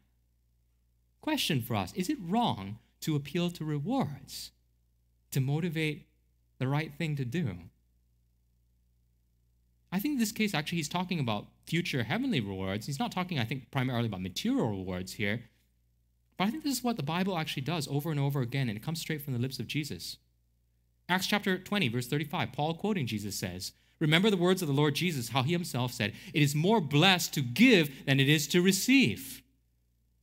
Question 1.22 1.62
for 1.62 1.76
us 1.76 1.94
Is 1.94 2.10
it 2.10 2.18
wrong 2.22 2.80
to 3.02 3.16
appeal 3.16 3.50
to 3.52 3.66
rewards 3.66 4.52
to 5.32 5.40
motivate 5.40 6.08
the 6.58 6.68
right 6.68 6.94
thing 6.98 7.16
to 7.16 7.26
do? 7.26 7.56
I 9.92 10.00
think 10.00 10.14
in 10.14 10.20
this 10.20 10.32
case, 10.32 10.54
actually, 10.54 10.78
he's 10.78 10.90
talking 10.90 11.20
about 11.20 11.48
future 11.66 12.04
heavenly 12.04 12.40
rewards. 12.40 12.86
He's 12.86 13.00
not 13.00 13.12
talking, 13.12 13.40
I 13.40 13.46
think, 13.46 13.72
primarily 13.72 14.08
about 14.08 14.22
material 14.22 14.70
rewards 14.70 15.14
here. 15.14 15.46
But 16.38 16.48
I 16.48 16.52
think 16.52 16.64
this 16.64 16.78
is 16.78 16.84
what 16.84 16.96
the 16.96 17.04
Bible 17.04 17.38
actually 17.38 17.64
does 17.64 17.88
over 17.88 18.12
and 18.12 18.20
over 18.20 18.42
again, 18.42 18.70
and 18.70 18.78
it 18.78 18.84
comes 18.84 19.02
straight 19.02 19.22
from 19.22 19.34
the 19.34 19.40
lips 19.40 19.60
of 19.60 19.68
Jesus. 19.68 20.18
Acts 21.10 21.26
chapter 21.26 21.58
20, 21.58 21.90
verse 21.90 22.08
35, 22.08 22.54
Paul 22.54 22.76
quoting 22.76 23.08
Jesus 23.08 23.36
says, 23.36 23.74
Remember 24.00 24.30
the 24.30 24.38
words 24.38 24.62
of 24.62 24.68
the 24.68 24.74
Lord 24.74 24.96
Jesus, 24.96 25.30
how 25.30 25.44
he 25.44 25.52
himself 25.52 25.92
said, 25.92 26.14
It 26.34 26.42
is 26.42 26.56
more 26.56 26.80
blessed 26.80 27.34
to 27.34 27.42
give 27.42 28.06
than 28.06 28.20
it 28.20 28.30
is 28.30 28.48
to 28.48 28.62
receive. 28.62 29.42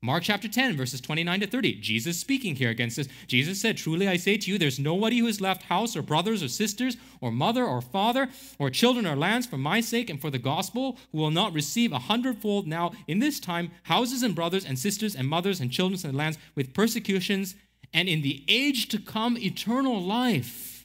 Mark 0.03 0.23
chapter 0.23 0.47
10, 0.47 0.77
verses 0.77 1.01
29 1.01 1.41
to 1.41 1.47
30. 1.47 1.81
Jesus 1.81 2.19
speaking 2.21 2.55
here 2.55 2.71
against 2.71 2.97
this. 2.97 3.09
Jesus 3.27 3.61
said, 3.61 3.77
Truly 3.77 4.07
I 4.07 4.19
say 4.19 4.37
to 4.37 4.51
you, 4.51 4.59
there's 4.59 4.79
nobody 4.79 5.19
who 5.19 5.27
has 5.27 5.41
left 5.41 5.65
house 5.65 5.97
or 5.97 6.03
brothers 6.03 6.43
or 6.43 6.49
sisters 6.49 6.97
or 7.21 7.33
mother 7.33 7.65
or 7.65 7.81
father 7.81 8.29
or 8.59 8.71
children 8.71 9.07
or 9.07 9.17
lands 9.17 9.47
for 9.47 9.57
my 9.57 9.81
sake 9.81 10.09
and 10.09 10.21
for 10.21 10.31
the 10.31 10.39
gospel 10.39 10.99
who 11.13 11.19
will 11.19 11.31
not 11.31 11.55
receive 11.55 11.93
a 11.93 11.99
hundredfold 11.99 12.67
now 12.67 12.93
in 13.09 13.19
this 13.19 13.41
time 13.41 13.71
houses 13.85 14.23
and 14.23 14.35
brothers 14.35 14.67
and 14.67 14.79
sisters 14.79 15.17
and 15.17 15.27
mothers 15.27 15.61
and 15.61 15.73
children 15.73 15.99
and 16.05 16.17
lands 16.17 16.39
with 16.55 16.75
persecutions 16.75 17.57
and 17.93 18.09
in 18.09 18.23
the 18.23 18.45
age 18.49 18.89
to 18.89 18.99
come 18.99 19.39
eternal 19.39 20.01
life. 20.01 20.76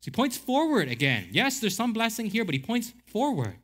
So 0.00 0.06
he 0.06 0.10
points 0.12 0.36
forward 0.36 0.88
again. 0.88 1.28
Yes, 1.30 1.60
there's 1.60 1.76
some 1.76 1.92
blessing 1.92 2.26
here, 2.26 2.44
but 2.44 2.54
he 2.54 2.60
points 2.60 2.92
forward. 3.06 3.56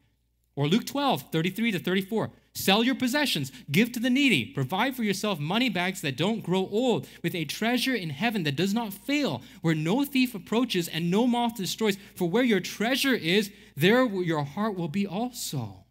Or 0.54 0.68
Luke 0.68 0.86
12, 0.86 1.30
33 1.32 1.72
to 1.72 1.78
34. 1.78 2.30
Sell 2.54 2.82
your 2.82 2.94
possessions, 2.94 3.52
give 3.70 3.92
to 3.92 4.00
the 4.00 4.08
needy, 4.08 4.46
provide 4.46 4.96
for 4.96 5.02
yourself 5.02 5.38
money 5.38 5.68
bags 5.68 6.00
that 6.00 6.16
don't 6.16 6.42
grow 6.42 6.68
old, 6.70 7.06
with 7.22 7.34
a 7.34 7.44
treasure 7.44 7.94
in 7.94 8.08
heaven 8.08 8.44
that 8.44 8.56
does 8.56 8.72
not 8.72 8.94
fail, 8.94 9.42
where 9.60 9.74
no 9.74 10.04
thief 10.04 10.34
approaches 10.34 10.88
and 10.88 11.10
no 11.10 11.26
moth 11.26 11.56
destroys. 11.56 11.98
For 12.14 12.28
where 12.28 12.42
your 12.42 12.60
treasure 12.60 13.14
is, 13.14 13.50
there 13.76 14.06
your 14.06 14.44
heart 14.44 14.74
will 14.74 14.88
be 14.88 15.06
also. 15.06 15.84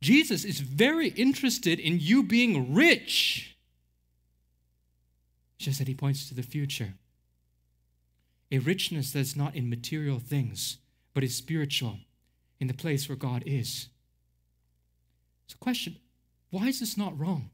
Jesus 0.00 0.44
is 0.44 0.60
very 0.60 1.08
interested 1.08 1.80
in 1.80 1.98
you 1.98 2.22
being 2.22 2.72
rich. 2.72 3.57
Just 5.58 5.78
that 5.78 5.88
he 5.88 5.94
points 5.94 6.28
to 6.28 6.34
the 6.34 6.42
future. 6.42 6.94
A 8.50 8.58
richness 8.58 9.12
that's 9.12 9.36
not 9.36 9.54
in 9.54 9.68
material 9.68 10.18
things, 10.18 10.78
but 11.12 11.24
is 11.24 11.34
spiritual 11.34 11.98
in 12.60 12.66
the 12.66 12.74
place 12.74 13.08
where 13.08 13.16
God 13.16 13.42
is. 13.44 13.88
So, 15.46 15.56
question 15.60 15.96
why 16.50 16.68
is 16.68 16.80
this 16.80 16.96
not 16.96 17.18
wrong? 17.18 17.50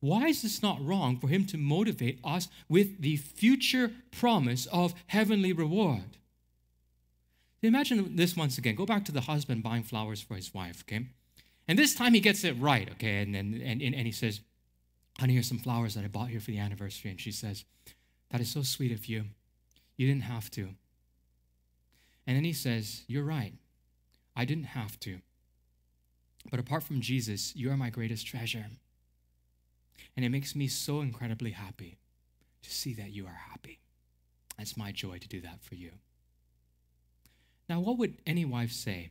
Why 0.00 0.28
is 0.28 0.42
this 0.42 0.62
not 0.62 0.84
wrong 0.84 1.18
for 1.18 1.28
him 1.28 1.44
to 1.46 1.58
motivate 1.58 2.20
us 2.24 2.48
with 2.68 3.02
the 3.02 3.16
future 3.16 3.90
promise 4.12 4.66
of 4.66 4.94
heavenly 5.08 5.52
reward? 5.52 6.18
Imagine 7.62 8.14
this 8.14 8.36
once 8.36 8.58
again. 8.58 8.76
Go 8.76 8.86
back 8.86 9.04
to 9.06 9.12
the 9.12 9.22
husband 9.22 9.64
buying 9.64 9.82
flowers 9.82 10.20
for 10.20 10.36
his 10.36 10.54
wife, 10.54 10.84
okay? 10.84 11.06
And 11.66 11.78
this 11.78 11.94
time 11.94 12.14
he 12.14 12.20
gets 12.20 12.44
it 12.44 12.52
right, 12.52 12.88
okay? 12.92 13.22
And, 13.22 13.34
and, 13.34 13.54
and, 13.60 13.82
and 13.82 14.06
he 14.06 14.12
says, 14.12 14.40
Honey, 15.18 15.32
here's 15.32 15.48
some 15.48 15.58
flowers 15.58 15.94
that 15.94 16.04
I 16.04 16.08
bought 16.08 16.28
here 16.28 16.40
for 16.40 16.50
the 16.50 16.58
anniversary. 16.58 17.10
And 17.10 17.20
she 17.20 17.32
says, 17.32 17.64
That 18.30 18.40
is 18.40 18.50
so 18.50 18.62
sweet 18.62 18.92
of 18.92 19.06
you. 19.06 19.24
You 19.96 20.06
didn't 20.06 20.22
have 20.22 20.50
to. 20.52 20.68
And 22.26 22.36
then 22.36 22.44
he 22.44 22.52
says, 22.52 23.02
You're 23.08 23.24
right. 23.24 23.54
I 24.36 24.44
didn't 24.44 24.64
have 24.64 25.00
to. 25.00 25.18
But 26.50 26.60
apart 26.60 26.84
from 26.84 27.00
Jesus, 27.00 27.54
you 27.56 27.70
are 27.70 27.76
my 27.76 27.90
greatest 27.90 28.26
treasure. 28.26 28.66
And 30.16 30.24
it 30.24 30.30
makes 30.30 30.54
me 30.54 30.68
so 30.68 31.00
incredibly 31.00 31.50
happy 31.50 31.98
to 32.62 32.70
see 32.70 32.94
that 32.94 33.10
you 33.10 33.26
are 33.26 33.40
happy. 33.50 33.80
It's 34.58 34.76
my 34.76 34.92
joy 34.92 35.18
to 35.18 35.28
do 35.28 35.40
that 35.40 35.62
for 35.62 35.74
you. 35.74 35.92
Now, 37.68 37.80
what 37.80 37.98
would 37.98 38.16
any 38.26 38.44
wife 38.44 38.72
say 38.72 39.10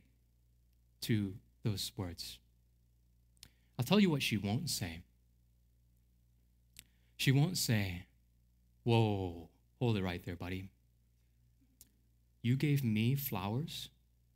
to 1.02 1.34
those 1.64 1.92
words? 1.96 2.38
I'll 3.78 3.84
tell 3.84 4.00
you 4.00 4.10
what 4.10 4.22
she 4.22 4.36
won't 4.36 4.68
say. 4.68 5.02
She 7.18 7.32
won't 7.32 7.58
say, 7.58 8.06
Whoa, 8.84 9.50
hold 9.78 9.98
it 9.98 10.02
right 10.02 10.24
there, 10.24 10.36
buddy. 10.36 10.70
You 12.40 12.56
gave 12.56 12.82
me 12.82 13.16
flowers 13.16 13.90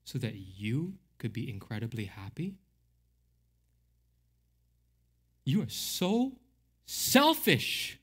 so 0.05 0.19
that 0.19 0.35
you 0.35 0.95
could 1.17 1.33
be 1.33 1.49
incredibly 1.49 2.07
happy? 2.07 2.57
You 5.45 5.63
are 5.63 5.69
so 5.69 6.33
selfish, 6.85 7.99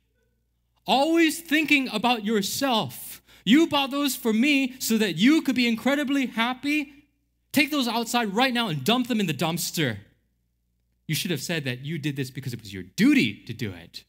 always 0.87 1.41
thinking 1.41 1.89
about 1.89 2.25
yourself. 2.25 3.21
You 3.43 3.67
bought 3.67 3.91
those 3.91 4.15
for 4.15 4.33
me 4.33 4.75
so 4.79 4.97
that 4.97 5.17
you 5.17 5.41
could 5.41 5.55
be 5.55 5.67
incredibly 5.67 6.27
happy. 6.27 6.93
Take 7.51 7.69
those 7.69 7.87
outside 7.87 8.33
right 8.33 8.53
now 8.53 8.69
and 8.69 8.83
dump 8.83 9.07
them 9.07 9.19
in 9.19 9.27
the 9.27 9.33
dumpster. 9.33 9.97
You 11.05 11.15
should 11.15 11.31
have 11.31 11.41
said 11.41 11.65
that 11.65 11.79
you 11.85 11.97
did 11.97 12.15
this 12.15 12.31
because 12.31 12.53
it 12.53 12.61
was 12.61 12.73
your 12.73 12.83
duty 12.83 13.43
to 13.45 13.53
do 13.53 13.71
it. 13.73 14.05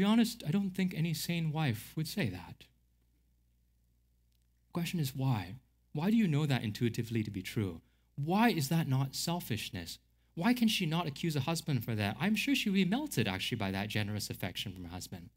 Be 0.00 0.06
honest, 0.06 0.42
I 0.48 0.50
don't 0.50 0.70
think 0.70 0.94
any 0.94 1.12
sane 1.12 1.52
wife 1.52 1.92
would 1.94 2.08
say 2.08 2.30
that. 2.30 2.64
The 4.68 4.72
question 4.72 4.98
is 4.98 5.14
why? 5.14 5.56
Why 5.92 6.10
do 6.10 6.16
you 6.16 6.26
know 6.26 6.46
that 6.46 6.64
intuitively 6.64 7.22
to 7.22 7.30
be 7.30 7.42
true? 7.42 7.82
Why 8.16 8.48
is 8.48 8.70
that 8.70 8.88
not 8.88 9.14
selfishness? 9.14 9.98
Why 10.34 10.54
can 10.54 10.68
she 10.68 10.86
not 10.86 11.06
accuse 11.06 11.36
a 11.36 11.40
husband 11.40 11.84
for 11.84 11.94
that? 11.96 12.16
I'm 12.18 12.34
sure 12.34 12.54
she 12.54 12.70
would 12.70 12.76
be 12.76 12.86
melted 12.86 13.28
actually 13.28 13.58
by 13.58 13.72
that 13.72 13.90
generous 13.90 14.30
affection 14.30 14.72
from 14.72 14.84
her 14.84 14.90
husband. 14.90 15.28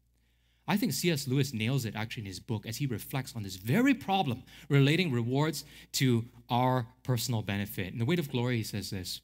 I 0.66 0.78
think 0.78 0.94
C.S. 0.94 1.28
Lewis 1.28 1.52
nails 1.52 1.84
it 1.84 1.94
actually 1.94 2.22
in 2.22 2.28
his 2.28 2.40
book 2.40 2.64
as 2.64 2.78
he 2.78 2.86
reflects 2.86 3.36
on 3.36 3.42
this 3.42 3.56
very 3.56 3.92
problem 3.92 4.44
relating 4.70 5.12
rewards 5.12 5.66
to 5.92 6.24
our 6.48 6.86
personal 7.02 7.42
benefit. 7.42 7.92
In 7.92 7.98
The 7.98 8.06
Weight 8.06 8.18
of 8.18 8.30
Glory, 8.30 8.56
he 8.56 8.62
says 8.62 8.88
this 8.88 9.20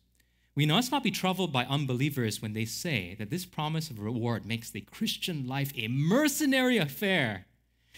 We 0.57 0.67
must 0.67 0.91
not 0.91 1.03
be 1.03 1.11
troubled 1.11 1.53
by 1.53 1.65
unbelievers 1.65 2.43
when 2.43 2.53
they 2.53 2.65
say 2.65 3.15
that 3.19 3.31
this 3.31 3.45
promise 3.45 3.91
of 3.91 4.01
reward 4.01 4.45
makes 4.45 4.71
the 4.71 4.81
Christian 4.81 5.47
life 5.47 5.73
a 5.77 5.89
mercenary 5.89 6.77
affair 6.77 7.47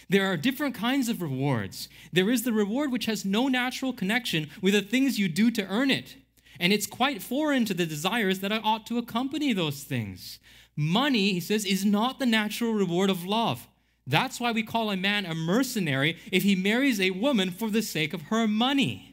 there 0.09 0.27
are 0.27 0.37
different 0.37 0.75
kinds 0.75 1.09
of 1.09 1.23
rewards. 1.23 1.89
There 2.13 2.31
is 2.31 2.43
the 2.43 2.53
reward 2.53 2.93
which 2.93 3.07
has 3.07 3.25
no 3.25 3.49
natural 3.49 3.93
connection 3.93 4.51
with 4.61 4.75
the 4.75 4.83
things 4.83 5.19
you 5.19 5.29
do 5.29 5.51
to 5.53 5.67
earn 5.67 5.91
it, 5.91 6.17
and 6.59 6.73
it's 6.73 6.87
quite 6.87 7.23
foreign 7.23 7.65
to 7.67 7.75
the 7.75 7.87
desires 7.87 8.41
that 8.41 8.53
ought 8.53 8.87
to 8.87 8.99
accompany 8.99 9.53
those 9.53 9.85
things. 9.85 10.39
Money, 10.77 11.33
he 11.33 11.41
says, 11.41 11.65
is 11.65 11.85
not 11.85 12.19
the 12.19 12.27
natural 12.27 12.73
reward 12.73 13.11
of 13.11 13.25
love. 13.25 13.69
That's 14.07 14.41
why 14.41 14.53
we 14.53 14.63
call 14.63 14.91
a 14.91 14.97
man 14.97 15.27
a 15.27 15.35
mercenary 15.35 16.19
if 16.33 16.43
he 16.43 16.57
marries 16.57 17.01
a 17.01 17.11
woman 17.11 17.51
for 17.51 17.71
the 17.71 17.83
sake 17.83 18.13
of 18.13 18.23
her 18.23 18.49
money. 18.49 19.12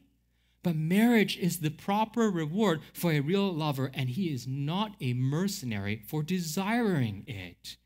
But 0.62 0.76
marriage 0.76 1.38
is 1.38 1.60
the 1.60 1.70
proper 1.70 2.30
reward 2.30 2.82
for 2.93 3.12
a 3.12 3.22
real 3.22 3.53
lover, 3.53 3.91
and 3.93 4.10
he 4.10 4.34
is 4.34 4.45
not 4.45 4.95
a 4.99 5.14
mercenary 5.14 6.03
for 6.07 6.22
desiring 6.22 7.24
it. 7.28 7.78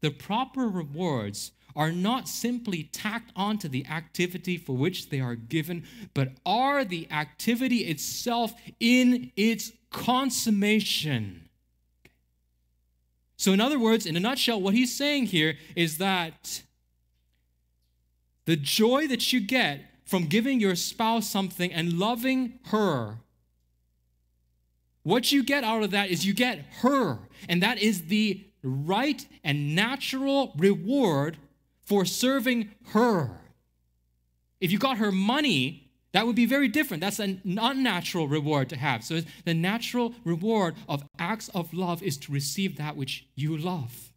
The 0.00 0.10
proper 0.10 0.68
rewards 0.68 1.52
are 1.74 1.90
not 1.92 2.28
simply 2.28 2.84
tacked 2.84 3.32
onto 3.34 3.68
the 3.68 3.86
activity 3.86 4.56
for 4.56 4.76
which 4.76 5.08
they 5.08 5.20
are 5.20 5.34
given, 5.34 5.84
but 6.14 6.32
are 6.44 6.84
the 6.84 7.10
activity 7.10 7.78
itself 7.78 8.52
in 8.78 9.32
its 9.36 9.72
consummation. 9.90 11.48
So, 13.36 13.52
in 13.52 13.60
other 13.60 13.78
words, 13.78 14.06
in 14.06 14.16
a 14.16 14.20
nutshell, 14.20 14.60
what 14.60 14.74
he's 14.74 14.94
saying 14.94 15.26
here 15.26 15.56
is 15.74 15.98
that 15.98 16.62
the 18.44 18.56
joy 18.56 19.08
that 19.08 19.32
you 19.32 19.40
get 19.40 19.80
from 20.04 20.26
giving 20.26 20.60
your 20.60 20.74
spouse 20.74 21.28
something 21.28 21.72
and 21.72 21.98
loving 21.98 22.58
her, 22.66 23.18
what 25.02 25.32
you 25.32 25.42
get 25.42 25.64
out 25.64 25.82
of 25.82 25.90
that 25.90 26.10
is 26.10 26.24
you 26.26 26.34
get 26.34 26.64
her. 26.80 27.18
And 27.48 27.62
that 27.62 27.78
is 27.78 28.06
the 28.06 28.44
right 28.62 29.26
and 29.42 29.74
natural 29.74 30.52
reward 30.56 31.38
for 31.84 32.04
serving 32.04 32.70
her. 32.88 33.40
If 34.60 34.70
you 34.70 34.78
got 34.78 34.98
her 34.98 35.10
money, 35.10 35.90
that 36.12 36.26
would 36.26 36.36
be 36.36 36.46
very 36.46 36.68
different. 36.68 37.00
That's 37.00 37.18
an 37.18 37.40
unnatural 37.44 38.28
reward 38.28 38.68
to 38.68 38.76
have. 38.76 39.02
So 39.02 39.22
the 39.44 39.54
natural 39.54 40.14
reward 40.24 40.76
of 40.88 41.02
acts 41.18 41.48
of 41.48 41.74
love 41.74 42.02
is 42.02 42.16
to 42.18 42.32
receive 42.32 42.76
that 42.76 42.96
which 42.96 43.26
you 43.34 43.56
love. 43.56 44.11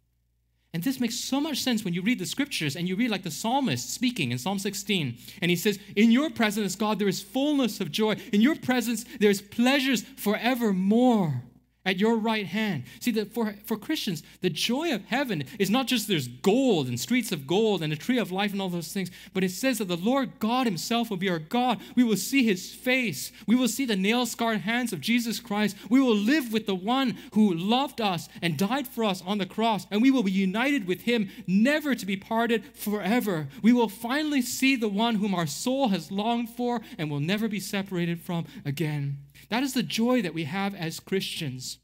And 0.76 0.84
this 0.84 1.00
makes 1.00 1.14
so 1.14 1.40
much 1.40 1.62
sense 1.62 1.86
when 1.86 1.94
you 1.94 2.02
read 2.02 2.18
the 2.18 2.26
scriptures 2.26 2.76
and 2.76 2.86
you 2.86 2.96
read 2.96 3.10
like 3.10 3.22
the 3.22 3.30
psalmist 3.30 3.94
speaking 3.94 4.30
in 4.30 4.36
Psalm 4.36 4.58
16. 4.58 5.16
And 5.40 5.50
he 5.50 5.56
says, 5.56 5.78
In 5.96 6.10
your 6.10 6.28
presence, 6.28 6.76
God, 6.76 6.98
there 6.98 7.08
is 7.08 7.22
fullness 7.22 7.80
of 7.80 7.90
joy. 7.90 8.16
In 8.30 8.42
your 8.42 8.56
presence, 8.56 9.06
there's 9.18 9.40
pleasures 9.40 10.02
forevermore 10.02 11.42
at 11.86 11.98
your 11.98 12.16
right 12.16 12.46
hand. 12.46 12.82
See, 13.00 13.12
that 13.12 13.32
for, 13.32 13.54
for 13.64 13.76
Christians, 13.78 14.22
the 14.42 14.50
joy 14.50 14.92
of 14.92 15.06
heaven 15.06 15.44
is 15.58 15.70
not 15.70 15.86
just 15.86 16.08
there's 16.08 16.28
gold 16.28 16.88
and 16.88 16.98
streets 16.98 17.32
of 17.32 17.46
gold 17.46 17.82
and 17.82 17.92
a 17.92 17.96
tree 17.96 18.18
of 18.18 18.32
life 18.32 18.52
and 18.52 18.60
all 18.60 18.68
those 18.68 18.92
things, 18.92 19.10
but 19.32 19.44
it 19.44 19.52
says 19.52 19.78
that 19.78 19.86
the 19.86 19.96
Lord 19.96 20.38
God 20.40 20.66
Himself 20.66 21.08
will 21.08 21.16
be 21.16 21.30
our 21.30 21.38
God. 21.38 21.80
We 21.94 22.02
will 22.04 22.16
see 22.16 22.44
His 22.44 22.74
face. 22.74 23.30
We 23.46 23.54
will 23.54 23.68
see 23.68 23.86
the 23.86 23.96
nail 23.96 24.26
scarred 24.26 24.62
hands 24.62 24.92
of 24.92 25.00
Jesus 25.00 25.38
Christ. 25.38 25.76
We 25.88 26.00
will 26.00 26.16
live 26.16 26.52
with 26.52 26.66
the 26.66 26.74
one 26.74 27.16
who 27.32 27.54
loved 27.54 28.00
us 28.00 28.28
and 28.42 28.58
died 28.58 28.88
for 28.88 29.04
us 29.04 29.22
on 29.24 29.38
the 29.38 29.46
cross, 29.46 29.86
and 29.90 30.02
we 30.02 30.10
will 30.10 30.24
be 30.24 30.32
united 30.32 30.86
with 30.86 31.02
Him, 31.02 31.30
never 31.46 31.94
to 31.94 32.04
be 32.04 32.16
parted 32.16 32.64
forever. 32.74 33.48
We 33.62 33.72
will 33.72 33.88
finally 33.88 34.42
see 34.42 34.74
the 34.74 34.88
one 34.88 35.16
whom 35.16 35.34
our 35.34 35.46
soul 35.46 35.88
has 35.88 36.10
longed 36.10 36.50
for 36.50 36.80
and 36.98 37.10
will 37.10 37.20
never 37.20 37.46
be 37.46 37.60
separated 37.60 38.20
from 38.20 38.46
again. 38.64 39.18
That 39.48 39.62
is 39.62 39.74
the 39.74 39.82
joy 39.82 40.22
that 40.22 40.34
we 40.34 40.44
have 40.44 40.74
as 40.74 40.98
Christians. 40.98 41.75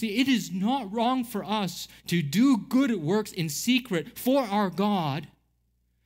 See, 0.00 0.16
it 0.16 0.28
is 0.28 0.50
not 0.50 0.90
wrong 0.90 1.24
for 1.24 1.44
us 1.44 1.86
to 2.06 2.22
do 2.22 2.56
good 2.56 2.94
works 3.02 3.32
in 3.32 3.50
secret 3.50 4.18
for 4.18 4.44
our 4.44 4.70
God 4.70 5.28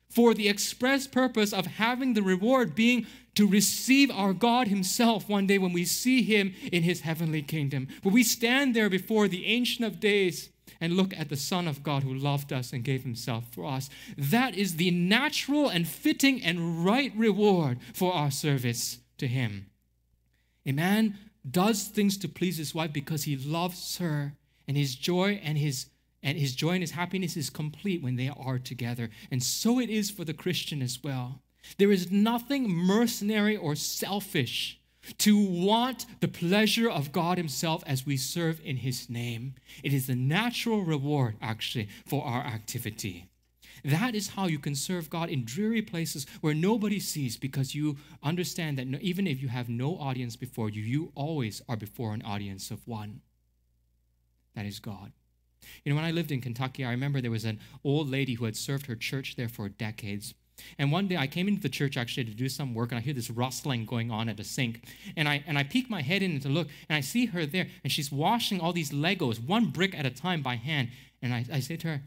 for 0.09 0.33
the 0.33 0.49
express 0.49 1.07
purpose 1.07 1.53
of 1.53 1.65
having 1.65 2.13
the 2.13 2.21
reward 2.21 2.75
being 2.75 3.07
to 3.35 3.47
receive 3.47 4.11
our 4.11 4.33
God 4.33 4.67
Himself 4.67 5.29
one 5.29 5.47
day 5.47 5.57
when 5.57 5.71
we 5.71 5.85
see 5.85 6.23
Him 6.23 6.53
in 6.73 6.83
His 6.83 7.01
heavenly 7.01 7.41
kingdom. 7.41 7.87
When 8.03 8.13
we 8.13 8.23
stand 8.23 8.75
there 8.75 8.89
before 8.89 9.29
the 9.29 9.45
Ancient 9.45 9.87
of 9.87 10.01
Days 10.01 10.49
and 10.81 10.97
look 10.97 11.17
at 11.17 11.29
the 11.29 11.37
Son 11.37 11.65
of 11.65 11.81
God 11.81 12.03
who 12.03 12.13
loved 12.13 12.51
us 12.51 12.73
and 12.73 12.83
gave 12.83 13.03
Himself 13.03 13.45
for 13.53 13.63
us. 13.63 13.89
That 14.17 14.55
is 14.55 14.75
the 14.75 14.91
natural 14.91 15.69
and 15.69 15.87
fitting 15.87 16.43
and 16.43 16.83
right 16.83 17.13
reward 17.15 17.79
for 17.93 18.13
our 18.13 18.29
service 18.29 18.97
to 19.19 19.27
Him. 19.29 19.67
A 20.65 20.73
man 20.73 21.17
does 21.49 21.83
things 21.83 22.17
to 22.17 22.27
please 22.27 22.57
his 22.57 22.73
wife 22.73 22.93
because 22.93 23.23
he 23.23 23.35
loves 23.35 23.97
her, 23.97 24.33
and 24.67 24.77
his 24.77 24.95
joy 24.95 25.39
and 25.43 25.57
his 25.57 25.87
and 26.23 26.39
his 26.39 26.55
joy 26.55 26.71
and 26.71 26.81
his 26.81 26.91
happiness 26.91 27.37
is 27.37 27.51
complete 27.51 28.01
when 28.01 28.15
they 28.15 28.29
are 28.35 28.57
together. 28.57 29.11
And 29.29 29.43
so 29.43 29.79
it 29.79 29.91
is 29.91 30.09
for 30.09 30.25
the 30.25 30.33
Christian 30.33 30.81
as 30.81 31.03
well. 31.03 31.41
There 31.77 31.91
is 31.91 32.11
nothing 32.11 32.67
mercenary 32.67 33.55
or 33.55 33.75
selfish 33.75 34.79
to 35.19 35.37
want 35.37 36.05
the 36.19 36.27
pleasure 36.27 36.89
of 36.89 37.11
God 37.11 37.37
Himself 37.37 37.83
as 37.85 38.05
we 38.05 38.17
serve 38.17 38.59
in 38.63 38.77
His 38.77 39.09
name. 39.09 39.53
It 39.83 39.93
is 39.93 40.07
the 40.07 40.15
natural 40.15 40.83
reward, 40.83 41.35
actually, 41.41 41.89
for 42.05 42.25
our 42.25 42.41
activity. 42.41 43.29
That 43.85 44.15
is 44.15 44.29
how 44.29 44.47
you 44.47 44.57
can 44.57 44.73
serve 44.73 45.11
God 45.11 45.29
in 45.29 45.45
dreary 45.45 45.83
places 45.83 46.25
where 46.41 46.55
nobody 46.55 46.99
sees 46.99 47.37
because 47.37 47.75
you 47.75 47.97
understand 48.23 48.79
that 48.79 48.87
even 48.99 49.27
if 49.27 49.43
you 49.43 49.47
have 49.47 49.69
no 49.69 49.95
audience 49.97 50.35
before 50.35 50.71
you, 50.71 50.81
you 50.81 51.11
always 51.13 51.61
are 51.69 51.77
before 51.77 52.15
an 52.15 52.23
audience 52.23 52.71
of 52.71 52.87
one. 52.87 53.21
That 54.55 54.65
is 54.65 54.79
God. 54.79 55.11
You 55.83 55.91
know, 55.91 55.97
when 55.97 56.05
I 56.05 56.11
lived 56.11 56.31
in 56.31 56.41
Kentucky, 56.41 56.83
I 56.83 56.89
remember 56.89 57.21
there 57.21 57.29
was 57.29 57.45
an 57.45 57.59
old 57.83 58.09
lady 58.09 58.33
who 58.33 58.45
had 58.45 58.57
served 58.57 58.87
her 58.87 58.95
church 58.95 59.35
there 59.35 59.49
for 59.49 59.69
decades. 59.69 60.33
And 60.79 60.91
one 60.91 61.07
day 61.07 61.17
I 61.17 61.27
came 61.27 61.47
into 61.47 61.61
the 61.61 61.69
church 61.69 61.95
actually 61.95 62.23
to 62.25 62.33
do 62.33 62.49
some 62.49 62.73
work, 62.73 62.91
and 62.91 62.97
I 62.97 63.01
hear 63.01 63.13
this 63.13 63.29
rustling 63.29 63.85
going 63.85 64.09
on 64.09 64.29
at 64.29 64.37
the 64.37 64.43
sink. 64.43 64.87
And 65.15 65.27
I 65.27 65.43
and 65.45 65.59
I 65.59 65.63
peek 65.63 65.89
my 65.89 66.01
head 66.01 66.23
in 66.23 66.39
to 66.39 66.49
look, 66.49 66.69
and 66.89 66.95
I 66.95 67.01
see 67.01 67.27
her 67.27 67.45
there, 67.45 67.67
and 67.83 67.91
she's 67.91 68.11
washing 68.11 68.61
all 68.61 68.73
these 68.73 68.91
Legos, 68.91 69.45
one 69.45 69.65
brick 69.65 69.97
at 69.97 70.05
a 70.05 70.09
time 70.09 70.41
by 70.41 70.55
hand. 70.55 70.89
And 71.21 71.33
I, 71.33 71.45
I 71.51 71.59
say 71.59 71.75
to 71.77 71.87
her, 71.87 72.01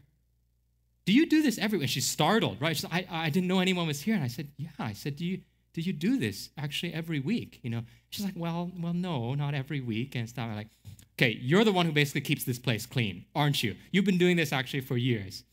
do 1.09 1.15
you 1.15 1.25
do 1.25 1.41
this 1.41 1.57
every 1.57 1.79
week? 1.79 1.89
She's 1.89 2.07
startled, 2.07 2.61
right? 2.61 2.77
Said, 2.77 2.91
I, 2.93 3.03
I 3.09 3.29
didn't 3.31 3.47
know 3.47 3.61
anyone 3.61 3.87
was 3.87 3.99
here. 3.99 4.13
And 4.13 4.23
I 4.23 4.27
said, 4.27 4.49
Yeah. 4.57 4.69
I 4.77 4.93
said, 4.93 5.15
Do 5.15 5.25
you 5.25 5.41
do 5.73 5.81
you 5.81 5.91
do 5.91 6.19
this 6.19 6.51
actually 6.55 6.93
every 6.93 7.19
week? 7.19 7.59
You 7.63 7.71
know, 7.71 7.81
she's 8.11 8.23
like, 8.23 8.35
Well, 8.37 8.71
well, 8.79 8.93
no, 8.93 9.33
not 9.33 9.55
every 9.55 9.81
week 9.81 10.13
and 10.13 10.29
stuff. 10.29 10.47
I'm 10.47 10.55
like, 10.55 10.67
okay, 11.17 11.35
you're 11.41 11.63
the 11.63 11.71
one 11.71 11.87
who 11.87 11.91
basically 11.91 12.21
keeps 12.21 12.43
this 12.43 12.59
place 12.59 12.85
clean, 12.85 13.25
aren't 13.33 13.63
you? 13.63 13.75
You've 13.91 14.05
been 14.05 14.19
doing 14.19 14.37
this 14.37 14.53
actually 14.53 14.81
for 14.81 14.97
years. 14.97 15.43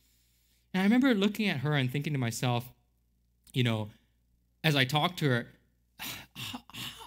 And 0.74 0.82
I 0.82 0.84
remember 0.84 1.14
looking 1.14 1.48
at 1.48 1.60
her 1.60 1.72
and 1.72 1.90
thinking 1.90 2.12
to 2.12 2.18
myself, 2.18 2.70
you 3.54 3.64
know, 3.64 3.88
as 4.62 4.76
I 4.76 4.84
talked 4.84 5.18
to 5.20 5.30
her, 5.30 5.46
how, 6.34 6.60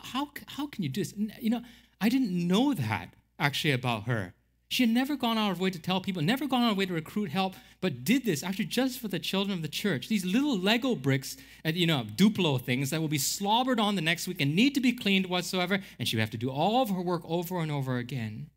how, 0.05 0.29
how 0.47 0.65
can 0.65 0.81
you 0.81 0.89
do 0.89 1.01
this? 1.01 1.13
You 1.39 1.51
know, 1.51 1.61
I 2.01 2.09
didn't 2.09 2.31
know 2.31 2.73
that 2.73 3.13
actually 3.37 3.73
about 3.73 4.05
her. 4.05 4.33
She 4.71 4.83
had 4.83 4.91
never 4.91 5.15
gone 5.15 5.39
out 5.39 5.51
of 5.51 5.57
her 5.57 5.63
way 5.63 5.71
to 5.71 5.79
tell 5.79 5.99
people, 5.99 6.21
never 6.21 6.45
gone 6.45 6.61
out 6.61 6.69
of 6.69 6.75
her 6.75 6.79
way 6.79 6.85
to 6.85 6.93
recruit 6.93 7.31
help, 7.31 7.55
but 7.81 8.03
did 8.03 8.23
this 8.23 8.43
actually 8.43 8.65
just 8.65 8.99
for 8.99 9.07
the 9.07 9.17
children 9.17 9.57
of 9.57 9.63
the 9.63 9.67
church. 9.67 10.07
These 10.07 10.25
little 10.25 10.57
Lego 10.57 10.93
bricks, 10.93 11.37
you 11.65 11.87
know, 11.87 12.05
Duplo 12.15 12.61
things 12.61 12.91
that 12.91 13.01
will 13.01 13.07
be 13.07 13.17
slobbered 13.17 13.79
on 13.79 13.95
the 13.95 14.01
next 14.01 14.27
week 14.27 14.39
and 14.39 14.55
need 14.55 14.75
to 14.75 14.79
be 14.79 14.91
cleaned 14.91 15.25
whatsoever, 15.25 15.79
and 15.97 16.07
she 16.07 16.15
would 16.15 16.21
have 16.21 16.29
to 16.29 16.37
do 16.37 16.51
all 16.51 16.83
of 16.83 16.89
her 16.89 17.01
work 17.01 17.23
over 17.25 17.59
and 17.59 17.71
over 17.71 17.97
again. 17.97 18.51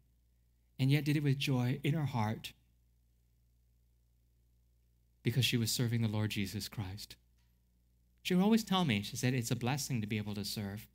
And 0.78 0.90
yet 0.90 1.04
did 1.04 1.16
it 1.16 1.22
with 1.22 1.38
joy 1.38 1.80
in 1.82 1.94
her 1.94 2.06
heart 2.06 2.52
because 5.22 5.44
she 5.46 5.56
was 5.56 5.70
serving 5.70 6.02
the 6.02 6.08
Lord 6.08 6.30
Jesus 6.30 6.68
Christ. 6.68 7.16
She 8.22 8.34
would 8.34 8.44
always 8.44 8.64
tell 8.64 8.84
me, 8.84 9.02
she 9.02 9.16
said, 9.16 9.32
it's 9.32 9.50
a 9.50 9.56
blessing 9.56 10.00
to 10.00 10.06
be 10.06 10.18
able 10.18 10.34
to 10.34 10.44
serve. 10.44 10.88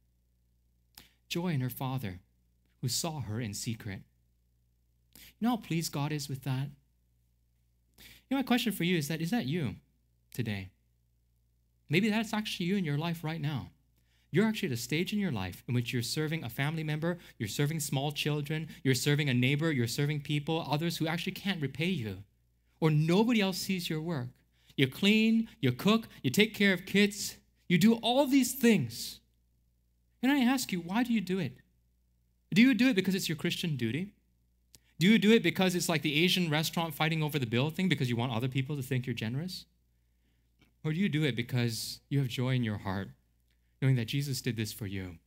Joy 1.27 1.49
in 1.49 1.61
her 1.61 1.69
father, 1.69 2.19
who 2.81 2.87
saw 2.87 3.21
her 3.21 3.39
in 3.39 3.53
secret 3.55 4.01
you 5.39 5.45
know 5.45 5.51
how 5.51 5.57
pleased 5.57 5.91
God 5.91 6.11
is 6.11 6.29
with 6.29 6.43
that? 6.43 6.69
You 7.99 8.35
know, 8.35 8.37
my 8.37 8.43
question 8.43 8.73
for 8.73 8.83
you 8.83 8.97
is 8.97 9.07
that 9.07 9.21
is 9.21 9.31
that 9.31 9.45
you 9.45 9.75
today? 10.33 10.69
Maybe 11.89 12.09
that's 12.09 12.33
actually 12.33 12.65
you 12.65 12.75
in 12.75 12.85
your 12.85 12.97
life 12.97 13.23
right 13.23 13.39
now. 13.39 13.69
You're 14.29 14.45
actually 14.45 14.69
at 14.69 14.73
a 14.73 14.77
stage 14.77 15.13
in 15.13 15.19
your 15.19 15.31
life 15.31 15.63
in 15.67 15.73
which 15.73 15.93
you're 15.93 16.01
serving 16.01 16.43
a 16.43 16.49
family 16.49 16.83
member, 16.83 17.17
you're 17.37 17.47
serving 17.47 17.79
small 17.79 18.11
children, 18.11 18.67
you're 18.83 18.93
serving 18.93 19.29
a 19.29 19.33
neighbor, 19.33 19.71
you're 19.71 19.87
serving 19.87 20.21
people, 20.21 20.65
others 20.69 20.97
who 20.97 21.07
actually 21.07 21.31
can't 21.31 21.61
repay 21.61 21.85
you, 21.85 22.23
or 22.81 22.91
nobody 22.91 23.39
else 23.39 23.57
sees 23.57 23.89
your 23.89 24.01
work. 24.01 24.27
You 24.75 24.87
clean, 24.87 25.47
you 25.61 25.71
cook, 25.71 26.07
you 26.21 26.29
take 26.29 26.53
care 26.53 26.73
of 26.73 26.85
kids, 26.85 27.37
you 27.69 27.77
do 27.77 27.95
all 27.95 28.27
these 28.27 28.53
things. 28.53 29.21
And 30.21 30.31
I 30.31 30.39
ask 30.39 30.71
you, 30.71 30.81
why 30.81 31.03
do 31.03 31.13
you 31.13 31.21
do 31.21 31.39
it? 31.39 31.57
Do 32.53 32.61
you 32.61 32.73
do 32.73 32.89
it 32.89 32.95
because 32.95 33.15
it's 33.15 33.29
your 33.29 33.37
Christian 33.37 33.75
duty? 33.75 34.13
Do 34.99 35.07
you 35.07 35.19
do 35.19 35.31
it 35.31 35.43
because 35.43 35.75
it's 35.75 35.89
like 35.89 36.01
the 36.01 36.23
Asian 36.23 36.49
restaurant 36.49 36.95
fighting 36.95 37.21
over 37.21 37.37
the 37.37 37.45
bill 37.45 37.69
thing 37.69 37.87
because 37.87 38.09
you 38.09 38.15
want 38.15 38.31
other 38.31 38.47
people 38.47 38.75
to 38.75 38.81
think 38.81 39.05
you're 39.05 39.13
generous? 39.13 39.65
Or 40.83 40.91
do 40.91 40.99
you 40.99 41.09
do 41.09 41.23
it 41.23 41.35
because 41.35 41.99
you 42.09 42.19
have 42.19 42.27
joy 42.27 42.55
in 42.55 42.63
your 42.63 42.79
heart, 42.79 43.09
knowing 43.81 43.95
that 43.95 44.07
Jesus 44.07 44.41
did 44.41 44.57
this 44.57 44.73
for 44.73 44.87
you? 44.87 45.17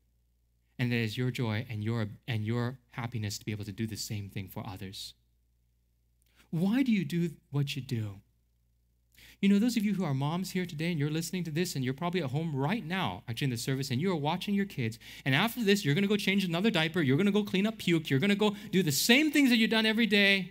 And 0.79 0.93
it 0.93 0.97
is 0.97 1.19
your 1.19 1.31
joy 1.31 1.67
and 1.69 1.85
your 1.85 2.09
and 2.27 2.45
your 2.45 2.79
happiness 2.93 3.39
to 3.39 3.45
be 3.45 3.53
able 3.53 3.67
to 3.67 3.73
do 3.73 3.87
the 3.87 3.97
same 3.97 4.29
thing 4.29 4.49
for 4.49 4.67
others. 4.67 5.15
Why 6.51 6.83
do 6.83 6.91
you 6.91 7.05
do 7.05 7.31
what 7.51 7.77
you 7.77 7.83
do? 7.83 8.23
You 9.41 9.49
know, 9.49 9.59
those 9.59 9.77
of 9.77 9.85
you 9.85 9.95
who 9.95 10.05
are 10.05 10.15
moms 10.15 10.51
here 10.51 10.67
today 10.67 10.91
and 10.91 10.99
you're 10.99 11.11
listening 11.11 11.45
to 11.45 11.51
this 11.51 11.75
and 11.75 11.85
you're 11.85 11.95
probably 11.95 12.23
at 12.23 12.31
home 12.31 12.55
right 12.55 12.85
now, 12.85 13.23
actually 13.29 13.47
in 13.47 13.51
the 13.51 13.57
service, 13.57 13.91
and 13.91 14.01
you 14.01 14.11
are 14.11 14.17
watching 14.17 14.55
your 14.55 14.67
kids, 14.67 14.99
and 15.25 15.35
after 15.35 15.65
this, 15.65 15.85
you're 15.85 15.95
going 15.95 16.03
to 16.03 16.09
go 16.09 16.17
change 16.17 16.45
another 16.45 16.71
diaper, 16.71 17.01
you're 17.01 17.17
going 17.17 17.27
to 17.27 17.33
go 17.33 17.43
clean 17.43 17.67
up 17.67 17.79
puke, 17.79 18.11
you're 18.11 18.21
going 18.21 18.31
to 18.31 18.37
go 18.37 18.55
do 18.71 18.83
the 18.83 18.93
same 18.93 19.31
things 19.31 19.51
that 19.51 19.57
you've 19.57 19.71
done 19.71 19.87
every 19.87 20.07
day, 20.07 20.51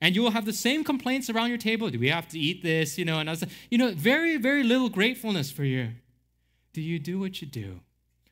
and 0.00 0.14
you 0.14 0.22
will 0.22 0.30
have 0.30 0.46
the 0.46 0.52
same 0.52 0.84
complaints 0.84 1.28
around 1.28 1.48
your 1.48 1.58
table. 1.58 1.90
Do 1.90 1.98
we 1.98 2.08
have 2.08 2.28
to 2.28 2.38
eat 2.38 2.62
this? 2.62 2.98
You 2.98 3.04
know, 3.04 3.18
and 3.18 3.28
I 3.28 3.32
was, 3.32 3.44
you 3.68 3.78
know, 3.78 3.92
very, 3.92 4.36
very 4.36 4.62
little 4.62 4.88
gratefulness 4.88 5.50
for 5.50 5.64
you. 5.64 5.90
Do 6.72 6.80
you 6.80 7.00
do 7.00 7.18
what 7.18 7.40
you 7.40 7.48
do, 7.48 7.80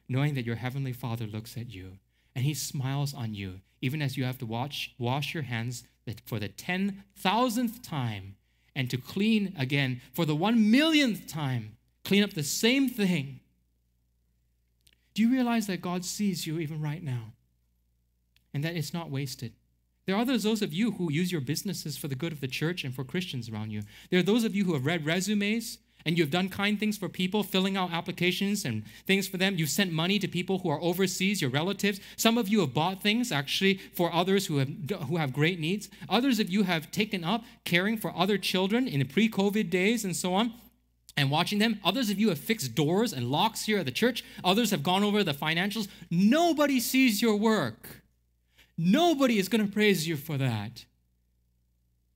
knowing 0.09 0.35
that 0.35 0.47
your 0.47 0.57
heavenly 0.57 0.93
Father 0.93 1.27
looks 1.27 1.57
at 1.57 1.73
you 1.75 1.99
and 2.37 2.45
He 2.45 2.55
smiles 2.55 3.13
on 3.13 3.35
you, 3.35 3.61
even 3.81 4.01
as 4.01 4.17
you 4.17 4.25
have 4.25 4.39
to 4.39 4.47
watch, 4.47 4.95
wash 4.97 5.35
your 5.35 5.43
hands 5.43 5.83
for 6.25 6.39
the 6.39 6.47
ten 6.49 7.03
thousandth 7.17 7.83
time 7.83 8.37
and 8.77 8.91
to 8.91 8.99
clean 8.99 9.55
again 9.59 10.03
for 10.13 10.25
the 10.25 10.37
one 10.37 10.71
millionth 10.71 11.27
time, 11.27 11.77
clean 12.05 12.23
up 12.23 12.35
the 12.35 12.45
same 12.45 12.89
thing. 12.89 13.41
Do 15.15 15.23
you 15.23 15.33
realize 15.33 15.67
that 15.67 15.81
God 15.81 16.05
sees 16.05 16.47
you 16.47 16.59
even 16.61 16.81
right 16.81 17.03
now 17.03 17.33
and 18.53 18.63
that 18.63 18.77
it's 18.77 18.93
not 18.93 19.11
wasted? 19.11 19.55
There 20.05 20.15
are 20.15 20.25
those 20.25 20.63
of 20.63 20.73
you 20.73 20.93
who 20.93 21.11
use 21.11 21.33
your 21.33 21.41
businesses 21.41 21.97
for 21.97 22.07
the 22.07 22.15
good 22.15 22.33
of 22.33 22.41
the 22.41 22.47
church 22.47 22.85
and 22.85 22.95
for 22.95 23.03
Christians 23.03 23.49
around 23.49 23.73
you. 23.73 23.83
There 24.11 24.21
are 24.21 24.23
those 24.23 24.45
of 24.45 24.55
you 24.55 24.65
who 24.65 24.75
have 24.75 24.87
read 24.87 25.07
resumes 25.07 25.79
and 26.07 26.17
you've 26.17 26.31
done 26.31 26.49
kind 26.49 26.79
things 26.79 26.97
for 26.97 27.09
people, 27.09 27.43
filling 27.43 27.77
out 27.77 27.93
applications 27.93 28.65
and 28.65 28.85
things 29.07 29.27
for 29.27 29.37
them. 29.37 29.57
You've 29.57 29.69
sent 29.69 29.93
money 29.93 30.19
to 30.21 30.29
people 30.29 30.61
who 30.61 30.71
are 30.71 30.81
overseas, 30.81 31.43
your 31.43 31.51
relatives. 31.51 32.01
Some 32.17 32.39
of 32.39 32.49
you 32.49 32.61
have 32.61 32.73
bought 32.73 33.03
things 33.03 33.33
actually 33.33 33.79
for 33.93 34.11
others 34.15 34.47
who 34.47 34.59
have, 34.59 34.71
who 35.09 35.17
have 35.17 35.33
great 35.33 35.59
needs. 35.59 35.91
Others 36.09 36.39
of 36.39 36.49
you 36.49 36.63
have 36.63 36.93
taken 36.93 37.25
up 37.25 37.43
caring 37.65 37.99
for 37.99 38.17
other 38.17 38.39
children 38.39 38.87
in 38.87 39.01
the 39.01 39.05
pre 39.05 39.29
COVID 39.29 39.69
days 39.69 40.05
and 40.05 40.15
so 40.15 40.33
on 40.33 40.55
and 41.17 41.31
watching 41.31 41.59
them. 41.59 41.81
Others 41.85 42.09
of 42.11 42.21
you 42.21 42.29
have 42.29 42.39
fixed 42.39 42.75
doors 42.77 43.13
and 43.13 43.31
locks 43.31 43.65
here 43.65 43.79
at 43.79 43.85
the 43.85 43.91
church. 43.91 44.25
Others 44.45 44.71
have 44.71 44.85
gone 44.85 45.03
over 45.03 45.25
the 45.25 45.35
financials. 45.35 45.89
Nobody 46.09 46.79
sees 46.79 47.21
your 47.21 47.37
work. 47.37 48.03
Nobody 48.79 49.39
is 49.39 49.49
going 49.49 49.67
to 49.67 49.73
praise 49.73 50.07
you 50.07 50.17
for 50.17 50.37
that. 50.37 50.85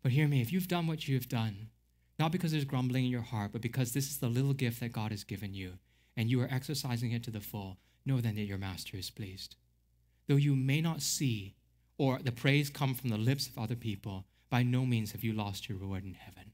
But 0.02 0.12
hear 0.12 0.28
me, 0.28 0.40
if 0.40 0.52
you've 0.52 0.68
done 0.68 0.86
what 0.86 1.08
you 1.08 1.16
have 1.16 1.28
done, 1.28 1.69
not 2.20 2.30
because 2.32 2.52
there's 2.52 2.66
grumbling 2.66 3.06
in 3.06 3.10
your 3.10 3.22
heart, 3.22 3.50
but 3.50 3.62
because 3.62 3.92
this 3.92 4.10
is 4.10 4.18
the 4.18 4.28
little 4.28 4.52
gift 4.52 4.78
that 4.80 4.92
God 4.92 5.10
has 5.10 5.24
given 5.24 5.54
you, 5.54 5.78
and 6.18 6.30
you 6.30 6.38
are 6.42 6.48
exercising 6.52 7.12
it 7.12 7.24
to 7.24 7.30
the 7.30 7.40
full, 7.40 7.78
know 8.04 8.20
then 8.20 8.34
that 8.34 8.42
your 8.42 8.58
master 8.58 8.98
is 8.98 9.10
pleased. 9.10 9.56
Though 10.28 10.36
you 10.36 10.54
may 10.54 10.82
not 10.82 11.00
see 11.00 11.54
or 11.96 12.18
the 12.22 12.30
praise 12.30 12.68
come 12.68 12.94
from 12.94 13.08
the 13.08 13.16
lips 13.16 13.48
of 13.48 13.58
other 13.58 13.74
people, 13.74 14.26
by 14.50 14.62
no 14.62 14.84
means 14.84 15.12
have 15.12 15.24
you 15.24 15.32
lost 15.32 15.66
your 15.66 15.78
reward 15.78 16.04
in 16.04 16.12
heaven. 16.12 16.52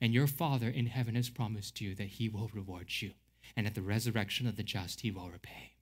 And 0.00 0.12
your 0.12 0.26
Father 0.26 0.68
in 0.68 0.86
heaven 0.86 1.14
has 1.14 1.30
promised 1.30 1.80
you 1.80 1.94
that 1.94 2.08
he 2.08 2.28
will 2.28 2.50
reward 2.52 2.88
you, 3.00 3.12
and 3.56 3.64
at 3.64 3.76
the 3.76 3.82
resurrection 3.82 4.48
of 4.48 4.56
the 4.56 4.64
just, 4.64 5.02
he 5.02 5.12
will 5.12 5.30
repay. 5.30 5.74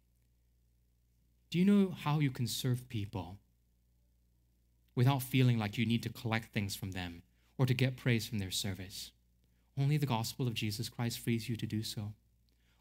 Do 1.49 1.59
you 1.59 1.65
know 1.65 1.95
how 1.99 2.21
you 2.21 2.31
can 2.31 2.47
serve 2.47 2.91
people 2.91 3.39
without 4.95 5.23
feeling 5.23 5.59
like 5.59 5.79
you 5.79 5.87
need 5.87 6.03
to 6.03 6.11
collect 6.11 6.53
things 6.53 6.77
from 6.77 6.91
them 6.91 7.23
or 7.59 7.67
to 7.67 7.75
get 7.75 7.97
praise 7.97 8.27
from 8.27 8.39
their 8.39 8.51
service? 8.51 9.13
Only 9.79 9.97
the 9.97 10.07
gospel 10.07 10.47
of 10.47 10.55
Jesus 10.55 10.89
Christ 10.89 11.19
frees 11.19 11.49
you 11.49 11.57
to 11.57 11.67
do 11.67 11.83
so. 11.83 12.13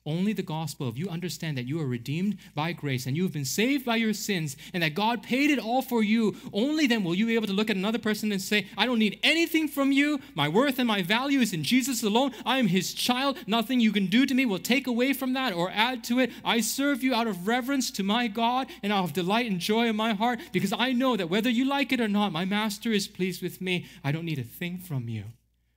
Only 0.05 0.33
the 0.33 0.43
gospel, 0.43 0.89
if 0.89 0.97
you 0.97 1.07
understand 1.07 1.57
that 1.57 1.65
you 1.65 1.79
are 1.79 1.87
redeemed 1.87 2.37
by 2.53 2.73
grace 2.73 3.05
and 3.05 3.15
you 3.15 3.23
have 3.23 3.31
been 3.31 3.45
saved 3.45 3.85
by 3.85 3.95
your 3.95 4.13
sins 4.13 4.57
and 4.73 4.83
that 4.83 4.95
God 4.95 5.23
paid 5.23 5.49
it 5.49 5.59
all 5.59 5.81
for 5.81 6.03
you, 6.03 6.35
only 6.51 6.87
then 6.87 7.05
will 7.05 7.15
you 7.15 7.25
be 7.25 7.35
able 7.35 7.47
to 7.47 7.53
look 7.53 7.69
at 7.69 7.77
another 7.77 7.99
person 7.99 8.29
and 8.33 8.41
say, 8.41 8.67
I 8.77 8.85
don't 8.85 8.99
need 8.99 9.17
anything 9.23 9.69
from 9.69 9.93
you. 9.93 10.19
My 10.35 10.49
worth 10.49 10.77
and 10.77 10.89
my 10.89 11.03
value 11.03 11.39
is 11.39 11.53
in 11.53 11.63
Jesus 11.63 12.03
alone. 12.03 12.33
I 12.45 12.57
am 12.57 12.67
his 12.67 12.93
child. 12.93 13.37
Nothing 13.47 13.79
you 13.79 13.93
can 13.93 14.07
do 14.07 14.25
to 14.25 14.33
me 14.33 14.45
will 14.45 14.59
take 14.59 14.87
away 14.87 15.13
from 15.13 15.31
that 15.33 15.53
or 15.53 15.71
add 15.71 16.03
to 16.05 16.19
it. 16.19 16.31
I 16.43 16.59
serve 16.59 17.01
you 17.01 17.15
out 17.15 17.27
of 17.27 17.47
reverence 17.47 17.89
to 17.91 18.03
my 18.03 18.27
God 18.27 18.67
and 18.81 18.91
out 18.91 19.05
of 19.05 19.13
delight 19.13 19.49
and 19.49 19.61
joy 19.61 19.87
in 19.87 19.95
my 19.95 20.13
heart 20.13 20.41
because 20.51 20.73
I 20.73 20.91
know 20.91 21.15
that 21.15 21.29
whether 21.29 21.49
you 21.49 21.63
like 21.63 21.93
it 21.93 22.01
or 22.01 22.09
not, 22.09 22.33
my 22.33 22.43
master 22.43 22.91
is 22.91 23.07
pleased 23.07 23.41
with 23.41 23.61
me. 23.61 23.85
I 24.03 24.11
don't 24.11 24.25
need 24.25 24.39
a 24.39 24.43
thing 24.43 24.79
from 24.79 25.07
you. 25.07 25.23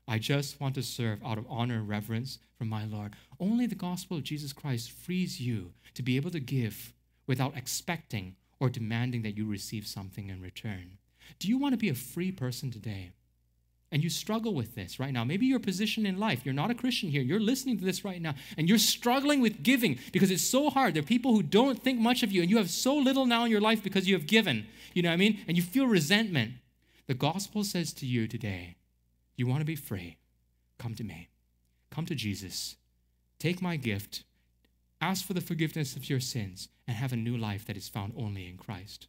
I 0.09 0.19
just 0.19 0.61
want 0.61 0.75
to 0.77 0.83
serve 0.83 1.25
out 1.25 1.39
of 1.39 1.47
honor 1.49 1.77
and 1.77 1.89
reverence 1.89 2.39
from 2.57 2.69
my 2.69 2.85
Lord. 2.85 3.15
Only 3.41 3.67
the 3.67 3.75
gospel 3.75 4.17
of 4.17 4.23
Jesus 4.23 4.53
Christ 4.53 4.93
frees 4.93 5.41
you 5.41 5.73
to 5.95 6.03
be 6.03 6.17
able 6.17 6.31
to 6.31 6.41
give 6.41 6.93
without 7.27 7.57
expecting 7.57 8.37
or 8.61 8.71
demanding 8.71 9.23
that 9.23 9.37
you 9.37 9.47
receive 9.47 9.87
something 9.87 10.29
in 10.31 10.41
return. 10.41 10.99
Do 11.39 11.49
you 11.49 11.59
want 11.59 11.73
to 11.73 11.79
be 11.79 11.89
a 11.89 11.95
free 11.95 12.31
person 12.31 12.71
today? 12.71 13.11
And 13.93 14.03
you 14.03 14.11
struggle 14.11 14.55
with 14.55 14.75
this 14.75 14.99
right 14.99 15.13
now. 15.13 15.25
Maybe 15.25 15.47
your 15.47 15.61
position 15.61 16.07
in 16.07 16.19
life, 16.19 16.45
you're 16.45 16.55
not 16.55 16.71
a 16.71 16.75
Christian 16.75 17.09
here, 17.09 17.23
you're 17.23 17.41
listening 17.41 17.79
to 17.79 17.85
this 17.85 18.05
right 18.05 18.21
now, 18.21 18.35
and 18.57 18.69
you're 18.69 18.79
struggling 18.79 19.41
with 19.41 19.63
giving 19.63 19.99
because 20.13 20.31
it's 20.31 20.43
so 20.43 20.71
hard. 20.71 20.95
There 20.95 21.03
are 21.03 21.07
people 21.07 21.35
who 21.35 21.43
don't 21.43 21.83
think 21.83 22.01
much 22.01 22.23
of 22.23 22.33
you, 22.33 22.43
and 22.43 22.51
you 22.51 22.57
have 22.59 22.71
so 22.71 22.97
little 22.97 23.27
now 23.27 23.45
in 23.45 23.51
your 23.51 23.61
life 23.61 23.83
because 23.83 24.09
you 24.09 24.15
have 24.15 24.27
given. 24.27 24.67
You 24.93 25.03
know 25.03 25.09
what 25.09 25.15
I 25.15 25.19
mean? 25.19 25.41
And 25.47 25.57
you 25.57 25.63
feel 25.63 25.87
resentment. 25.87 26.55
The 27.07 27.15
gospel 27.15 27.63
says 27.63 27.93
to 27.95 28.07
you 28.07 28.27
today, 28.27 28.77
you 29.37 29.47
want 29.47 29.61
to 29.61 29.67
be 29.67 29.77
free? 29.77 30.17
Come 30.79 30.95
to 30.95 31.05
me. 31.05 31.29
Come 31.91 32.07
to 32.07 32.15
Jesus. 32.15 32.77
Take 33.39 33.61
my 33.61 33.77
gift. 33.77 34.25
Ask 35.01 35.27
for 35.27 35.35
the 35.35 35.41
forgiveness 35.41 35.95
of 35.95 36.09
your 36.09 36.21
sins 36.21 36.69
and 36.89 36.97
have 36.97 37.13
a 37.13 37.17
new 37.17 37.37
life 37.37 37.67
that 37.67 37.77
is 37.77 37.89
found 37.89 38.15
only 38.17 38.49
in 38.49 38.57
Christ. 38.57 39.09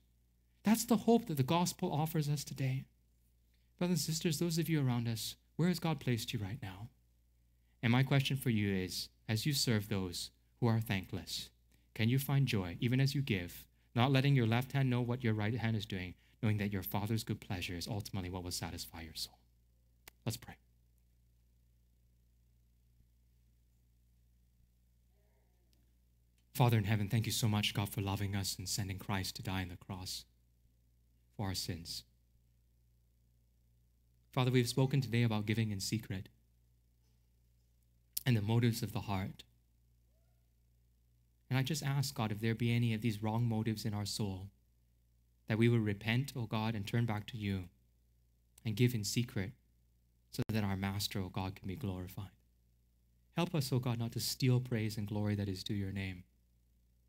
That's 0.64 0.86
the 0.86 0.98
hope 0.98 1.28
that 1.28 1.38
the 1.38 1.44
gospel 1.44 1.92
offers 1.94 2.28
us 2.28 2.44
today. 2.44 2.84
Brothers 3.78 4.00
and 4.00 4.00
sisters, 4.00 4.40
those 4.40 4.58
of 4.58 4.68
you 4.68 4.86
around 4.86 5.08
us, 5.08 5.36
where 5.56 5.70
has 5.70 5.80
God 5.80 6.00
placed 6.00 6.34
you 6.34 6.40
right 6.40 6.60
now? 6.62 6.90
And 7.82 7.92
my 7.92 8.04
question 8.04 8.36
for 8.36 8.50
you 8.50 8.74
is 8.74 9.10
as 9.30 9.46
you 9.46 9.54
serve 9.54 9.88
those 9.88 10.32
who 10.60 10.68
are 10.68 10.80
thankless, 10.80 11.50
can 11.94 12.10
you 12.10 12.20
find 12.20 12.48
joy 12.48 12.78
even 12.80 13.00
as 13.00 13.16
you 13.16 13.22
give, 13.22 13.66
not 13.96 14.12
letting 14.12 14.36
your 14.36 14.48
left 14.48 14.74
hand 14.74 14.90
know 14.90 15.02
what 15.02 15.24
your 15.24 15.34
right 15.34 15.56
hand 15.56 15.78
is 15.78 15.86
doing, 15.86 16.16
knowing 16.44 16.58
that 16.58 16.74
your 16.74 16.84
Father's 16.84 17.24
good 17.24 17.40
pleasure 17.40 17.76
is 17.76 17.88
ultimately 17.88 18.30
what 18.30 18.44
will 18.44 18.52
satisfy 18.52 19.02
your 19.02 19.16
soul? 19.16 19.37
Let's 20.28 20.36
pray. 20.36 20.56
Father 26.54 26.78
in 26.78 26.84
heaven, 26.84 27.08
thank 27.08 27.26
you 27.26 27.32
so 27.32 27.48
much, 27.48 27.74
God, 27.74 27.88
for 27.88 28.02
loving 28.02 28.36
us 28.36 28.58
and 28.58 28.68
sending 28.68 28.98
Christ 28.98 29.38
to 29.38 29.42
die 29.42 29.62
on 29.62 29.70
the 29.70 29.78
cross 29.78 30.26
for 31.38 31.48
our 31.48 31.54
sins. 31.54 32.04
Father, 34.34 34.52
we've 34.52 34.68
spoken 34.68 35.00
today 35.00 35.24
about 35.24 35.46
giving 35.46 35.72
in 35.72 35.80
secret 35.80 36.28
and 38.26 38.36
the 38.36 38.42
motives 38.42 38.84
of 38.84 38.92
the 38.92 39.00
heart. 39.00 39.44
And 41.50 41.58
I 41.58 41.64
just 41.64 41.84
ask, 41.84 42.14
God, 42.14 42.34
if 42.34 42.42
there 42.42 42.54
be 42.54 42.76
any 42.76 42.94
of 42.94 43.00
these 43.00 43.24
wrong 43.24 43.46
motives 43.46 43.86
in 43.86 43.94
our 43.94 44.06
soul, 44.06 44.50
that 45.48 45.58
we 45.58 45.70
would 45.70 45.86
repent, 45.86 46.34
O 46.36 46.42
oh 46.42 46.46
God, 46.48 46.76
and 46.76 46.86
turn 46.86 47.06
back 47.06 47.28
to 47.28 47.38
you 47.38 47.70
and 48.66 48.76
give 48.76 48.94
in 48.94 49.06
secret 49.06 49.54
so 50.32 50.44
that 50.50 50.64
our 50.64 50.76
Master, 50.76 51.20
O 51.20 51.26
oh 51.26 51.30
God, 51.30 51.56
can 51.56 51.68
be 51.68 51.76
glorified. 51.76 52.32
Help 53.36 53.54
us, 53.54 53.72
O 53.72 53.78
oh 53.78 53.80
God, 53.80 54.00
not 54.00 54.12
to 54.14 54.20
steal 54.20 54.60
praise 54.60 54.98
and 54.98 55.08
glory 55.08 55.36
that 55.36 55.50
is 55.50 55.64
due 55.64 55.74
your 55.74 55.92
name, 55.92 56.24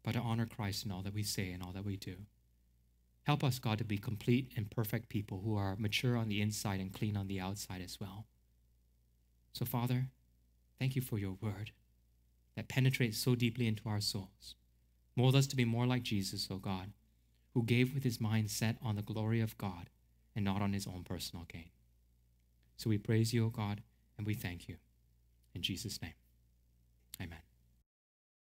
but 0.02 0.12
to 0.12 0.20
honor 0.20 0.46
Christ 0.46 0.84
in 0.84 0.92
all 0.92 1.02
that 1.02 1.14
we 1.14 1.22
say 1.22 1.52
and 1.52 1.62
all 1.62 1.72
that 1.72 1.84
we 1.84 1.96
do. 1.96 2.16
Help 3.24 3.44
us, 3.44 3.58
God, 3.58 3.78
to 3.78 3.84
be 3.84 3.98
complete 3.98 4.52
and 4.56 4.70
perfect 4.70 5.10
people 5.10 5.42
who 5.44 5.56
are 5.56 5.76
mature 5.78 6.16
on 6.16 6.28
the 6.28 6.40
inside 6.40 6.80
and 6.80 6.94
clean 6.94 7.16
on 7.16 7.28
the 7.28 7.40
outside 7.40 7.82
as 7.82 7.98
well. 8.00 8.26
So, 9.52 9.64
Father, 9.64 10.06
thank 10.78 10.96
you 10.96 11.02
for 11.02 11.18
your 11.18 11.36
word 11.40 11.72
that 12.56 12.68
penetrates 12.68 13.18
so 13.18 13.34
deeply 13.34 13.66
into 13.66 13.88
our 13.88 14.00
souls. 14.00 14.54
Mold 15.14 15.36
us 15.36 15.46
to 15.48 15.56
be 15.56 15.64
more 15.64 15.86
like 15.86 16.02
Jesus, 16.02 16.48
O 16.50 16.56
God, 16.56 16.92
who 17.54 17.62
gave 17.62 17.92
with 17.92 18.04
his 18.04 18.20
mind 18.20 18.50
set 18.50 18.76
on 18.82 18.96
the 18.96 19.02
glory 19.02 19.40
of 19.40 19.58
God 19.58 19.90
and 20.34 20.44
not 20.44 20.62
on 20.62 20.72
his 20.72 20.86
own 20.86 21.04
personal 21.04 21.44
gain. 21.52 21.70
So 22.78 22.88
we 22.88 22.96
praise 22.96 23.34
you, 23.34 23.44
O 23.44 23.48
God, 23.50 23.82
and 24.16 24.26
we 24.26 24.34
thank 24.34 24.68
you. 24.68 24.76
In 25.54 25.62
Jesus' 25.62 26.00
name, 26.00 26.14
amen. 27.20 27.47